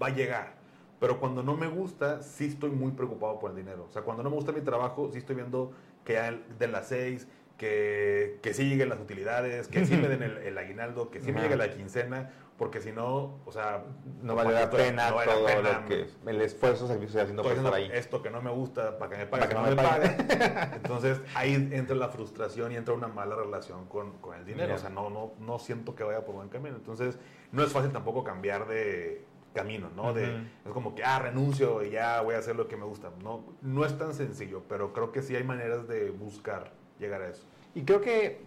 va 0.00 0.08
a 0.08 0.10
llegar. 0.10 0.54
Pero 1.00 1.18
cuando 1.18 1.42
no 1.42 1.56
me 1.56 1.66
gusta, 1.66 2.22
sí 2.22 2.46
estoy 2.46 2.70
muy 2.70 2.92
preocupado 2.92 3.38
por 3.38 3.50
el 3.50 3.56
dinero. 3.56 3.86
O 3.88 3.92
sea, 3.92 4.02
cuando 4.02 4.22
no 4.22 4.30
me 4.30 4.36
gusta 4.36 4.52
mi 4.52 4.60
trabajo, 4.60 5.10
sí 5.12 5.18
estoy 5.18 5.36
viendo 5.36 5.72
que 6.04 6.18
de 6.58 6.68
las 6.68 6.88
seis, 6.88 7.26
que, 7.56 8.38
que 8.42 8.52
sí 8.52 8.68
lleguen 8.68 8.90
las 8.90 9.00
utilidades, 9.00 9.68
que 9.68 9.86
sí 9.86 9.96
me 10.00 10.08
den 10.08 10.22
el, 10.22 10.36
el 10.38 10.58
aguinaldo, 10.58 11.10
que 11.10 11.20
sí 11.20 11.32
me 11.32 11.40
llegue 11.40 11.56
la 11.56 11.70
quincena 11.70 12.30
porque 12.56 12.80
si 12.80 12.92
no, 12.92 13.40
o 13.44 13.50
sea, 13.50 13.84
no 14.22 14.36
vale 14.36 14.52
la 14.52 14.70
pena 14.70 15.10
todo 15.10 15.62
lo 15.62 15.86
que 15.86 16.06
el 16.26 16.40
esfuerzo 16.40 16.90
estoy 16.90 17.20
haciendo 17.20 17.42
por 17.42 17.52
estar 17.52 17.74
ahí. 17.74 17.90
Esto 17.92 18.22
que 18.22 18.30
no 18.30 18.40
me 18.40 18.50
gusta 18.50 18.96
para 18.96 19.10
que 19.10 19.16
me 19.18 19.26
pague, 19.26 19.42
para 19.42 19.48
que 19.48 19.54
no, 19.54 19.62
me 19.62 19.76
pague. 19.76 20.76
Entonces 20.76 21.20
ahí 21.34 21.54
entra 21.72 21.96
la 21.96 22.08
frustración 22.08 22.70
y 22.70 22.76
entra 22.76 22.94
una 22.94 23.08
mala 23.08 23.34
relación 23.34 23.86
con, 23.86 24.12
el 24.38 24.44
dinero. 24.44 24.76
O 24.76 24.78
sea, 24.78 24.90
no, 24.90 25.10
no, 25.10 25.32
no 25.40 25.58
siento 25.58 25.96
que 25.96 26.04
vaya 26.04 26.24
por 26.24 26.36
buen 26.36 26.48
camino. 26.48 26.76
Entonces 26.76 27.18
no 27.50 27.64
es 27.64 27.72
fácil 27.72 27.90
tampoco 27.90 28.22
cambiar 28.22 28.68
de 28.68 29.24
camino, 29.52 29.88
¿no? 29.94 30.12
de, 30.12 30.24
es 30.64 30.72
como 30.72 30.94
que, 30.94 31.04
ah, 31.04 31.20
renuncio 31.20 31.84
y 31.84 31.90
ya 31.90 32.20
voy 32.20 32.34
a 32.34 32.38
hacer 32.38 32.56
lo 32.56 32.68
que 32.68 32.76
me 32.76 32.84
gusta. 32.84 33.10
No, 33.22 33.44
no 33.62 33.84
es 33.84 33.96
tan 33.96 34.12
sencillo, 34.12 34.62
pero 34.68 34.92
creo 34.92 35.12
que 35.12 35.22
sí 35.22 35.34
hay 35.34 35.44
maneras 35.44 35.88
de 35.88 36.10
buscar 36.10 36.72
llegar 36.98 37.22
a 37.22 37.28
eso. 37.28 37.46
Y 37.74 37.82
creo 37.82 38.00
que, 38.00 38.40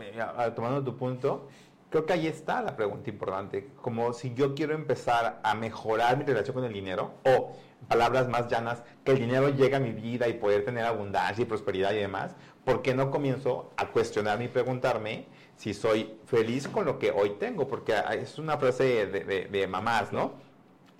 tomando 0.55 0.83
tu 0.83 0.97
punto, 0.97 1.47
creo 1.89 2.05
que 2.05 2.13
ahí 2.13 2.27
está 2.27 2.61
la 2.61 2.75
pregunta 2.75 3.09
importante. 3.09 3.69
Como 3.81 4.13
si 4.13 4.33
yo 4.33 4.55
quiero 4.55 4.73
empezar 4.73 5.39
a 5.43 5.55
mejorar 5.55 6.17
mi 6.17 6.25
relación 6.25 6.55
con 6.55 6.65
el 6.65 6.73
dinero, 6.73 7.13
o 7.25 7.53
palabras 7.87 8.27
más 8.27 8.47
llanas, 8.49 8.83
que 9.03 9.11
el 9.11 9.19
dinero 9.19 9.49
llegue 9.49 9.75
a 9.75 9.79
mi 9.79 9.91
vida 9.91 10.27
y 10.27 10.33
poder 10.33 10.65
tener 10.65 10.85
abundancia 10.85 11.41
y 11.41 11.45
prosperidad 11.45 11.93
y 11.93 11.97
demás, 11.97 12.35
¿por 12.65 12.81
qué 12.81 12.93
no 12.93 13.11
comienzo 13.11 13.71
a 13.77 13.87
cuestionarme 13.87 14.45
y 14.45 14.49
preguntarme 14.49 15.27
si 15.55 15.73
soy 15.73 16.19
feliz 16.25 16.67
con 16.67 16.85
lo 16.85 16.99
que 16.99 17.11
hoy 17.11 17.31
tengo? 17.39 17.67
Porque 17.67 17.93
es 18.13 18.37
una 18.37 18.57
frase 18.57 19.07
de, 19.07 19.67
mamás, 19.67 20.11
¿no? 20.11 20.33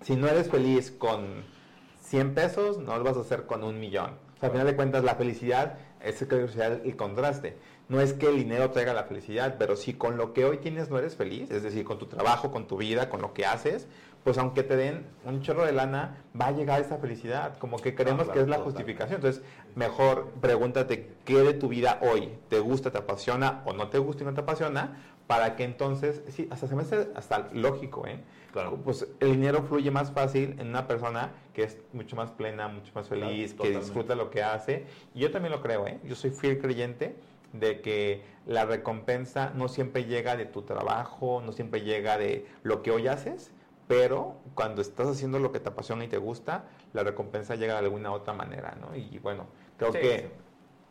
Si 0.01 0.15
no 0.15 0.27
eres 0.27 0.49
feliz 0.49 0.91
con 0.91 1.43
100 2.01 2.33
pesos, 2.35 2.77
no 2.77 2.97
lo 2.97 3.03
vas 3.03 3.17
a 3.17 3.21
hacer 3.21 3.45
con 3.45 3.63
un 3.63 3.79
millón. 3.79 4.11
O 4.35 4.39
sea, 4.39 4.47
al 4.47 4.51
final 4.51 4.67
de 4.67 4.75
cuentas, 4.75 5.03
la 5.03 5.15
felicidad 5.15 5.79
es 5.99 6.21
el 6.21 6.95
contraste 6.95 7.57
no 7.89 8.01
es 8.01 8.13
que 8.13 8.27
el 8.27 8.35
dinero 8.35 8.71
traiga 8.71 8.93
la 8.93 9.03
felicidad, 9.03 9.55
pero 9.57 9.75
si 9.75 9.93
con 9.93 10.17
lo 10.17 10.33
que 10.33 10.45
hoy 10.45 10.57
tienes 10.57 10.89
no 10.89 10.97
eres 10.97 11.15
feliz, 11.15 11.49
es 11.51 11.63
decir, 11.63 11.85
con 11.85 11.97
tu 11.97 12.05
trabajo, 12.07 12.51
con 12.51 12.67
tu 12.67 12.77
vida, 12.77 13.09
con 13.09 13.21
lo 13.21 13.33
que 13.33 13.45
haces, 13.45 13.87
pues 14.23 14.37
aunque 14.37 14.63
te 14.63 14.75
den 14.75 15.05
un 15.23 15.41
chorro 15.41 15.65
de 15.65 15.71
lana, 15.71 16.17
va 16.39 16.47
a 16.47 16.51
llegar 16.51 16.81
esa 16.81 16.97
felicidad, 16.97 17.57
como 17.59 17.77
que 17.77 17.95
creemos 17.95 18.27
que 18.27 18.41
es 18.41 18.49
la 18.49 18.57
justificación. 18.57 19.15
Entonces, 19.15 19.41
mejor 19.75 20.31
pregúntate 20.41 21.13
qué 21.23 21.37
de 21.39 21.53
tu 21.53 21.69
vida 21.69 21.99
hoy 22.01 22.33
te 22.49 22.59
gusta, 22.59 22.91
te 22.91 22.97
apasiona 22.97 23.61
o 23.65 23.71
no 23.71 23.87
te 23.87 23.99
gusta 23.99 24.23
y 24.23 24.25
no 24.25 24.33
te 24.33 24.41
apasiona, 24.41 24.97
para 25.27 25.55
que 25.55 25.63
entonces, 25.63 26.23
sí, 26.29 26.47
hasta 26.51 26.67
se 26.67 26.75
me 26.75 26.81
hace 26.81 27.09
hasta 27.15 27.49
lógico, 27.53 28.05
¿eh? 28.05 28.19
Claro. 28.51 28.77
Pues 28.83 29.07
el 29.19 29.31
dinero 29.31 29.63
fluye 29.63 29.91
más 29.91 30.11
fácil 30.11 30.55
en 30.59 30.67
una 30.67 30.87
persona 30.87 31.31
que 31.53 31.63
es 31.63 31.77
mucho 31.93 32.15
más 32.15 32.31
plena, 32.31 32.67
mucho 32.67 32.91
más 32.95 33.07
feliz, 33.07 33.53
que 33.53 33.69
disfruta 33.69 34.15
lo 34.15 34.29
que 34.29 34.41
hace. 34.41 34.85
Y 35.13 35.19
yo 35.19 35.31
también 35.31 35.51
lo 35.51 35.61
creo, 35.61 35.85
¿eh? 35.85 35.99
Yo 36.03 36.15
soy 36.15 36.31
fiel 36.31 36.59
creyente 36.59 37.15
de 37.53 37.81
que 37.81 38.23
la 38.45 38.65
recompensa 38.65 39.51
no 39.55 39.67
siempre 39.67 40.05
llega 40.05 40.35
de 40.35 40.45
tu 40.45 40.63
trabajo, 40.63 41.41
no 41.45 41.51
siempre 41.51 41.81
llega 41.81 42.17
de 42.17 42.45
lo 42.63 42.81
que 42.81 42.91
hoy 42.91 43.07
haces, 43.07 43.51
pero 43.87 44.37
cuando 44.53 44.81
estás 44.81 45.07
haciendo 45.07 45.39
lo 45.39 45.51
que 45.51 45.59
te 45.59 45.69
apasiona 45.69 46.03
y 46.03 46.07
te 46.07 46.17
gusta, 46.17 46.65
la 46.93 47.03
recompensa 47.03 47.55
llega 47.55 47.73
de 47.73 47.79
alguna 47.79 48.11
otra 48.11 48.33
manera, 48.33 48.77
¿no? 48.79 48.95
Y 48.95 49.19
bueno, 49.19 49.47
creo 49.77 49.91
que 49.91 50.29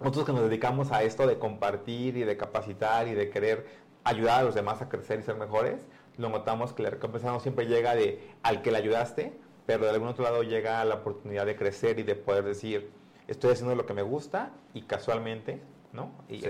nosotros 0.01 0.27
que 0.27 0.33
nos 0.33 0.43
dedicamos 0.43 0.93
a 0.93 1.03
esto 1.03 1.27
de 1.27 1.39
compartir 1.39 2.17
y 2.17 2.25
de 2.25 2.37
capacitar 2.37 3.09
y 3.09 3.15
de 3.15 3.31
querer 3.31 3.67
ayudar 4.05 4.41
a 4.41 4.43
los 4.45 4.55
demás 4.55 4.81
a 4.83 4.89
crecer 4.89 5.21
y 5.21 5.23
ser 5.23 5.37
mejores, 5.37 5.87
lo 6.17 6.29
notamos 6.29 6.73
que 6.73 6.83
la 6.83 6.91
recompensa 6.91 7.31
no 7.31 7.41
siempre 7.41 7.67
llega 7.67 7.95
de 7.95 8.21
al 8.43 8.63
que 8.63 8.71
le 8.71 8.79
ayudaste, 8.79 9.33
pero 9.67 9.85
de 9.85 9.91
algún 9.91 10.09
otro 10.09 10.25
lado 10.25 10.43
llega 10.43 10.85
la 10.85 10.97
oportunidad 10.97 11.45
de 11.45 11.57
crecer 11.57 11.99
y 11.99 12.03
de 12.03 12.15
poder 12.15 12.45
decir, 12.45 12.91
estoy 13.27 13.53
haciendo 13.53 13.75
lo 13.75 13.85
que 13.85 13.95
me 13.95 14.03
gusta 14.03 14.53
y 14.75 14.83
casualmente 14.83 15.61
¿no? 15.93 16.13
Y 16.29 16.43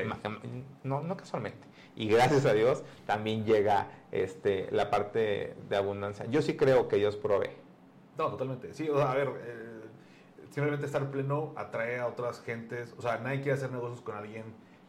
no, 0.82 1.02
no 1.02 1.16
casualmente. 1.16 1.66
Y 1.94 2.08
gracias 2.08 2.44
a 2.44 2.52
Dios 2.52 2.82
también 3.06 3.44
llega 3.44 3.88
este, 4.12 4.68
la 4.70 4.90
parte 4.90 5.54
de 5.68 5.76
abundancia. 5.76 6.26
Yo 6.26 6.42
sí 6.42 6.56
creo 6.56 6.88
que 6.88 6.96
Dios 6.96 7.16
provee. 7.16 7.50
No, 8.18 8.28
totalmente. 8.30 8.74
Sí, 8.74 8.88
a 8.94 9.14
ver, 9.14 9.28
eh, 9.28 9.80
simplemente 10.50 10.86
estar 10.86 11.10
pleno 11.10 11.52
atrae 11.56 11.98
a 11.98 12.06
otras 12.06 12.42
gentes. 12.42 12.94
O 12.98 13.02
sea, 13.02 13.18
nadie 13.18 13.40
quiere 13.40 13.52
hacer 13.52 13.70
negocios 13.70 14.00
con 14.00 14.16
alguien 14.16 14.44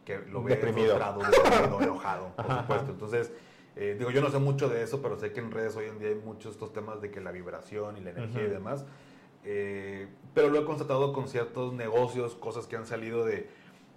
que 0.06 0.20
lo 0.20 0.44
ve 0.44 0.56
deprimido, 0.56 0.98
deprimido 0.98 1.82
enojado, 1.82 2.32
por 2.36 2.58
supuesto. 2.58 2.92
Entonces, 2.92 3.32
eh, 3.76 3.96
digo, 3.98 4.10
yo 4.12 4.22
no 4.22 4.30
sé 4.30 4.40
mucho 4.40 4.70
de 4.70 4.82
eso, 4.82 5.02
pero 5.02 5.20
sé 5.20 5.34
que 5.34 5.40
en 5.40 5.52
redes 5.52 5.76
hoy 5.76 5.86
en 5.86 6.00
día 6.00 6.10
hay 6.10 6.16
muchos 6.16 6.54
estos 6.54 6.74
temas 6.74 7.02
de 7.02 7.12
que 7.12 7.22
la 7.22 7.32
vibración 7.32 7.98
y 7.98 8.02
la 8.02 8.12
energía 8.12 8.44
y 8.44 8.50
demás. 8.50 8.86
Eh, 9.44 10.08
pero 10.34 10.50
lo 10.50 10.60
he 10.60 10.66
constatado 10.66 11.14
con 11.14 11.28
ciertos 11.28 11.74
negocios, 11.74 12.36
cosas 12.36 12.68
que 12.68 12.76
han 12.76 12.86
salido 12.86 13.24
de 13.24 13.50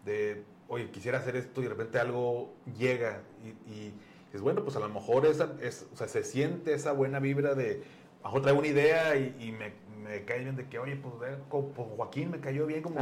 de, 0.04 0.44
oye, 0.68 0.90
quisiera 0.90 1.18
hacer 1.18 1.36
esto 1.36 1.60
y 1.60 1.64
de 1.64 1.70
repente 1.70 1.98
algo 1.98 2.54
llega 2.78 3.22
y, 3.66 3.92
es 4.32 4.40
bueno, 4.40 4.62
pues 4.62 4.76
a 4.76 4.80
lo 4.80 4.88
mejor 4.88 5.26
esa, 5.26 5.54
es, 5.60 5.88
o 5.92 5.96
sea, 5.96 6.06
se 6.06 6.22
siente 6.22 6.72
esa 6.72 6.92
buena 6.92 7.18
vibra 7.18 7.56
de, 7.56 7.82
bajo 8.22 8.40
traigo 8.40 8.60
una 8.60 8.68
idea 8.68 9.16
y, 9.16 9.50
me, 9.50 9.72
me, 10.00 10.24
cae 10.24 10.38
bien 10.38 10.54
de 10.54 10.68
que, 10.68 10.78
oye, 10.78 10.94
pues, 10.94 11.14
pues 11.50 11.88
Joaquín 11.96 12.30
me 12.30 12.38
cayó 12.38 12.64
bien 12.66 12.80
como 12.80 13.00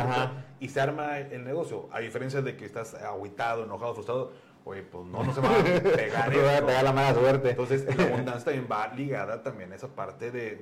y 0.59 0.69
se 0.71 0.81
arma 0.81 1.19
el 1.19 1.45
negocio. 1.45 1.89
A 1.93 2.01
diferencia 2.01 2.41
de 2.41 2.57
que 2.57 2.65
estás 2.65 2.95
aguitado, 2.95 3.65
enojado, 3.65 3.93
frustrado, 3.93 4.33
oye, 4.65 4.83
pues 4.83 5.07
no, 5.07 5.23
no 5.25 5.33
se 5.33 5.41
va 5.41 5.51
a 5.51 5.63
pegar. 5.63 6.33
no 6.37 6.43
va 6.43 6.57
a 6.59 6.67
pegar 6.67 6.85
la 6.85 6.93
mala 6.93 7.15
suerte. 7.15 7.51
Entonces, 7.51 7.97
la 7.97 8.05
abundancia 8.13 8.45
también 8.45 8.67
va 8.71 8.89
ligada 8.95 9.43
también 9.43 9.73
a 9.73 9.77
esa 9.77 9.89
parte 9.89 10.31
de, 10.31 10.57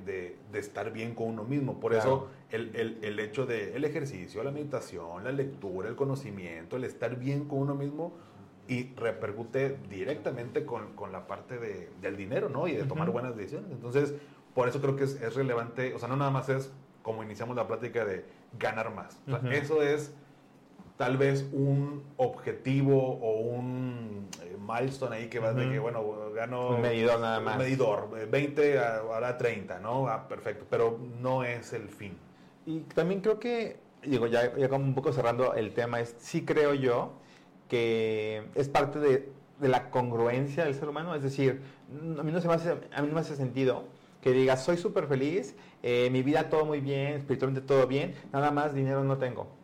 de, 0.51 0.59
estar 0.59 0.91
bien 0.91 1.13
con 1.13 1.27
uno 1.27 1.43
mismo. 1.43 1.79
Por 1.79 1.93
eso, 1.93 2.29
el, 2.49 2.75
el, 2.75 2.99
el 3.03 3.19
hecho 3.19 3.45
del 3.45 3.75
el 3.75 3.85
ejercicio, 3.85 4.43
la 4.43 4.51
meditación, 4.51 5.23
la 5.23 5.31
lectura, 5.31 5.89
el 5.89 5.95
conocimiento, 5.95 6.77
el 6.77 6.83
estar 6.83 7.17
bien 7.17 7.45
con 7.45 7.59
uno 7.59 7.75
mismo 7.75 8.13
y 8.67 8.93
repercute 8.95 9.77
directamente 9.89 10.65
con, 10.65 10.93
con 10.93 11.11
la 11.11 11.27
parte 11.27 11.57
de, 11.57 11.89
del 12.01 12.17
dinero, 12.17 12.49
¿no? 12.49 12.67
Y 12.67 12.73
de 12.73 12.83
tomar 12.83 13.09
buenas 13.11 13.35
decisiones. 13.35 13.71
Entonces, 13.71 14.13
por 14.53 14.67
eso 14.67 14.81
creo 14.81 14.95
que 14.95 15.05
es, 15.05 15.21
es, 15.21 15.35
relevante, 15.35 15.93
o 15.93 15.99
sea, 15.99 16.07
no 16.09 16.17
nada 16.17 16.31
más 16.31 16.49
es 16.49 16.71
como 17.01 17.23
iniciamos 17.23 17.55
la 17.55 17.67
plática 17.67 18.03
de 18.03 18.25
ganar 18.59 18.93
más. 18.93 19.21
Eso 19.51 19.81
es 19.81 20.13
tal 20.97 21.17
vez 21.17 21.47
un 21.53 22.03
objetivo 22.17 22.97
o 22.97 23.39
un 23.39 24.27
eh, 24.43 24.57
milestone 24.59 25.15
ahí 25.15 25.27
que 25.29 25.39
va 25.39 25.53
de 25.53 25.69
que, 25.69 25.79
bueno, 25.79 26.31
gano... 26.33 26.69
Un 26.69 26.81
medidor 26.81 27.19
nada 27.19 27.39
más. 27.39 27.55
Un 27.55 27.63
medidor, 27.63 28.29
20 28.29 28.73
eh, 28.73 28.79
ahora 28.79 29.37
30, 29.37 29.79
¿no? 29.79 30.07
Ah, 30.07 30.27
perfecto, 30.27 30.65
pero 30.69 30.99
no 31.21 31.43
es 31.43 31.71
el 31.73 31.87
fin. 31.87 32.17
Y 32.65 32.79
también 32.81 33.21
creo 33.21 33.39
que, 33.39 33.77
digo, 34.03 34.27
ya, 34.27 34.55
ya 34.57 34.67
como 34.69 34.85
un 34.85 34.95
poco 34.95 35.13
cerrando 35.13 35.53
el 35.53 35.73
tema, 35.73 36.01
es 36.01 36.15
sí 36.19 36.43
creo 36.43 36.73
yo 36.73 37.13
que 37.69 38.47
es 38.55 38.67
parte 38.67 38.99
de, 38.99 39.29
de 39.59 39.67
la 39.67 39.89
congruencia 39.89 40.65
del 40.65 40.73
ser 40.73 40.89
humano, 40.89 41.15
es 41.15 41.23
decir, 41.23 41.61
a 42.17 42.23
mí 42.23 42.31
no, 42.31 42.41
se 42.41 42.47
me 42.47 42.53
hace, 42.53 42.71
a 42.71 43.01
mí 43.01 43.07
no 43.07 43.13
me 43.13 43.19
hace 43.19 43.35
sentido 43.35 43.85
que 44.21 44.31
digas, 44.31 44.63
soy 44.63 44.77
súper 44.77 45.07
feliz, 45.07 45.55
eh, 45.83 46.09
mi 46.11 46.23
vida 46.23 46.49
todo 46.49 46.65
muy 46.65 46.79
bien, 46.79 47.13
espiritualmente 47.13 47.65
todo 47.65 47.87
bien, 47.87 48.15
nada 48.33 48.51
más 48.51 48.73
dinero 48.73 49.03
no 49.03 49.17
tengo. 49.17 49.56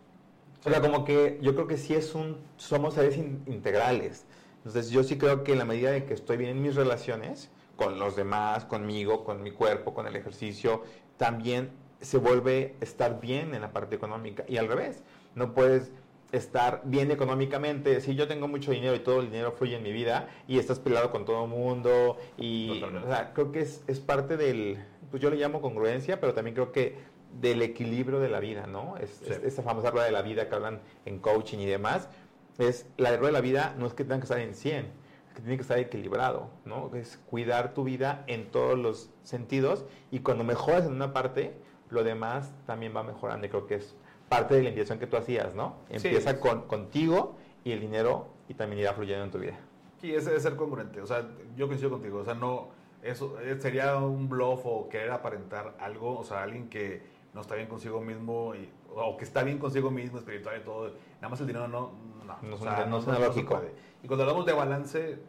O 0.65 0.69
sea, 0.69 0.81
como 0.81 1.03
que 1.03 1.39
yo 1.41 1.53
creo 1.55 1.67
que 1.67 1.77
sí 1.77 1.93
es 1.93 2.15
un, 2.15 2.37
somos 2.57 2.93
seres 2.93 3.17
integrales. 3.17 4.25
Entonces 4.57 4.89
yo 4.91 5.03
sí 5.03 5.17
creo 5.17 5.43
que 5.43 5.51
en 5.51 5.59
la 5.59 5.65
medida 5.65 5.91
de 5.91 6.05
que 6.05 6.13
estoy 6.13 6.37
bien 6.37 6.51
en 6.51 6.61
mis 6.61 6.75
relaciones, 6.75 7.49
con 7.75 7.99
los 7.99 8.15
demás, 8.15 8.65
conmigo, 8.65 9.23
con 9.25 9.43
mi 9.43 9.51
cuerpo, 9.51 9.93
con 9.93 10.07
el 10.07 10.15
ejercicio, 10.15 10.83
también 11.17 11.71
se 11.99 12.17
vuelve 12.17 12.75
estar 12.81 13.19
bien 13.19 13.53
en 13.53 13.61
la 13.61 13.73
parte 13.73 13.95
económica. 13.95 14.45
Y 14.47 14.57
al 14.57 14.67
revés, 14.67 15.03
no 15.35 15.53
puedes 15.53 15.91
estar 16.31 16.81
bien 16.85 17.11
económicamente, 17.11 18.01
si 18.01 18.15
yo 18.15 18.27
tengo 18.27 18.47
mucho 18.47 18.71
dinero 18.71 18.95
y 18.95 18.99
todo 18.99 19.19
el 19.19 19.27
dinero 19.27 19.51
fluye 19.51 19.75
en 19.75 19.83
mi 19.83 19.91
vida 19.91 20.29
y 20.47 20.57
estás 20.57 20.79
peleado 20.79 21.11
con 21.11 21.25
todo 21.25 21.43
el 21.43 21.49
mundo 21.49 22.17
y 22.37 22.81
o 22.81 23.07
sea, 23.07 23.33
creo 23.33 23.51
que 23.51 23.59
es, 23.59 23.83
es 23.85 23.99
parte 23.99 24.35
del, 24.35 24.83
pues 25.11 25.21
yo 25.21 25.29
le 25.29 25.35
llamo 25.35 25.61
congruencia, 25.61 26.19
pero 26.19 26.33
también 26.33 26.55
creo 26.55 26.71
que 26.71 26.97
del 27.39 27.61
equilibrio 27.61 28.19
de 28.19 28.29
la 28.29 28.39
vida, 28.39 28.67
¿no? 28.67 28.95
Es, 28.97 29.21
esa 29.21 29.63
famosa 29.63 29.91
rueda 29.91 30.05
de 30.05 30.11
la 30.11 30.21
vida 30.21 30.47
que 30.47 30.55
hablan 30.55 30.81
en 31.05 31.19
coaching 31.19 31.59
y 31.59 31.65
demás. 31.65 32.09
Es 32.57 32.85
la 32.97 33.09
rueda 33.15 33.27
de 33.27 33.31
la 33.33 33.41
vida 33.41 33.75
no 33.77 33.87
es 33.87 33.93
que 33.93 34.03
tenga 34.03 34.17
que 34.17 34.23
estar 34.23 34.39
en 34.39 34.53
100, 34.53 34.85
es 34.85 35.33
que 35.33 35.41
tiene 35.41 35.55
que 35.55 35.63
estar 35.63 35.79
equilibrado, 35.79 36.49
¿no? 36.65 36.91
Es 36.95 37.17
cuidar 37.29 37.73
tu 37.73 37.83
vida 37.83 38.23
en 38.27 38.51
todos 38.51 38.77
los 38.77 39.09
sentidos 39.23 39.85
y 40.11 40.19
cuando 40.19 40.43
mejoras 40.43 40.85
en 40.85 40.93
una 40.93 41.13
parte, 41.13 41.53
lo 41.89 42.03
demás 42.03 42.53
también 42.65 42.95
va 42.95 43.03
mejorando. 43.03 43.47
Y 43.47 43.49
creo 43.49 43.65
que 43.65 43.75
es 43.75 43.95
parte 44.29 44.55
de 44.55 44.63
la 44.63 44.69
inversión 44.69 44.99
que 44.99 45.07
tú 45.07 45.17
hacías, 45.17 45.55
¿no? 45.55 45.77
Empieza 45.89 46.39
con, 46.39 46.63
contigo 46.63 47.35
y 47.63 47.71
el 47.71 47.79
dinero 47.79 48.27
y 48.47 48.53
también 48.53 48.81
irá 48.81 48.93
fluyendo 48.93 49.25
en 49.25 49.31
tu 49.31 49.39
vida. 49.39 49.57
Sí, 50.01 50.13
ese 50.13 50.35
es 50.35 50.43
ser 50.43 50.55
congruente. 50.55 51.01
O 51.01 51.05
sea, 51.05 51.25
yo 51.55 51.67
coincido 51.67 51.91
contigo. 51.91 52.19
O 52.19 52.25
sea, 52.25 52.33
no, 52.33 52.69
eso 53.01 53.39
eh, 53.39 53.55
sería 53.59 53.97
un 53.97 54.27
bluff 54.27 54.61
o 54.65 54.89
querer 54.89 55.11
aparentar 55.11 55.75
algo. 55.79 56.19
O 56.19 56.23
sea, 56.23 56.43
alguien 56.43 56.69
que 56.69 57.01
no 57.33 57.41
está 57.41 57.55
bien 57.55 57.67
consigo 57.67 58.01
mismo, 58.01 58.53
y, 58.55 58.69
o 58.95 59.17
que 59.17 59.23
está 59.23 59.43
bien 59.43 59.57
consigo 59.57 59.89
mismo, 59.89 60.17
espiritual 60.17 60.59
y 60.59 60.63
todo, 60.63 60.93
nada 61.15 61.29
más 61.29 61.39
el 61.41 61.47
dinero 61.47 61.67
no, 61.67 61.93
no, 62.25 62.37
no, 62.41 62.55
o 62.55 62.57
sea, 62.59 62.85
no, 62.85 63.01
no, 63.01 63.19
lógico. 63.19 63.61
Y 64.03 64.07
cuando 64.07 64.23
hablamos 64.23 64.45
de 64.45 64.53
balance, 64.53 65.19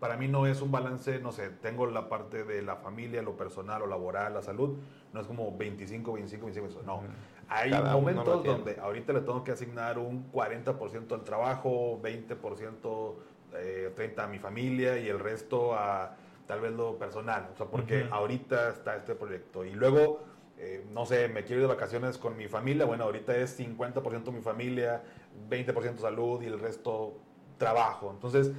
para 0.00 0.16
mí 0.16 0.28
no 0.28 0.46
es 0.46 0.62
un 0.62 0.70
balance, 0.72 1.20
no 1.20 1.30
sé, 1.30 1.50
tengo 1.50 1.86
la 1.86 2.08
parte 2.08 2.44
de 2.44 2.62
la 2.62 2.76
familia, 2.76 3.22
lo 3.22 3.36
personal, 3.36 3.80
lo 3.80 3.86
laboral, 3.86 4.34
la 4.34 4.42
salud, 4.42 4.78
no 5.12 5.20
es 5.20 5.26
como 5.26 5.56
25, 5.56 6.12
25, 6.14 6.46
25, 6.46 6.82
no. 6.84 7.02
Hay 7.48 7.70
momentos 7.70 8.44
donde 8.44 8.78
ahorita 8.80 9.12
le 9.12 9.20
tengo 9.20 9.42
que 9.44 9.52
asignar 9.52 9.98
un 9.98 10.30
40% 10.32 11.12
al 11.12 11.24
trabajo, 11.24 12.00
20%, 12.00 13.14
eh, 13.54 13.92
30% 13.96 14.18
a 14.22 14.26
mi 14.28 14.38
familia 14.38 14.98
y 14.98 15.08
el 15.08 15.18
resto 15.18 15.74
a 15.74 16.16
tal 16.46 16.60
vez 16.60 16.72
lo 16.72 16.96
personal, 16.96 17.48
o 17.52 17.56
sea, 17.56 17.66
porque 17.66 18.08
ahorita 18.10 18.70
está 18.70 18.96
este 18.96 19.14
proyecto. 19.14 19.64
Y 19.64 19.72
luego 19.72 20.20
eh, 20.62 20.84
no 20.92 21.06
sé, 21.06 21.28
me 21.28 21.42
quiero 21.42 21.62
ir 21.62 21.68
de 21.68 21.74
vacaciones 21.74 22.18
con 22.18 22.36
mi 22.36 22.46
familia, 22.46 22.84
bueno, 22.84 23.04
ahorita 23.04 23.34
es 23.34 23.58
50% 23.58 24.30
mi 24.30 24.42
familia, 24.42 25.02
20% 25.48 25.98
salud 25.98 26.42
y 26.42 26.46
el 26.46 26.60
resto 26.60 27.14
trabajo. 27.56 28.10
Entonces, 28.10 28.52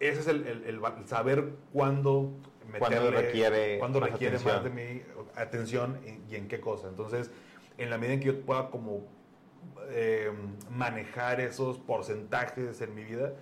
ese 0.00 0.20
es 0.20 0.26
el, 0.26 0.80
saber 1.06 1.54
cuándo 1.72 2.30
cuando 2.78 3.10
requiere, 3.10 3.78
cuando 3.78 4.00
requiere 4.00 4.38
más 4.40 4.62
de 4.62 4.68
mi 4.68 5.02
atención 5.34 5.98
y 6.28 6.36
en 6.36 6.46
qué 6.46 6.60
cosa. 6.60 6.88
Entonces, 6.88 7.30
en 7.78 7.88
la 7.88 7.96
medida 7.96 8.14
en 8.14 8.20
que 8.20 8.26
yo 8.26 8.40
pueda 8.42 8.68
como 8.68 9.06
eh, 9.88 10.30
manejar 10.70 11.40
esos 11.40 11.78
porcentajes 11.78 12.82
en 12.82 12.94
mi 12.94 13.04
vida, 13.04 13.32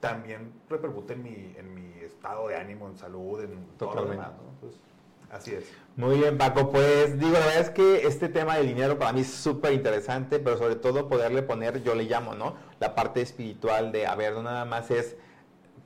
también 0.00 0.52
repercute 0.68 1.14
en 1.14 1.22
mi, 1.22 1.54
en 1.56 1.74
mi 1.74 2.00
estado 2.00 2.48
de 2.48 2.56
ánimo, 2.56 2.86
en 2.86 2.98
salud, 2.98 3.40
en 3.40 3.64
todo 3.78 3.94
lo 3.94 4.10
demás. 4.10 4.32
Así 5.30 5.52
es. 5.52 5.64
Muy 5.96 6.18
bien, 6.18 6.36
Paco. 6.38 6.70
Pues 6.70 7.18
digo, 7.18 7.32
la 7.32 7.46
verdad 7.46 7.60
es 7.60 7.70
que 7.70 8.06
este 8.06 8.28
tema 8.28 8.56
del 8.56 8.66
dinero 8.66 8.98
para 8.98 9.12
mí 9.12 9.20
es 9.20 9.30
súper 9.30 9.72
interesante, 9.72 10.40
pero 10.40 10.58
sobre 10.58 10.74
todo 10.74 11.08
poderle 11.08 11.42
poner, 11.42 11.82
yo 11.82 11.94
le 11.94 12.04
llamo, 12.04 12.34
¿no? 12.34 12.56
La 12.80 12.94
parte 12.94 13.20
espiritual 13.20 13.92
de, 13.92 14.06
a 14.06 14.14
ver, 14.16 14.34
no 14.34 14.42
nada 14.42 14.64
más 14.64 14.90
es, 14.90 15.16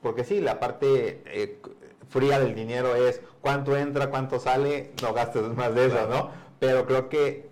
porque 0.01 0.23
sí, 0.23 0.41
la 0.41 0.59
parte 0.59 1.21
eh, 1.25 1.61
fría 2.09 2.39
del 2.39 2.55
dinero 2.55 2.95
es 2.95 3.21
cuánto 3.41 3.77
entra, 3.77 4.09
cuánto 4.09 4.39
sale, 4.39 4.93
no 5.01 5.13
gastes 5.13 5.43
más 5.43 5.75
de 5.75 5.85
eso, 5.85 6.07
¿no? 6.09 6.31
Pero 6.59 6.87
creo 6.87 7.07
que 7.07 7.49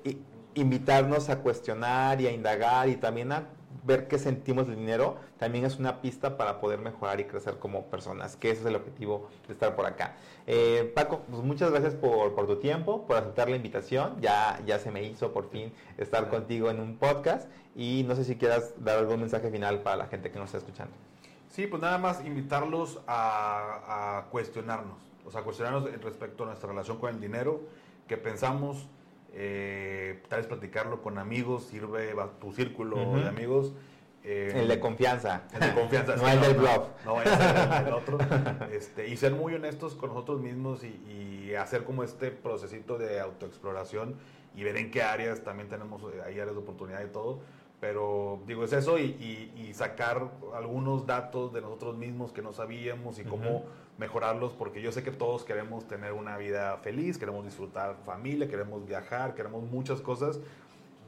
invitarnos 0.55 1.29
a 1.29 1.39
cuestionar 1.39 2.19
y 2.19 2.27
a 2.27 2.31
indagar 2.31 2.89
y 2.89 2.95
también 2.95 3.31
a 3.31 3.49
ver 3.87 4.07
qué 4.07 4.19
sentimos 4.19 4.67
del 4.67 4.75
dinero 4.75 5.15
también 5.39 5.65
es 5.65 5.79
una 5.79 6.01
pista 6.01 6.37
para 6.37 6.59
poder 6.59 6.79
mejorar 6.79 7.19
y 7.19 7.23
crecer 7.23 7.57
como 7.57 7.85
personas, 7.85 8.35
que 8.35 8.51
ese 8.51 8.61
es 8.61 8.67
el 8.67 8.75
objetivo 8.75 9.29
de 9.47 9.53
estar 9.53 9.75
por 9.75 9.85
acá. 9.85 10.15
Eh, 10.45 10.91
Paco, 10.93 11.21
pues 11.29 11.41
muchas 11.41 11.71
gracias 11.71 11.95
por, 11.95 12.35
tu 12.45 12.57
tiempo, 12.57 13.07
por 13.07 13.17
aceptar 13.17 13.49
la 13.49 13.55
invitación. 13.55 14.19
Ya, 14.21 14.61
ya 14.65 14.77
se 14.77 14.91
me 14.91 15.03
hizo 15.03 15.31
por 15.31 15.49
fin 15.49 15.71
estar 15.97 16.29
contigo 16.29 16.69
en 16.69 16.79
un 16.79 16.97
podcast 16.97 17.49
y 17.75 18.03
no 18.07 18.15
sé 18.15 18.23
si 18.23 18.35
quieras 18.35 18.73
dar 18.77 18.99
algún 18.99 19.21
mensaje 19.21 19.49
final 19.49 19.81
para 19.81 19.95
la 19.95 20.07
gente 20.07 20.29
que 20.29 20.37
nos 20.37 20.47
está 20.47 20.57
escuchando. 20.59 20.93
Sí, 21.49 21.65
pues 21.65 21.81
nada 21.81 21.97
más 21.97 22.23
invitarlos 22.25 22.99
a, 23.07 24.25
cuestionarnos, 24.31 24.97
o 25.25 25.31
sea, 25.31 25.41
cuestionarnos 25.41 25.89
respecto 26.01 26.43
a 26.43 26.47
nuestra 26.47 26.69
relación 26.69 26.97
con 26.97 27.13
el 27.13 27.19
dinero, 27.19 27.61
que 28.07 28.17
pensamos, 28.17 28.87
eh, 29.39 30.23
tal 30.29 30.39
vez 30.39 30.47
platicarlo 30.47 31.03
con 31.03 31.19
amigos, 31.19 31.65
sirve 31.65 32.15
tu 32.41 32.51
círculo 32.53 33.17
de 33.17 33.27
amigos. 33.27 33.71
Eh, 34.23 34.51
el 34.55 34.67
de 34.67 34.79
confianza. 34.79 35.43
El 35.53 35.59
de 35.59 35.73
confianza. 35.75 36.15
no 36.17 36.27
el 36.27 36.41
del 36.41 36.55
bluff. 36.55 36.87
No, 37.05 37.21
el 37.21 37.93
otro. 37.93 38.17
Este, 38.71 39.07
y 39.07 39.15
ser 39.15 39.33
muy 39.33 39.53
honestos 39.53 39.93
con 39.93 40.09
nosotros 40.09 40.41
mismos 40.41 40.83
y, 40.83 41.53
hacer 41.55 41.85
como 41.85 42.03
este 42.03 42.29
procesito 42.29 42.97
de 42.97 43.19
autoexploración 43.19 44.15
y 44.53 44.63
ver 44.63 44.77
en 44.77 44.91
qué 44.91 45.01
áreas 45.01 45.43
también 45.43 45.69
tenemos, 45.69 46.01
eh, 46.01 46.21
hay 46.25 46.39
áreas 46.39 46.55
de 46.55 46.61
oportunidad 46.61 47.03
y 47.03 47.09
todo. 47.09 47.39
Pero 47.79 48.41
digo, 48.47 48.63
es 48.63 48.73
eso 48.73 48.97
y, 48.97 49.71
sacar 49.73 50.31
algunos 50.55 51.05
datos 51.05 51.53
de 51.53 51.61
nosotros 51.61 51.95
mismos 51.95 52.31
que 52.31 52.41
no 52.41 52.51
sabíamos 52.51 53.19
y 53.19 53.23
cómo 53.23 53.65
mejorarlos, 53.99 54.53
porque 54.53 54.81
yo 54.81 54.91
sé 54.91 55.03
que 55.03 55.11
todos 55.11 55.43
queremos 55.43 55.87
tener 55.87 56.13
una 56.13 56.37
vida 56.37 56.77
feliz, 56.77 57.19
queremos 57.19 57.45
disfrutar 57.45 57.95
familia, 58.05 58.47
queremos 58.47 58.87
viajar, 58.87 59.35
queremos 59.35 59.63
muchas 59.63 60.01
cosas 60.01 60.39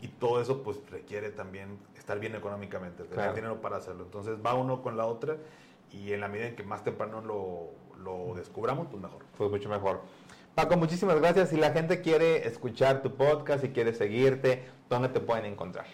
y 0.02 0.08
todo 0.08 0.42
eso 0.42 0.62
pues 0.62 0.78
requiere 0.92 1.32
también 1.32 1.78
estar 1.98 2.20
bien 2.20 2.36
económicamente, 2.36 3.04
tener 3.04 3.34
dinero 3.34 3.62
para 3.62 3.78
hacerlo. 3.78 4.04
Entonces 4.04 4.38
va 4.46 4.54
uno 4.54 4.84
con 4.84 4.98
la 4.98 5.08
otra 5.08 5.38
y 5.92 6.14
en 6.14 6.22
la 6.22 6.28
medida 6.28 6.48
en 6.48 6.56
que 6.56 6.64
más 6.64 6.84
temprano 6.84 7.22
lo, 7.22 7.70
lo 8.04 8.36
descubramos, 8.36 8.88
pues 8.92 9.02
mejor. 9.02 9.24
Pues 9.38 9.50
mucho 9.50 9.70
mejor. 9.70 10.02
Paco, 10.56 10.78
muchísimas 10.78 11.20
gracias. 11.20 11.50
Si 11.50 11.58
la 11.58 11.72
gente 11.72 12.02
quiere 12.02 12.48
escuchar 12.48 13.02
tu 13.02 13.16
podcast 13.16 13.64
y 13.64 13.70
quiere 13.70 13.94
seguirte, 13.94 14.66
¿dónde 14.90 15.10
te 15.10 15.20
pueden 15.20 15.46
encontrar? 15.46 15.86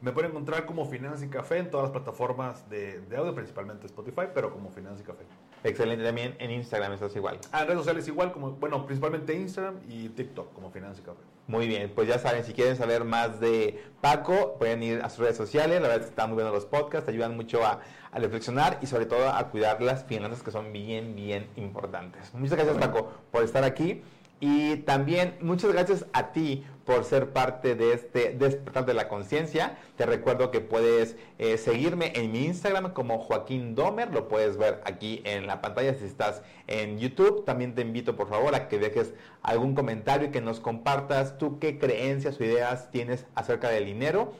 Me 0.00 0.12
pueden 0.12 0.30
encontrar 0.30 0.64
como 0.64 0.86
Finanza 0.86 1.24
y 1.24 1.28
Café 1.28 1.58
en 1.58 1.70
todas 1.70 1.84
las 1.84 1.92
plataformas 1.92 2.68
de, 2.70 3.00
de 3.00 3.16
audio, 3.16 3.34
principalmente 3.34 3.86
Spotify, 3.86 4.22
pero 4.32 4.50
como 4.50 4.70
Finanza 4.70 5.02
y 5.02 5.04
Café. 5.04 5.24
Excelente, 5.62 6.02
también 6.02 6.36
en 6.38 6.50
Instagram 6.50 6.92
estás 6.94 7.14
igual. 7.16 7.38
Ah, 7.52 7.60
en 7.62 7.66
redes 7.66 7.80
sociales 7.80 8.08
igual, 8.08 8.32
como, 8.32 8.52
bueno, 8.52 8.86
principalmente 8.86 9.34
Instagram 9.34 9.76
y 9.88 10.08
TikTok, 10.08 10.54
como 10.54 10.70
Finanza 10.70 11.02
y 11.02 11.04
Café. 11.04 11.20
Muy 11.46 11.66
bien, 11.66 11.92
pues 11.94 12.08
ya 12.08 12.18
saben, 12.18 12.44
si 12.44 12.54
quieren 12.54 12.76
saber 12.76 13.04
más 13.04 13.40
de 13.40 13.82
Paco, 14.00 14.56
pueden 14.58 14.82
ir 14.82 15.02
a 15.02 15.10
sus 15.10 15.18
redes 15.18 15.36
sociales, 15.36 15.82
la 15.82 15.88
verdad 15.88 15.96
es 15.96 16.04
que 16.04 16.10
están 16.10 16.30
muy 16.30 16.36
buenos 16.36 16.54
los 16.54 16.64
podcasts, 16.64 17.04
te 17.04 17.12
ayudan 17.12 17.36
mucho 17.36 17.66
a, 17.66 17.80
a, 18.12 18.18
reflexionar 18.18 18.78
y 18.80 18.86
sobre 18.86 19.04
todo 19.04 19.28
a 19.28 19.48
cuidar 19.48 19.82
las 19.82 20.04
finanzas 20.04 20.42
que 20.42 20.50
son 20.50 20.72
bien, 20.72 21.14
bien 21.14 21.48
importantes. 21.56 22.32
Muchas 22.34 22.56
gracias 22.56 22.78
Paco 22.78 23.10
por 23.30 23.42
estar 23.42 23.64
aquí. 23.64 24.02
Y 24.40 24.76
también 24.78 25.36
muchas 25.42 25.70
gracias 25.70 26.06
a 26.14 26.32
ti 26.32 26.64
por 26.86 27.04
ser 27.04 27.32
parte 27.32 27.74
de 27.74 27.92
este 27.92 28.32
despertar 28.32 28.86
de 28.86 28.94
la 28.94 29.06
conciencia. 29.06 29.76
Te 29.96 30.06
recuerdo 30.06 30.50
que 30.50 30.60
puedes 30.60 31.14
eh, 31.38 31.58
seguirme 31.58 32.12
en 32.16 32.32
mi 32.32 32.46
Instagram 32.46 32.94
como 32.94 33.18
Joaquín 33.18 33.74
Domer, 33.74 34.10
lo 34.12 34.28
puedes 34.28 34.56
ver 34.56 34.80
aquí 34.84 35.20
en 35.24 35.46
la 35.46 35.60
pantalla 35.60 35.94
si 35.94 36.06
estás 36.06 36.42
en 36.66 36.98
YouTube. 36.98 37.44
También 37.44 37.74
te 37.74 37.82
invito 37.82 38.16
por 38.16 38.28
favor 38.28 38.54
a 38.54 38.66
que 38.68 38.78
dejes 38.78 39.12
algún 39.42 39.74
comentario 39.74 40.28
y 40.28 40.30
que 40.30 40.40
nos 40.40 40.58
compartas 40.58 41.36
tú 41.36 41.58
qué 41.58 41.78
creencias 41.78 42.40
o 42.40 42.44
ideas 42.44 42.90
tienes 42.90 43.26
acerca 43.34 43.68
del 43.68 43.84
dinero. 43.84 44.32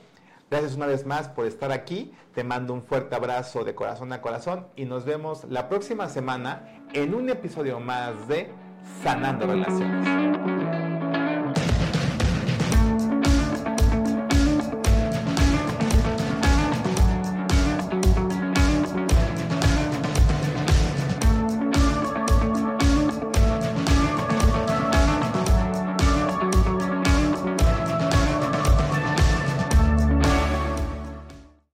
Gracias 0.50 0.74
una 0.74 0.86
vez 0.86 1.04
más 1.06 1.28
por 1.28 1.46
estar 1.46 1.70
aquí. 1.70 2.12
Te 2.34 2.42
mando 2.42 2.72
un 2.72 2.82
fuerte 2.82 3.14
abrazo 3.14 3.64
de 3.64 3.74
corazón 3.74 4.12
a 4.14 4.22
corazón 4.22 4.66
y 4.74 4.86
nos 4.86 5.04
vemos 5.04 5.44
la 5.44 5.68
próxima 5.68 6.08
semana 6.08 6.82
en 6.94 7.14
un 7.14 7.28
episodio 7.28 7.78
más 7.78 8.26
de 8.26 8.50
Sanando 9.02 9.46
Relaciones. 9.46 10.89